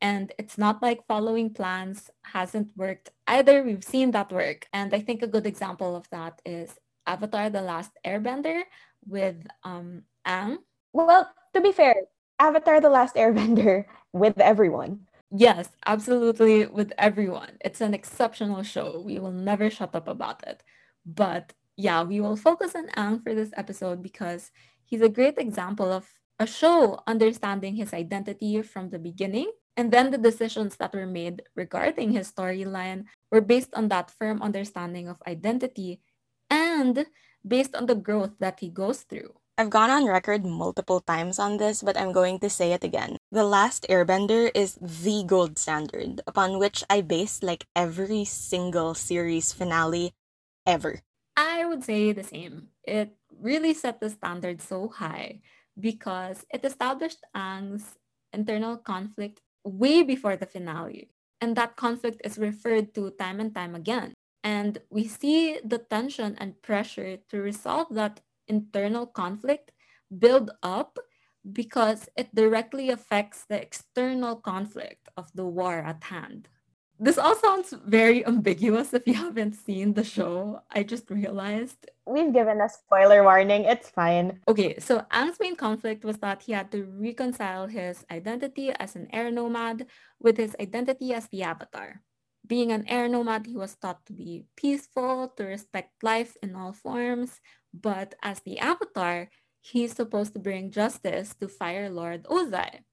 And 0.00 0.32
it's 0.38 0.56
not 0.56 0.82
like 0.82 1.06
following 1.06 1.52
plans 1.52 2.10
hasn't 2.22 2.68
worked 2.76 3.10
either. 3.26 3.62
We've 3.62 3.84
seen 3.84 4.12
that 4.12 4.32
work. 4.32 4.66
And 4.72 4.94
I 4.94 5.00
think 5.00 5.22
a 5.22 5.26
good 5.26 5.46
example 5.46 5.94
of 5.94 6.08
that 6.10 6.40
is 6.44 6.74
Avatar 7.06 7.50
The 7.50 7.62
Last 7.62 7.92
Airbender 8.04 8.62
with 9.06 9.36
um, 9.62 10.02
Aang. 10.26 10.58
Well, 10.92 11.30
to 11.54 11.60
be 11.60 11.72
fair, 11.72 11.94
Avatar 12.38 12.80
The 12.80 12.88
Last 12.88 13.14
Airbender 13.14 13.84
with 14.12 14.38
everyone. 14.40 15.06
Yes, 15.30 15.68
absolutely 15.86 16.66
with 16.66 16.92
everyone. 16.98 17.52
It's 17.60 17.80
an 17.80 17.94
exceptional 17.94 18.62
show. 18.62 19.02
We 19.04 19.18
will 19.18 19.32
never 19.32 19.70
shut 19.70 19.94
up 19.94 20.08
about 20.08 20.42
it. 20.46 20.62
But 21.06 21.52
yeah, 21.76 22.02
we 22.02 22.20
will 22.20 22.36
focus 22.36 22.74
on 22.74 22.88
Aang 22.96 23.22
for 23.22 23.34
this 23.34 23.50
episode 23.56 24.02
because 24.02 24.50
he's 24.84 25.00
a 25.00 25.08
great 25.08 25.38
example 25.38 25.92
of 25.92 26.08
a 26.38 26.46
show 26.46 27.00
understanding 27.06 27.76
his 27.76 27.92
identity 27.92 28.60
from 28.62 28.90
the 28.90 28.98
beginning. 28.98 29.50
And 29.80 29.88
then 29.88 30.12
the 30.12 30.20
decisions 30.20 30.76
that 30.76 30.92
were 30.92 31.08
made 31.08 31.40
regarding 31.56 32.12
his 32.12 32.28
storyline 32.28 33.08
were 33.32 33.40
based 33.40 33.72
on 33.72 33.88
that 33.88 34.12
firm 34.12 34.44
understanding 34.44 35.08
of 35.08 35.16
identity 35.26 36.04
and 36.52 37.06
based 37.48 37.74
on 37.74 37.86
the 37.86 37.96
growth 37.96 38.36
that 38.44 38.60
he 38.60 38.68
goes 38.68 39.08
through. 39.08 39.40
I've 39.56 39.72
gone 39.72 39.88
on 39.88 40.04
record 40.04 40.44
multiple 40.44 41.00
times 41.00 41.38
on 41.38 41.56
this, 41.56 41.80
but 41.80 41.96
I'm 41.96 42.12
going 42.12 42.40
to 42.40 42.50
say 42.52 42.76
it 42.76 42.84
again. 42.84 43.16
The 43.32 43.48
Last 43.48 43.86
Airbender 43.88 44.52
is 44.54 44.76
the 44.76 45.24
gold 45.24 45.56
standard 45.56 46.20
upon 46.26 46.58
which 46.58 46.84
I 46.90 47.00
base 47.00 47.42
like 47.42 47.64
every 47.74 48.26
single 48.26 48.92
series 48.92 49.54
finale 49.54 50.12
ever. 50.66 51.00
I 51.38 51.64
would 51.64 51.84
say 51.84 52.12
the 52.12 52.24
same. 52.24 52.68
It 52.84 53.16
really 53.32 53.72
set 53.72 53.98
the 53.98 54.10
standard 54.10 54.60
so 54.60 54.92
high 54.92 55.40
because 55.80 56.44
it 56.52 56.68
established 56.68 57.24
Aang's 57.34 57.96
internal 58.34 58.76
conflict 58.76 59.40
way 59.64 60.02
before 60.02 60.36
the 60.36 60.46
finale. 60.46 61.10
And 61.40 61.56
that 61.56 61.76
conflict 61.76 62.20
is 62.24 62.38
referred 62.38 62.94
to 62.94 63.10
time 63.12 63.40
and 63.40 63.54
time 63.54 63.74
again. 63.74 64.14
And 64.42 64.78
we 64.90 65.06
see 65.06 65.58
the 65.64 65.78
tension 65.78 66.36
and 66.38 66.60
pressure 66.62 67.18
to 67.28 67.40
resolve 67.40 67.88
that 67.92 68.20
internal 68.48 69.06
conflict 69.06 69.72
build 70.18 70.50
up 70.62 70.98
because 71.52 72.08
it 72.16 72.34
directly 72.34 72.90
affects 72.90 73.44
the 73.48 73.60
external 73.60 74.36
conflict 74.36 75.08
of 75.16 75.30
the 75.34 75.46
war 75.46 75.78
at 75.78 76.04
hand. 76.04 76.48
This 77.02 77.16
all 77.16 77.34
sounds 77.34 77.72
very 77.86 78.26
ambiguous 78.26 78.92
if 78.92 79.08
you 79.08 79.14
haven't 79.14 79.54
seen 79.54 79.94
the 79.94 80.04
show. 80.04 80.60
I 80.70 80.82
just 80.82 81.08
realized. 81.08 81.88
We've 82.04 82.30
given 82.30 82.60
a 82.60 82.68
spoiler 82.68 83.24
warning. 83.24 83.64
It's 83.64 83.88
fine. 83.88 84.40
Okay, 84.46 84.78
so 84.78 85.06
Aang's 85.10 85.40
main 85.40 85.56
conflict 85.56 86.04
was 86.04 86.18
that 86.18 86.42
he 86.42 86.52
had 86.52 86.70
to 86.72 86.84
reconcile 86.84 87.68
his 87.68 88.04
identity 88.12 88.68
as 88.78 88.96
an 88.96 89.08
air 89.14 89.30
nomad 89.30 89.86
with 90.20 90.36
his 90.36 90.54
identity 90.60 91.14
as 91.14 91.26
the 91.28 91.42
Avatar. 91.42 92.02
Being 92.46 92.70
an 92.70 92.84
air 92.86 93.08
nomad, 93.08 93.46
he 93.46 93.56
was 93.56 93.76
taught 93.76 94.04
to 94.04 94.12
be 94.12 94.44
peaceful, 94.54 95.32
to 95.38 95.44
respect 95.44 96.04
life 96.04 96.36
in 96.42 96.54
all 96.54 96.74
forms, 96.74 97.40
but 97.72 98.14
as 98.22 98.40
the 98.40 98.58
Avatar, 98.58 99.30
he's 99.62 99.96
supposed 99.96 100.34
to 100.34 100.38
bring 100.38 100.70
justice 100.70 101.32
to 101.40 101.48
Fire 101.48 101.88
Lord 101.88 102.24
Ozai. 102.24 102.84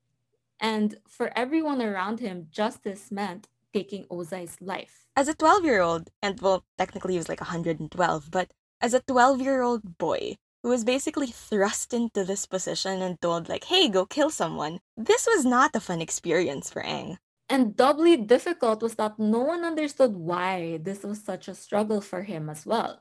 And 0.61 0.95
for 1.09 1.29
everyone 1.35 1.81
around 1.81 2.21
him, 2.21 2.47
justice 2.49 3.11
meant 3.11 3.49
taking 3.73 4.05
Ozai's 4.11 4.57
life. 4.61 5.05
As 5.15 5.27
a 5.27 5.35
12 5.35 5.65
year 5.65 5.81
old, 5.81 6.09
and 6.21 6.39
well, 6.41 6.63
technically 6.77 7.13
he 7.13 7.17
was 7.17 7.29
like 7.29 7.41
112, 7.41 8.31
but 8.31 8.51
as 8.81 8.93
a 8.93 9.01
12 9.01 9.41
year 9.41 9.61
old 9.61 9.97
boy 9.97 10.37
who 10.63 10.69
was 10.69 10.83
basically 10.83 11.27
thrust 11.27 11.93
into 11.93 12.23
this 12.23 12.45
position 12.45 13.01
and 13.01 13.21
told, 13.21 13.47
like, 13.47 13.65
hey, 13.65 13.87
go 13.89 14.05
kill 14.05 14.29
someone, 14.29 14.79
this 14.95 15.27
was 15.27 15.45
not 15.45 15.75
a 15.75 15.79
fun 15.79 16.01
experience 16.01 16.69
for 16.69 16.81
Aang. 16.81 17.17
And 17.49 17.77
doubly 17.77 18.17
difficult 18.17 18.81
was 18.81 18.95
that 18.95 19.17
no 19.19 19.39
one 19.39 19.63
understood 19.63 20.15
why 20.15 20.79
this 20.81 21.03
was 21.03 21.23
such 21.23 21.47
a 21.47 21.55
struggle 21.55 22.01
for 22.01 22.23
him 22.23 22.49
as 22.49 22.65
well 22.65 22.99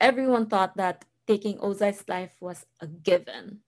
everyone 0.00 0.46
thought 0.46 0.76
that 0.76 1.04
taking 1.26 1.58
Ozai's 1.60 2.04
life 2.08 2.36
was 2.40 2.66
a 2.80 2.86
given. 2.86 3.60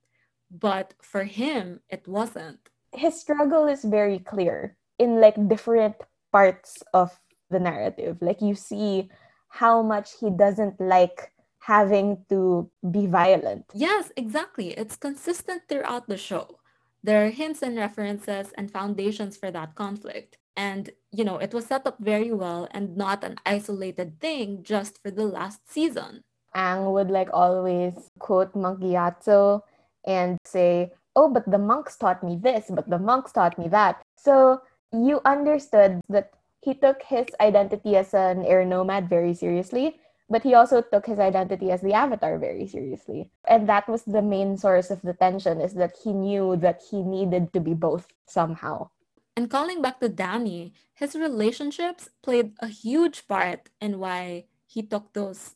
But 0.51 0.94
for 1.03 1.24
him, 1.24 1.81
it 1.88 2.07
wasn't. 2.09 2.59
His 2.92 3.20
struggle 3.20 3.66
is 3.66 3.85
very 3.85 4.18
clear 4.18 4.77
in 4.98 5.20
like 5.20 5.37
different 5.48 5.96
parts 6.33 6.83
of 6.95 7.19
the 7.51 7.61
narrative. 7.61 8.19
Like 8.21 8.41
you 8.41 8.55
see 8.55 9.11
how 9.49 9.83
much 9.83 10.12
he 10.21 10.31
doesn't 10.31 10.81
like 10.81 11.33
having 11.61 12.25
to 12.29 12.71
be 12.91 13.07
violent. 13.07 13.64
Yes, 13.75 14.12
exactly. 14.17 14.71
It's 14.71 14.97
consistent 14.97 15.62
throughout 15.69 16.09
the 16.09 16.17
show. 16.17 16.59
There 17.03 17.25
are 17.25 17.31
hints 17.31 17.62
and 17.62 17.77
references 17.77 18.53
and 18.57 18.71
foundations 18.71 19.37
for 19.37 19.51
that 19.51 19.75
conflict. 19.75 20.37
And, 20.57 20.91
you 21.12 21.25
know, 21.25 21.37
it 21.37 21.55
was 21.55 21.67
set 21.67 21.87
up 21.87 21.99
very 22.01 22.33
well 22.33 22.69
and 22.73 22.97
not 22.97 23.23
an 23.23 23.37
isolated 23.47 24.21
thing 24.21 24.62
just 24.62 25.01
for 25.03 25.11
the 25.11 25.25
last 25.25 25.71
season. 25.71 26.23
Aang 26.57 26.93
would 26.93 27.11
like 27.11 27.29
always 27.33 28.11
quote 28.19 28.55
Monk 28.57 28.81
Gyatso 28.81 29.61
and 30.07 30.38
say, 30.45 30.91
oh, 31.14 31.29
but 31.29 31.49
the 31.51 31.59
monks 31.59 31.97
taught 31.97 32.25
me 32.25 32.38
this, 32.43 32.67
but 32.71 32.88
the 32.88 32.99
monks 32.99 33.33
taught 33.33 33.59
me 33.59 33.69
that. 33.69 34.03
So 34.17 34.61
you 34.92 35.20
understood 35.24 36.01
that 36.09 36.33
he 36.61 36.74
took 36.74 37.03
his 37.03 37.27
identity 37.40 37.96
as 37.96 38.14
an 38.14 38.44
air 38.44 38.64
nomad 38.64 39.09
very 39.09 39.35
seriously, 39.35 40.01
but 40.29 40.42
he 40.42 40.55
also 40.55 40.83
took 40.83 41.07
his 41.07 41.18
identity 41.18 41.70
as 41.70 41.81
the 41.81 41.94
avatar 41.94 42.38
very 42.38 42.66
seriously. 42.66 43.31
And 43.46 43.68
that 43.68 43.88
was 43.88 44.03
the 44.05 44.22
main 44.22 44.57
source 44.57 44.90
of 44.90 45.01
the 45.03 45.14
tension 45.14 45.61
is 45.61 45.74
that 45.74 45.96
he 46.03 46.12
knew 46.12 46.57
that 46.57 46.83
he 46.90 47.03
needed 47.03 47.53
to 47.53 47.61
be 47.61 47.74
both 47.74 48.09
somehow. 48.27 48.90
And 49.37 49.48
calling 49.48 49.81
back 49.81 50.01
to 50.01 50.09
Dany, 50.09 50.72
his 50.94 51.14
relationships 51.14 52.11
played 52.22 52.53
a 52.59 52.66
huge 52.66 53.29
part 53.29 53.70
in 53.81 54.01
why 54.01 54.46
he 54.66 54.83
took 54.83 55.13
those 55.13 55.54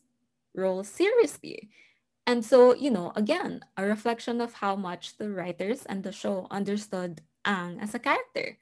roles 0.55 0.87
seriously. 0.87 1.69
And 2.25 2.45
so, 2.45 2.73
you 2.73 2.89
know, 2.89 3.11
again, 3.15 3.59
a 3.75 3.83
reflection 3.83 4.39
of 4.39 4.63
how 4.63 4.77
much 4.77 5.17
the 5.17 5.29
writers 5.29 5.85
and 5.85 6.03
the 6.03 6.13
show 6.13 6.47
understood 6.49 7.21
Aang 7.45 7.83
as 7.83 7.93
a 7.93 7.99
character. 7.99 8.57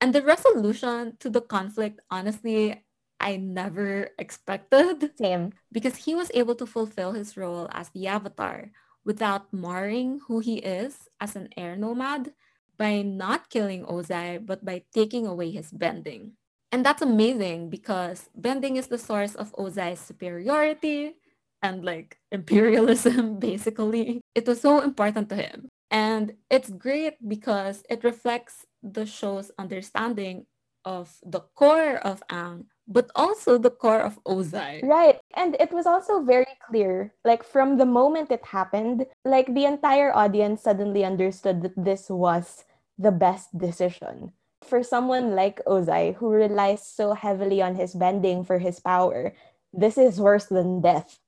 And 0.00 0.14
the 0.14 0.22
resolution 0.22 1.16
to 1.20 1.28
the 1.28 1.42
conflict, 1.42 2.00
honestly, 2.10 2.84
I 3.20 3.36
never 3.36 4.08
expected. 4.18 5.12
Same. 5.18 5.52
Because 5.70 5.96
he 5.96 6.14
was 6.14 6.30
able 6.34 6.54
to 6.56 6.66
fulfill 6.66 7.12
his 7.12 7.36
role 7.36 7.68
as 7.72 7.90
the 7.90 8.06
Avatar 8.06 8.72
without 9.04 9.52
marring 9.52 10.20
who 10.26 10.40
he 10.40 10.58
is 10.58 11.08
as 11.20 11.36
an 11.36 11.48
air 11.56 11.76
nomad 11.76 12.32
by 12.78 13.02
not 13.02 13.50
killing 13.50 13.84
Ozai, 13.84 14.44
but 14.44 14.64
by 14.64 14.84
taking 14.94 15.26
away 15.26 15.50
his 15.50 15.70
bending. 15.70 16.32
And 16.72 16.84
that's 16.86 17.02
amazing 17.02 17.68
because 17.68 18.30
bending 18.34 18.76
is 18.76 18.86
the 18.86 18.98
source 18.98 19.34
of 19.34 19.52
Ozai's 19.52 20.00
superiority 20.00 21.16
and 21.62 21.84
like 21.84 22.18
imperialism, 22.32 23.38
basically. 23.40 24.20
It 24.34 24.46
was 24.46 24.60
so 24.62 24.80
important 24.80 25.28
to 25.30 25.36
him. 25.36 25.69
And 25.90 26.34
it's 26.50 26.70
great 26.70 27.16
because 27.26 27.82
it 27.90 28.04
reflects 28.04 28.66
the 28.82 29.06
show's 29.06 29.50
understanding 29.58 30.46
of 30.84 31.18
the 31.22 31.40
core 31.54 31.96
of 31.96 32.22
Aang, 32.30 32.66
but 32.88 33.10
also 33.14 33.58
the 33.58 33.70
core 33.70 34.00
of 34.00 34.22
Ozai. 34.24 34.82
Right. 34.82 35.18
And 35.36 35.56
it 35.60 35.72
was 35.72 35.86
also 35.86 36.22
very 36.22 36.46
clear, 36.66 37.12
like 37.24 37.42
from 37.42 37.76
the 37.76 37.86
moment 37.86 38.30
it 38.30 38.46
happened, 38.46 39.06
like 39.24 39.52
the 39.52 39.64
entire 39.66 40.14
audience 40.14 40.62
suddenly 40.62 41.04
understood 41.04 41.62
that 41.62 41.76
this 41.76 42.08
was 42.08 42.64
the 42.98 43.12
best 43.12 43.56
decision. 43.58 44.32
For 44.62 44.82
someone 44.82 45.34
like 45.34 45.64
Ozai, 45.66 46.14
who 46.16 46.30
relies 46.30 46.86
so 46.86 47.14
heavily 47.14 47.60
on 47.62 47.74
his 47.74 47.94
bending 47.94 48.44
for 48.44 48.58
his 48.58 48.78
power, 48.80 49.34
this 49.72 49.98
is 49.98 50.20
worse 50.20 50.46
than 50.46 50.80
death. 50.80 51.18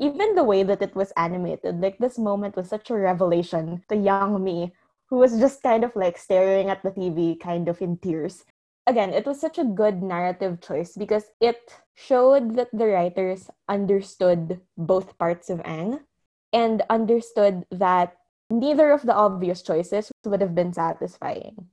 Even 0.00 0.34
the 0.34 0.44
way 0.44 0.62
that 0.62 0.80
it 0.80 0.96
was 0.96 1.12
animated, 1.16 1.80
like 1.80 1.98
this 1.98 2.18
moment 2.18 2.56
was 2.56 2.68
such 2.68 2.88
a 2.88 2.96
revelation 2.96 3.84
to 3.88 3.96
young 3.96 4.42
me, 4.42 4.72
who 5.10 5.16
was 5.16 5.38
just 5.38 5.62
kind 5.62 5.84
of 5.84 5.94
like 5.94 6.16
staring 6.16 6.70
at 6.70 6.82
the 6.82 6.90
TV, 6.90 7.38
kind 7.38 7.68
of 7.68 7.82
in 7.82 7.98
tears. 7.98 8.44
Again, 8.86 9.12
it 9.12 9.26
was 9.26 9.38
such 9.38 9.58
a 9.58 9.64
good 9.64 10.02
narrative 10.02 10.60
choice 10.62 10.96
because 10.96 11.24
it 11.38 11.76
showed 11.94 12.56
that 12.56 12.72
the 12.72 12.86
writers 12.86 13.50
understood 13.68 14.60
both 14.78 15.18
parts 15.18 15.50
of 15.50 15.60
Aang 15.68 16.00
and 16.52 16.82
understood 16.88 17.66
that 17.70 18.16
neither 18.48 18.90
of 18.90 19.02
the 19.02 19.14
obvious 19.14 19.60
choices 19.62 20.10
would 20.24 20.40
have 20.40 20.54
been 20.54 20.72
satisfying 20.72 21.68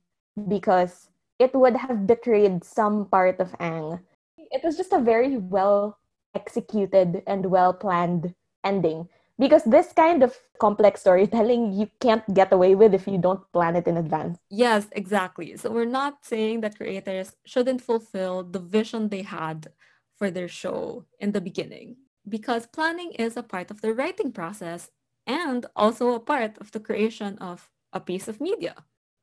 because 0.46 1.08
it 1.38 1.54
would 1.54 1.76
have 1.76 2.06
betrayed 2.06 2.62
some 2.62 3.06
part 3.06 3.40
of 3.40 3.56
Aang. 3.58 4.00
It 4.36 4.62
was 4.62 4.76
just 4.76 4.92
a 4.92 5.00
very 5.00 5.38
well 5.38 5.98
executed 6.34 7.22
and 7.26 7.46
well 7.46 7.72
planned 7.72 8.34
ending 8.64 9.08
because 9.38 9.62
this 9.64 9.92
kind 9.92 10.22
of 10.22 10.36
complex 10.60 11.00
storytelling 11.00 11.72
you 11.72 11.88
can't 12.00 12.26
get 12.34 12.52
away 12.52 12.74
with 12.74 12.92
if 12.92 13.06
you 13.06 13.18
don't 13.18 13.50
plan 13.52 13.76
it 13.76 13.86
in 13.86 13.96
advance. 13.96 14.38
Yes, 14.50 14.88
exactly. 14.92 15.56
So 15.56 15.70
we're 15.70 15.84
not 15.84 16.24
saying 16.24 16.60
that 16.62 16.76
creators 16.76 17.36
shouldn't 17.44 17.82
fulfill 17.82 18.42
the 18.42 18.58
vision 18.58 19.08
they 19.08 19.22
had 19.22 19.68
for 20.16 20.30
their 20.30 20.48
show 20.48 21.04
in 21.20 21.32
the 21.32 21.40
beginning 21.40 21.96
because 22.28 22.66
planning 22.66 23.12
is 23.12 23.36
a 23.36 23.42
part 23.42 23.70
of 23.70 23.80
the 23.80 23.94
writing 23.94 24.32
process 24.32 24.90
and 25.26 25.66
also 25.76 26.14
a 26.14 26.20
part 26.20 26.58
of 26.58 26.72
the 26.72 26.80
creation 26.80 27.38
of 27.38 27.70
a 27.92 28.00
piece 28.00 28.28
of 28.28 28.40
media. 28.40 28.74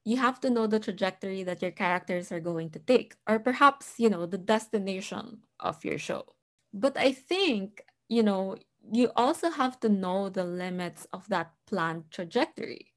You 0.06 0.18
have 0.18 0.40
to 0.42 0.50
know 0.50 0.68
the 0.68 0.80
trajectory 0.80 1.44
that 1.44 1.62
your 1.62 1.72
characters 1.72 2.32
are 2.32 2.40
going 2.40 2.70
to 2.72 2.80
take, 2.80 3.16
or 3.28 3.40
perhaps, 3.40 3.96
you 3.98 4.08
know, 4.10 4.28
the 4.28 4.38
destination 4.38 5.40
of 5.60 5.84
your 5.84 5.98
show. 5.98 6.35
But 6.76 6.98
I 6.98 7.14
think, 7.14 7.84
you 8.10 8.24
know, 8.24 8.58
you 8.92 9.12
also 9.16 9.50
have 9.50 9.80
to 9.82 9.90
know 9.90 10.30
the 10.30 10.44
limits 10.44 11.08
of 11.14 11.28
that 11.30 11.54
planned 11.66 12.12
trajectory 12.12 12.94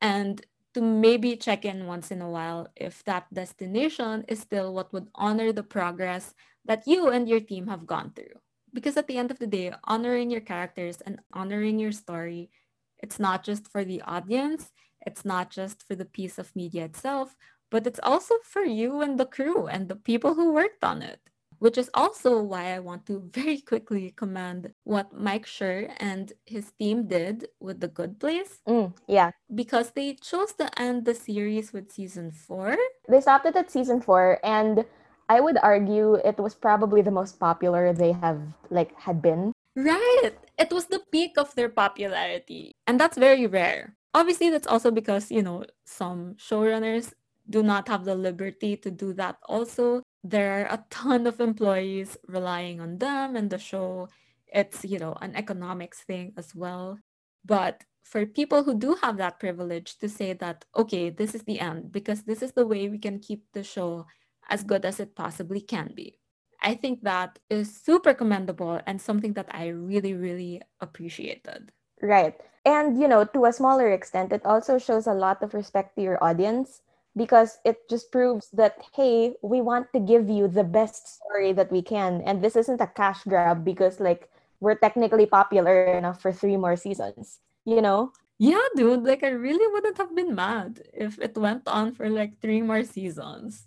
and 0.00 0.44
to 0.74 0.80
maybe 0.82 1.36
check 1.36 1.64
in 1.64 1.86
once 1.86 2.12
in 2.12 2.22
a 2.22 2.30
while 2.30 2.68
if 2.76 3.04
that 3.04 3.32
destination 3.34 4.24
is 4.28 4.40
still 4.40 4.74
what 4.74 4.92
would 4.92 5.08
honor 5.16 5.52
the 5.52 5.64
progress 5.64 6.34
that 6.64 6.86
you 6.86 7.08
and 7.08 7.28
your 7.28 7.40
team 7.40 7.66
have 7.66 7.86
gone 7.86 8.12
through 8.14 8.38
because 8.74 8.96
at 8.96 9.06
the 9.06 9.18
end 9.18 9.30
of 9.30 9.38
the 9.38 9.46
day, 9.46 9.72
honoring 9.84 10.30
your 10.30 10.40
characters 10.40 11.00
and 11.02 11.20
honoring 11.32 11.78
your 11.78 11.92
story, 11.92 12.50
it's 12.98 13.18
not 13.18 13.44
just 13.44 13.68
for 13.68 13.84
the 13.84 14.02
audience, 14.02 14.72
it's 15.04 15.24
not 15.24 15.50
just 15.50 15.86
for 15.86 15.94
the 15.94 16.04
piece 16.04 16.38
of 16.38 16.54
media 16.56 16.84
itself, 16.84 17.36
but 17.70 17.86
it's 17.86 18.00
also 18.02 18.36
for 18.44 18.64
you 18.64 19.02
and 19.02 19.18
the 19.18 19.26
crew 19.26 19.66
and 19.66 19.88
the 19.88 19.96
people 19.96 20.34
who 20.34 20.52
worked 20.52 20.84
on 20.84 21.02
it. 21.02 21.20
Which 21.62 21.78
is 21.78 21.94
also 21.94 22.42
why 22.42 22.74
I 22.74 22.82
want 22.82 23.06
to 23.06 23.22
very 23.30 23.62
quickly 23.62 24.10
commend 24.18 24.74
what 24.82 25.14
Mike 25.14 25.46
Schur 25.46 25.94
and 26.02 26.32
his 26.44 26.74
team 26.74 27.06
did 27.06 27.46
with 27.60 27.78
The 27.78 27.86
Good 27.86 28.18
Place. 28.18 28.58
Mm, 28.66 28.98
yeah. 29.06 29.30
Because 29.54 29.94
they 29.94 30.18
chose 30.18 30.52
to 30.58 30.66
end 30.74 31.06
the 31.06 31.14
series 31.14 31.72
with 31.72 31.92
season 31.94 32.32
four. 32.32 32.74
They 33.08 33.20
stopped 33.20 33.46
it 33.46 33.54
at 33.54 33.70
season 33.70 34.02
four 34.02 34.42
and 34.42 34.84
I 35.28 35.38
would 35.38 35.56
argue 35.62 36.18
it 36.26 36.38
was 36.42 36.58
probably 36.58 37.00
the 37.00 37.14
most 37.14 37.38
popular 37.38 37.92
they 37.92 38.10
have 38.10 38.42
like 38.70 38.98
had 38.98 39.22
been. 39.22 39.52
Right. 39.76 40.34
It 40.58 40.72
was 40.72 40.86
the 40.86 41.00
peak 41.12 41.38
of 41.38 41.54
their 41.54 41.68
popularity. 41.68 42.74
And 42.88 42.98
that's 42.98 43.16
very 43.16 43.46
rare. 43.46 43.94
Obviously 44.14 44.50
that's 44.50 44.66
also 44.66 44.90
because, 44.90 45.30
you 45.30 45.42
know, 45.42 45.64
some 45.86 46.34
showrunners 46.42 47.14
do 47.48 47.62
not 47.62 47.86
have 47.86 48.04
the 48.04 48.14
liberty 48.14 48.76
to 48.78 48.90
do 48.90 49.12
that 49.14 49.38
also. 49.46 50.02
There 50.24 50.60
are 50.60 50.66
a 50.66 50.84
ton 50.90 51.26
of 51.26 51.40
employees 51.40 52.16
relying 52.26 52.80
on 52.80 52.98
them 52.98 53.36
and 53.36 53.50
the 53.50 53.58
show. 53.58 54.08
It's, 54.46 54.84
you 54.84 54.98
know, 54.98 55.16
an 55.20 55.34
economics 55.34 56.02
thing 56.02 56.32
as 56.36 56.54
well. 56.54 56.98
But 57.44 57.82
for 58.04 58.26
people 58.26 58.62
who 58.62 58.78
do 58.78 58.96
have 59.02 59.16
that 59.16 59.40
privilege 59.40 59.98
to 59.98 60.08
say 60.08 60.32
that, 60.34 60.64
okay, 60.76 61.10
this 61.10 61.34
is 61.34 61.42
the 61.42 61.58
end 61.60 61.90
because 61.90 62.22
this 62.22 62.42
is 62.42 62.52
the 62.52 62.66
way 62.66 62.88
we 62.88 62.98
can 62.98 63.18
keep 63.18 63.44
the 63.52 63.64
show 63.64 64.06
as 64.48 64.62
good 64.62 64.84
as 64.84 65.00
it 65.00 65.16
possibly 65.16 65.60
can 65.60 65.92
be. 65.94 66.18
I 66.60 66.74
think 66.74 67.02
that 67.02 67.38
is 67.50 67.74
super 67.74 68.14
commendable 68.14 68.80
and 68.86 69.00
something 69.00 69.32
that 69.32 69.48
I 69.50 69.68
really, 69.68 70.14
really 70.14 70.62
appreciated. 70.80 71.72
Right. 72.00 72.34
And, 72.64 73.00
you 73.00 73.08
know, 73.08 73.24
to 73.24 73.46
a 73.46 73.52
smaller 73.52 73.90
extent, 73.90 74.32
it 74.32 74.46
also 74.46 74.78
shows 74.78 75.06
a 75.06 75.14
lot 75.14 75.42
of 75.42 75.54
respect 75.54 75.96
to 75.96 76.02
your 76.02 76.22
audience 76.22 76.82
because 77.16 77.58
it 77.64 77.88
just 77.88 78.10
proves 78.10 78.48
that, 78.52 78.80
hey, 78.94 79.34
we 79.42 79.60
want 79.60 79.92
to 79.92 80.00
give 80.00 80.28
you 80.28 80.48
the 80.48 80.64
best 80.64 81.20
story 81.20 81.52
that 81.52 81.70
we 81.70 81.82
can. 81.82 82.22
And 82.22 82.42
this 82.42 82.56
isn't 82.56 82.80
a 82.80 82.86
cash 82.86 83.24
grab 83.24 83.64
because, 83.64 84.00
like, 84.00 84.30
we're 84.60 84.78
technically 84.78 85.26
popular 85.26 85.84
enough 85.84 86.20
for 86.22 86.32
three 86.32 86.56
more 86.56 86.76
seasons, 86.76 87.40
you 87.64 87.82
know? 87.82 88.12
Yeah, 88.38 88.62
dude. 88.76 89.04
Like, 89.04 89.22
I 89.22 89.30
really 89.30 89.66
wouldn't 89.72 89.98
have 89.98 90.14
been 90.16 90.34
mad 90.34 90.82
if 90.92 91.18
it 91.18 91.36
went 91.36 91.68
on 91.68 91.92
for 91.92 92.08
like 92.08 92.40
three 92.40 92.62
more 92.62 92.84
seasons. 92.84 93.66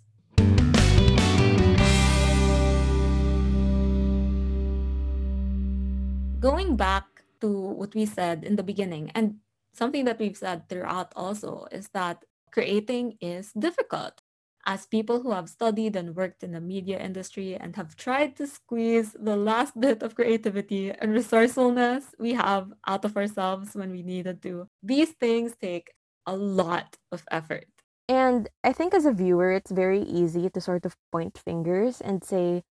going 6.46 6.76
back 6.76 7.26
to 7.40 7.50
what 7.50 7.90
we 7.94 8.06
said 8.06 8.44
in 8.44 8.54
the 8.54 8.62
beginning, 8.62 9.10
and 9.14 9.42
something 9.72 10.04
that 10.04 10.18
we've 10.22 10.36
said 10.36 10.68
throughout 10.68 11.10
also 11.16 11.66
is 11.72 11.88
that 11.90 12.24
creating 12.56 13.18
is 13.20 13.52
difficult. 13.52 14.22
As 14.66 14.86
people 14.86 15.22
who 15.22 15.32
have 15.32 15.48
studied 15.48 15.94
and 15.96 16.16
worked 16.16 16.42
in 16.42 16.52
the 16.52 16.60
media 16.60 16.98
industry 16.98 17.54
and 17.54 17.76
have 17.76 17.96
tried 17.96 18.36
to 18.36 18.46
squeeze 18.48 19.14
the 19.14 19.36
last 19.36 19.78
bit 19.86 20.02
of 20.02 20.16
creativity 20.16 20.90
and 20.90 21.12
resourcefulness 21.12 22.14
we 22.18 22.34
have 22.34 22.72
out 22.86 23.04
of 23.04 23.16
ourselves 23.16 23.74
when 23.76 23.92
we 23.92 24.02
needed 24.02 24.42
to, 24.42 24.68
these 24.82 25.12
things 25.12 25.54
take 25.60 25.92
a 26.26 26.36
lot 26.36 26.96
of 27.12 27.24
effort. 27.30 27.68
And 28.08 28.48
I 28.64 28.72
think 28.72 28.94
as 28.94 29.06
a 29.06 29.12
viewer, 29.12 29.52
it's 29.52 29.70
very 29.70 30.02
easy 30.02 30.50
to 30.50 30.60
sort 30.60 30.86
of 30.86 30.96
point 31.12 31.38
fingers 31.38 32.00
and 32.00 32.24
say, 32.24 32.62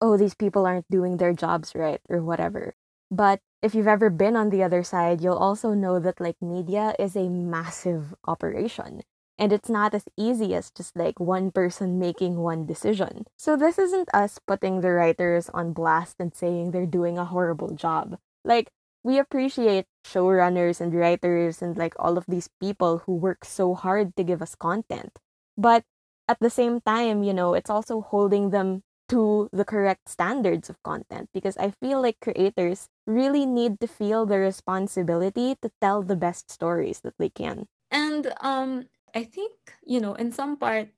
oh, 0.00 0.16
these 0.16 0.34
people 0.34 0.66
aren't 0.66 0.90
doing 0.90 1.18
their 1.18 1.34
jobs 1.34 1.74
right 1.74 2.00
or 2.08 2.22
whatever. 2.22 2.74
But 3.10 3.40
if 3.62 3.74
you've 3.74 3.88
ever 3.88 4.10
been 4.10 4.36
on 4.36 4.50
the 4.50 4.62
other 4.62 4.82
side, 4.84 5.20
you'll 5.22 5.38
also 5.38 5.74
know 5.74 5.98
that 6.00 6.20
like 6.20 6.36
media 6.42 6.94
is 6.98 7.16
a 7.16 7.28
massive 7.28 8.14
operation. 8.26 9.02
And 9.38 9.52
it's 9.52 9.68
not 9.68 9.94
as 9.94 10.04
easy 10.16 10.54
as 10.54 10.70
just 10.70 10.96
like 10.96 11.20
one 11.20 11.52
person 11.52 11.98
making 11.98 12.36
one 12.38 12.66
decision. 12.66 13.26
So 13.36 13.56
this 13.56 13.78
isn't 13.78 14.08
us 14.12 14.38
putting 14.46 14.80
the 14.80 14.90
writers 14.92 15.48
on 15.54 15.72
blast 15.72 16.16
and 16.18 16.34
saying 16.34 16.70
they're 16.70 16.86
doing 16.86 17.18
a 17.18 17.24
horrible 17.24 17.70
job. 17.70 18.18
Like, 18.44 18.70
we 19.04 19.18
appreciate 19.18 19.86
showrunners 20.04 20.80
and 20.80 20.92
writers 20.92 21.62
and 21.62 21.76
like 21.78 21.94
all 21.98 22.18
of 22.18 22.26
these 22.26 22.50
people 22.60 23.02
who 23.06 23.14
work 23.14 23.44
so 23.44 23.74
hard 23.74 24.16
to 24.16 24.24
give 24.24 24.42
us 24.42 24.54
content. 24.56 25.18
But 25.56 25.84
at 26.26 26.38
the 26.40 26.50
same 26.50 26.80
time, 26.80 27.22
you 27.22 27.32
know, 27.32 27.54
it's 27.54 27.70
also 27.70 28.00
holding 28.00 28.50
them 28.50 28.82
to 29.08 29.48
the 29.52 29.64
correct 29.64 30.08
standards 30.08 30.68
of 30.68 30.82
content 30.82 31.30
because 31.32 31.56
I 31.56 31.70
feel 31.70 32.02
like 32.02 32.20
creators 32.20 32.88
really 33.06 33.46
need 33.46 33.80
to 33.80 33.86
feel 33.86 34.26
the 34.26 34.38
responsibility 34.38 35.56
to 35.62 35.70
tell 35.80 36.02
the 36.02 36.16
best 36.16 36.50
stories 36.50 37.00
that 37.00 37.14
they 37.18 37.30
can. 37.30 37.66
And 37.90 38.34
um 38.40 38.86
I 39.14 39.24
think, 39.24 39.52
you 39.84 40.00
know, 40.00 40.14
in 40.14 40.32
some 40.32 40.56
part 40.56 40.88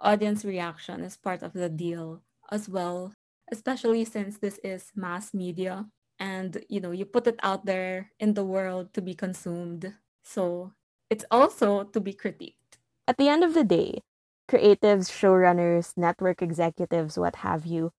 audience 0.00 0.44
reaction 0.44 1.00
is 1.00 1.16
part 1.16 1.42
of 1.42 1.52
the 1.52 1.68
deal 1.68 2.22
as 2.50 2.68
well, 2.68 3.12
especially 3.50 4.04
since 4.04 4.38
this 4.38 4.58
is 4.62 4.92
mass 4.94 5.32
media 5.32 5.86
and 6.18 6.64
you 6.68 6.80
know, 6.80 6.92
you 6.92 7.04
put 7.04 7.26
it 7.26 7.40
out 7.42 7.66
there 7.66 8.10
in 8.20 8.34
the 8.34 8.44
world 8.44 8.94
to 8.94 9.02
be 9.02 9.14
consumed. 9.14 9.94
So, 10.22 10.72
it's 11.10 11.24
also 11.30 11.84
to 11.84 12.00
be 12.00 12.12
critiqued. 12.14 12.78
At 13.06 13.18
the 13.18 13.28
end 13.28 13.44
of 13.44 13.54
the 13.54 13.64
day, 13.64 14.00
creatives, 14.48 15.10
showrunners, 15.10 15.96
network 15.96 16.42
executives, 16.42 17.18
what 17.18 17.36
have 17.36 17.66
you, 17.66 17.90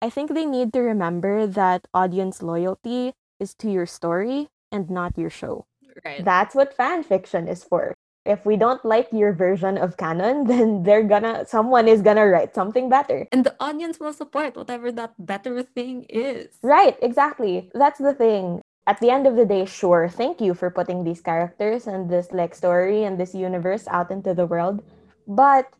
I 0.00 0.10
think 0.10 0.32
they 0.32 0.46
need 0.46 0.72
to 0.72 0.80
remember 0.80 1.46
that 1.46 1.86
audience 1.94 2.42
loyalty 2.42 3.14
is 3.40 3.54
to 3.56 3.70
your 3.70 3.86
story 3.86 4.48
and 4.72 4.90
not 4.90 5.18
your 5.18 5.30
show. 5.30 5.66
Right. 6.04 6.24
That's 6.24 6.54
what 6.54 6.74
fan 6.74 7.02
fiction 7.02 7.48
is 7.48 7.64
for. 7.64 7.94
If 8.24 8.46
we 8.46 8.56
don't 8.56 8.84
like 8.84 9.08
your 9.12 9.32
version 9.32 9.76
of 9.76 9.96
canon, 9.96 10.44
then 10.50 10.82
they're 10.82 11.04
gonna 11.04 11.46
someone 11.46 11.88
is 11.88 12.02
gonna 12.02 12.26
write 12.26 12.54
something 12.54 12.88
better. 12.88 13.28
And 13.32 13.44
the 13.44 13.54
audience 13.60 14.00
will 14.00 14.12
support 14.12 14.56
whatever 14.56 14.90
that 14.92 15.14
better 15.18 15.62
thing 15.62 16.06
is. 16.08 16.56
Right, 16.62 16.96
exactly. 17.02 17.70
That's 17.74 17.98
the 17.98 18.14
thing. 18.14 18.60
At 18.86 19.00
the 19.00 19.08
end 19.08 19.26
of 19.26 19.36
the 19.36 19.46
day, 19.46 19.64
sure, 19.64 20.08
thank 20.08 20.40
you 20.40 20.52
for 20.52 20.68
putting 20.68 21.04
these 21.04 21.20
characters 21.20 21.86
and 21.86 22.10
this 22.10 22.32
like 22.32 22.54
story 22.54 23.04
and 23.04 23.18
this 23.18 23.34
universe 23.34 23.88
out 23.88 24.10
into 24.10 24.34
the 24.34 24.44
world. 24.44 24.84
But 25.26 25.72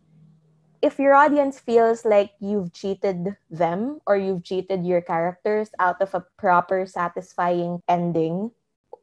if 0.81 0.99
your 0.99 1.15
audience 1.15 1.59
feels 1.59 2.05
like 2.05 2.33
you've 2.41 2.73
cheated 2.73 3.37
them 3.51 4.01
or 4.07 4.17
you've 4.17 4.45
cheated 4.45 4.85
your 4.85 5.01
characters 5.01 5.71
out 5.79 6.01
of 6.01 6.15
a 6.15 6.25
proper, 6.37 6.85
satisfying 6.85 7.81
ending, 7.89 8.53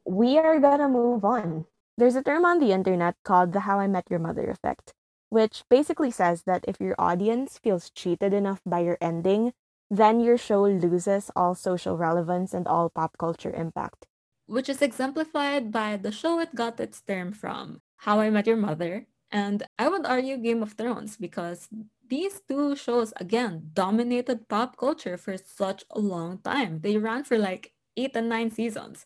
we 0.06 0.38
are 0.38 0.60
gonna 0.60 0.89
move 0.89 1.26
on. 1.26 1.66
There's 1.98 2.16
a 2.16 2.24
term 2.24 2.46
on 2.46 2.60
the 2.60 2.72
internet 2.72 3.16
called 3.24 3.54
the 3.54 3.62
How 3.62 3.80
I 3.80 3.88
Met 3.88 4.10
Your 4.10 4.20
Mother 4.20 4.50
effect. 4.50 4.94
which 5.30 5.64
basically 5.70 6.12
says 6.12 6.44
that 6.44 6.66
if 6.68 6.80
your 6.80 6.96
audience 7.00 7.58
feels 7.58 7.89
cheated 7.89 8.34
enough 8.34 8.62
by 8.66 8.80
your 8.80 8.98
ending, 9.00 9.54
then 9.89 10.20
your 10.20 10.38
show 10.38 10.64
loses 10.64 11.32
all 11.36 11.56
social 11.56 11.98
relevance 11.98 12.54
and 12.54 12.68
all 12.68 12.89
pop 12.89 13.18
culture 13.18 13.52
impact. 13.54 14.06
Which 14.46 14.68
is 14.70 14.82
exemplified 14.82 15.72
by 15.72 15.96
the 15.98 16.12
show 16.12 16.39
it 16.39 16.56
got 16.56 16.80
its 16.80 17.02
term 17.02 17.32
from, 17.32 17.82
How 18.04 18.20
I 18.20 18.30
Met 18.30 18.48
Your 18.48 18.58
Mother, 18.58 19.08
and 19.32 19.64
I 19.80 19.88
would 19.88 20.06
argue 20.06 20.38
Game 20.38 20.62
of 20.62 20.74
Thrones 20.74 21.16
because 21.16 21.70
these 22.08 22.42
two 22.48 22.76
shows, 22.76 23.14
again, 23.16 23.72
dominated 23.74 24.50
pop 24.50 24.76
culture 24.76 25.16
for 25.18 25.38
such 25.38 25.86
a 25.89 26.00
long 26.00 26.39
time. 26.39 26.82
They 26.82 26.98
ran 26.98 27.24
for 27.24 27.38
like 27.38 27.72
eight 27.96 28.16
and 28.16 28.28
nine 28.28 28.52
seasons. 28.52 29.06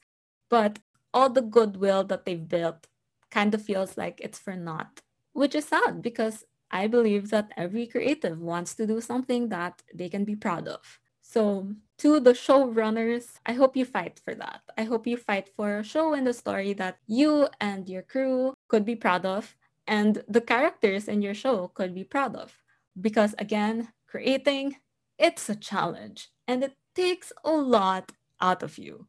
But 0.50 0.80
all 1.16 1.30
the 1.30 1.42
goodwill 1.42 2.04
that 2.04 2.26
they've 2.26 2.48
built 2.48 2.88
kind 3.32 3.56
of 3.56 3.62
feels 3.62 3.98
like 3.98 4.20
it's 4.22 4.38
for 4.38 4.56
naught, 4.56 5.02
which 5.34 5.56
is 5.56 5.70
sad 5.70 6.02
because 6.02 6.44
I 6.70 6.88
believe 6.88 7.30
that 7.30 7.52
every 7.56 7.88
creative 7.88 8.40
wants 8.40 8.76
to 8.76 8.86
do 8.86 9.00
something 9.00 9.50
that 9.50 9.82
they 9.94 10.10
can 10.10 10.26
be 10.26 10.36
proud 10.36 10.68
of. 10.68 11.00
So, 11.22 11.74
to 12.00 12.20
the 12.20 12.34
showrunners, 12.34 13.40
I 13.46 13.54
hope 13.54 13.76
you 13.76 13.86
fight 13.86 14.20
for 14.24 14.36
that. 14.36 14.62
I 14.78 14.84
hope 14.84 15.08
you 15.08 15.18
fight 15.18 15.50
for 15.56 15.80
a 15.80 15.84
show 15.84 16.14
and 16.14 16.28
a 16.28 16.34
story 16.34 16.74
that 16.74 16.98
you 17.08 17.48
and 17.60 17.90
your 17.90 18.04
crew 18.04 18.54
could 18.68 18.86
be 18.86 18.96
proud 18.96 19.26
of 19.26 19.56
and 19.88 20.24
the 20.28 20.42
characters 20.42 21.08
in 21.08 21.22
your 21.22 21.34
show 21.34 21.70
could 21.70 21.96
be 21.96 22.04
proud 22.04 22.36
of. 22.36 22.54
Because 23.00 23.34
again, 23.40 23.90
creating, 24.08 24.78
it's 25.18 25.50
a 25.50 25.56
challenge 25.56 26.30
and 26.48 26.64
it 26.64 26.76
takes 26.94 27.32
a 27.44 27.52
lot 27.52 28.12
out 28.42 28.62
of 28.64 28.78
you. 28.78 29.08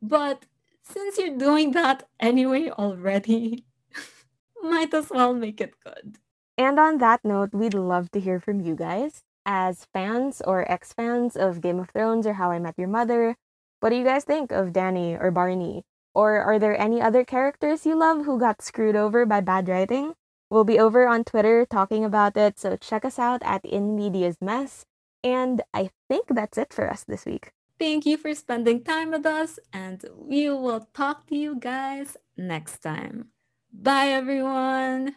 But 0.00 0.46
since 0.84 1.18
you're 1.18 1.36
doing 1.36 1.72
that 1.72 2.08
anyway 2.20 2.70
already, 2.70 3.64
might 4.62 4.94
as 4.94 5.10
well 5.10 5.34
make 5.34 5.60
it 5.60 5.74
good. 5.82 6.18
And 6.56 6.78
on 6.78 6.98
that 6.98 7.24
note, 7.24 7.52
we'd 7.52 7.74
love 7.74 8.10
to 8.12 8.20
hear 8.20 8.38
from 8.38 8.60
you 8.60 8.76
guys. 8.76 9.22
As 9.46 9.86
fans 9.92 10.40
or 10.40 10.70
ex 10.70 10.92
fans 10.92 11.36
of 11.36 11.60
Game 11.60 11.78
of 11.78 11.90
Thrones 11.90 12.26
or 12.26 12.34
How 12.34 12.50
I 12.50 12.58
Met 12.58 12.78
Your 12.78 12.88
Mother, 12.88 13.36
what 13.80 13.90
do 13.90 13.96
you 13.96 14.04
guys 14.04 14.24
think 14.24 14.52
of 14.52 14.72
Dany 14.72 15.20
or 15.20 15.30
Barney? 15.30 15.84
Or 16.14 16.38
are 16.40 16.58
there 16.58 16.80
any 16.80 17.02
other 17.02 17.24
characters 17.24 17.84
you 17.84 17.96
love 17.98 18.24
who 18.24 18.38
got 18.38 18.62
screwed 18.62 18.96
over 18.96 19.26
by 19.26 19.40
bad 19.40 19.68
writing? 19.68 20.14
We'll 20.48 20.64
be 20.64 20.78
over 20.78 21.08
on 21.08 21.24
Twitter 21.24 21.66
talking 21.66 22.04
about 22.04 22.36
it, 22.36 22.58
so 22.58 22.76
check 22.76 23.04
us 23.04 23.18
out 23.18 23.42
at 23.44 23.64
In 23.64 23.96
Media's 23.96 24.36
Mess. 24.40 24.86
And 25.24 25.62
I 25.74 25.90
think 26.08 26.28
that's 26.28 26.56
it 26.56 26.72
for 26.72 26.88
us 26.88 27.02
this 27.04 27.26
week. 27.26 27.50
Thank 27.78 28.06
you 28.06 28.16
for 28.16 28.34
spending 28.34 28.84
time 28.84 29.10
with 29.10 29.26
us, 29.26 29.58
and 29.72 30.04
we 30.16 30.48
will 30.48 30.88
talk 30.94 31.26
to 31.26 31.36
you 31.36 31.56
guys 31.58 32.16
next 32.36 32.78
time. 32.78 33.30
Bye, 33.72 34.08
everyone. 34.08 35.16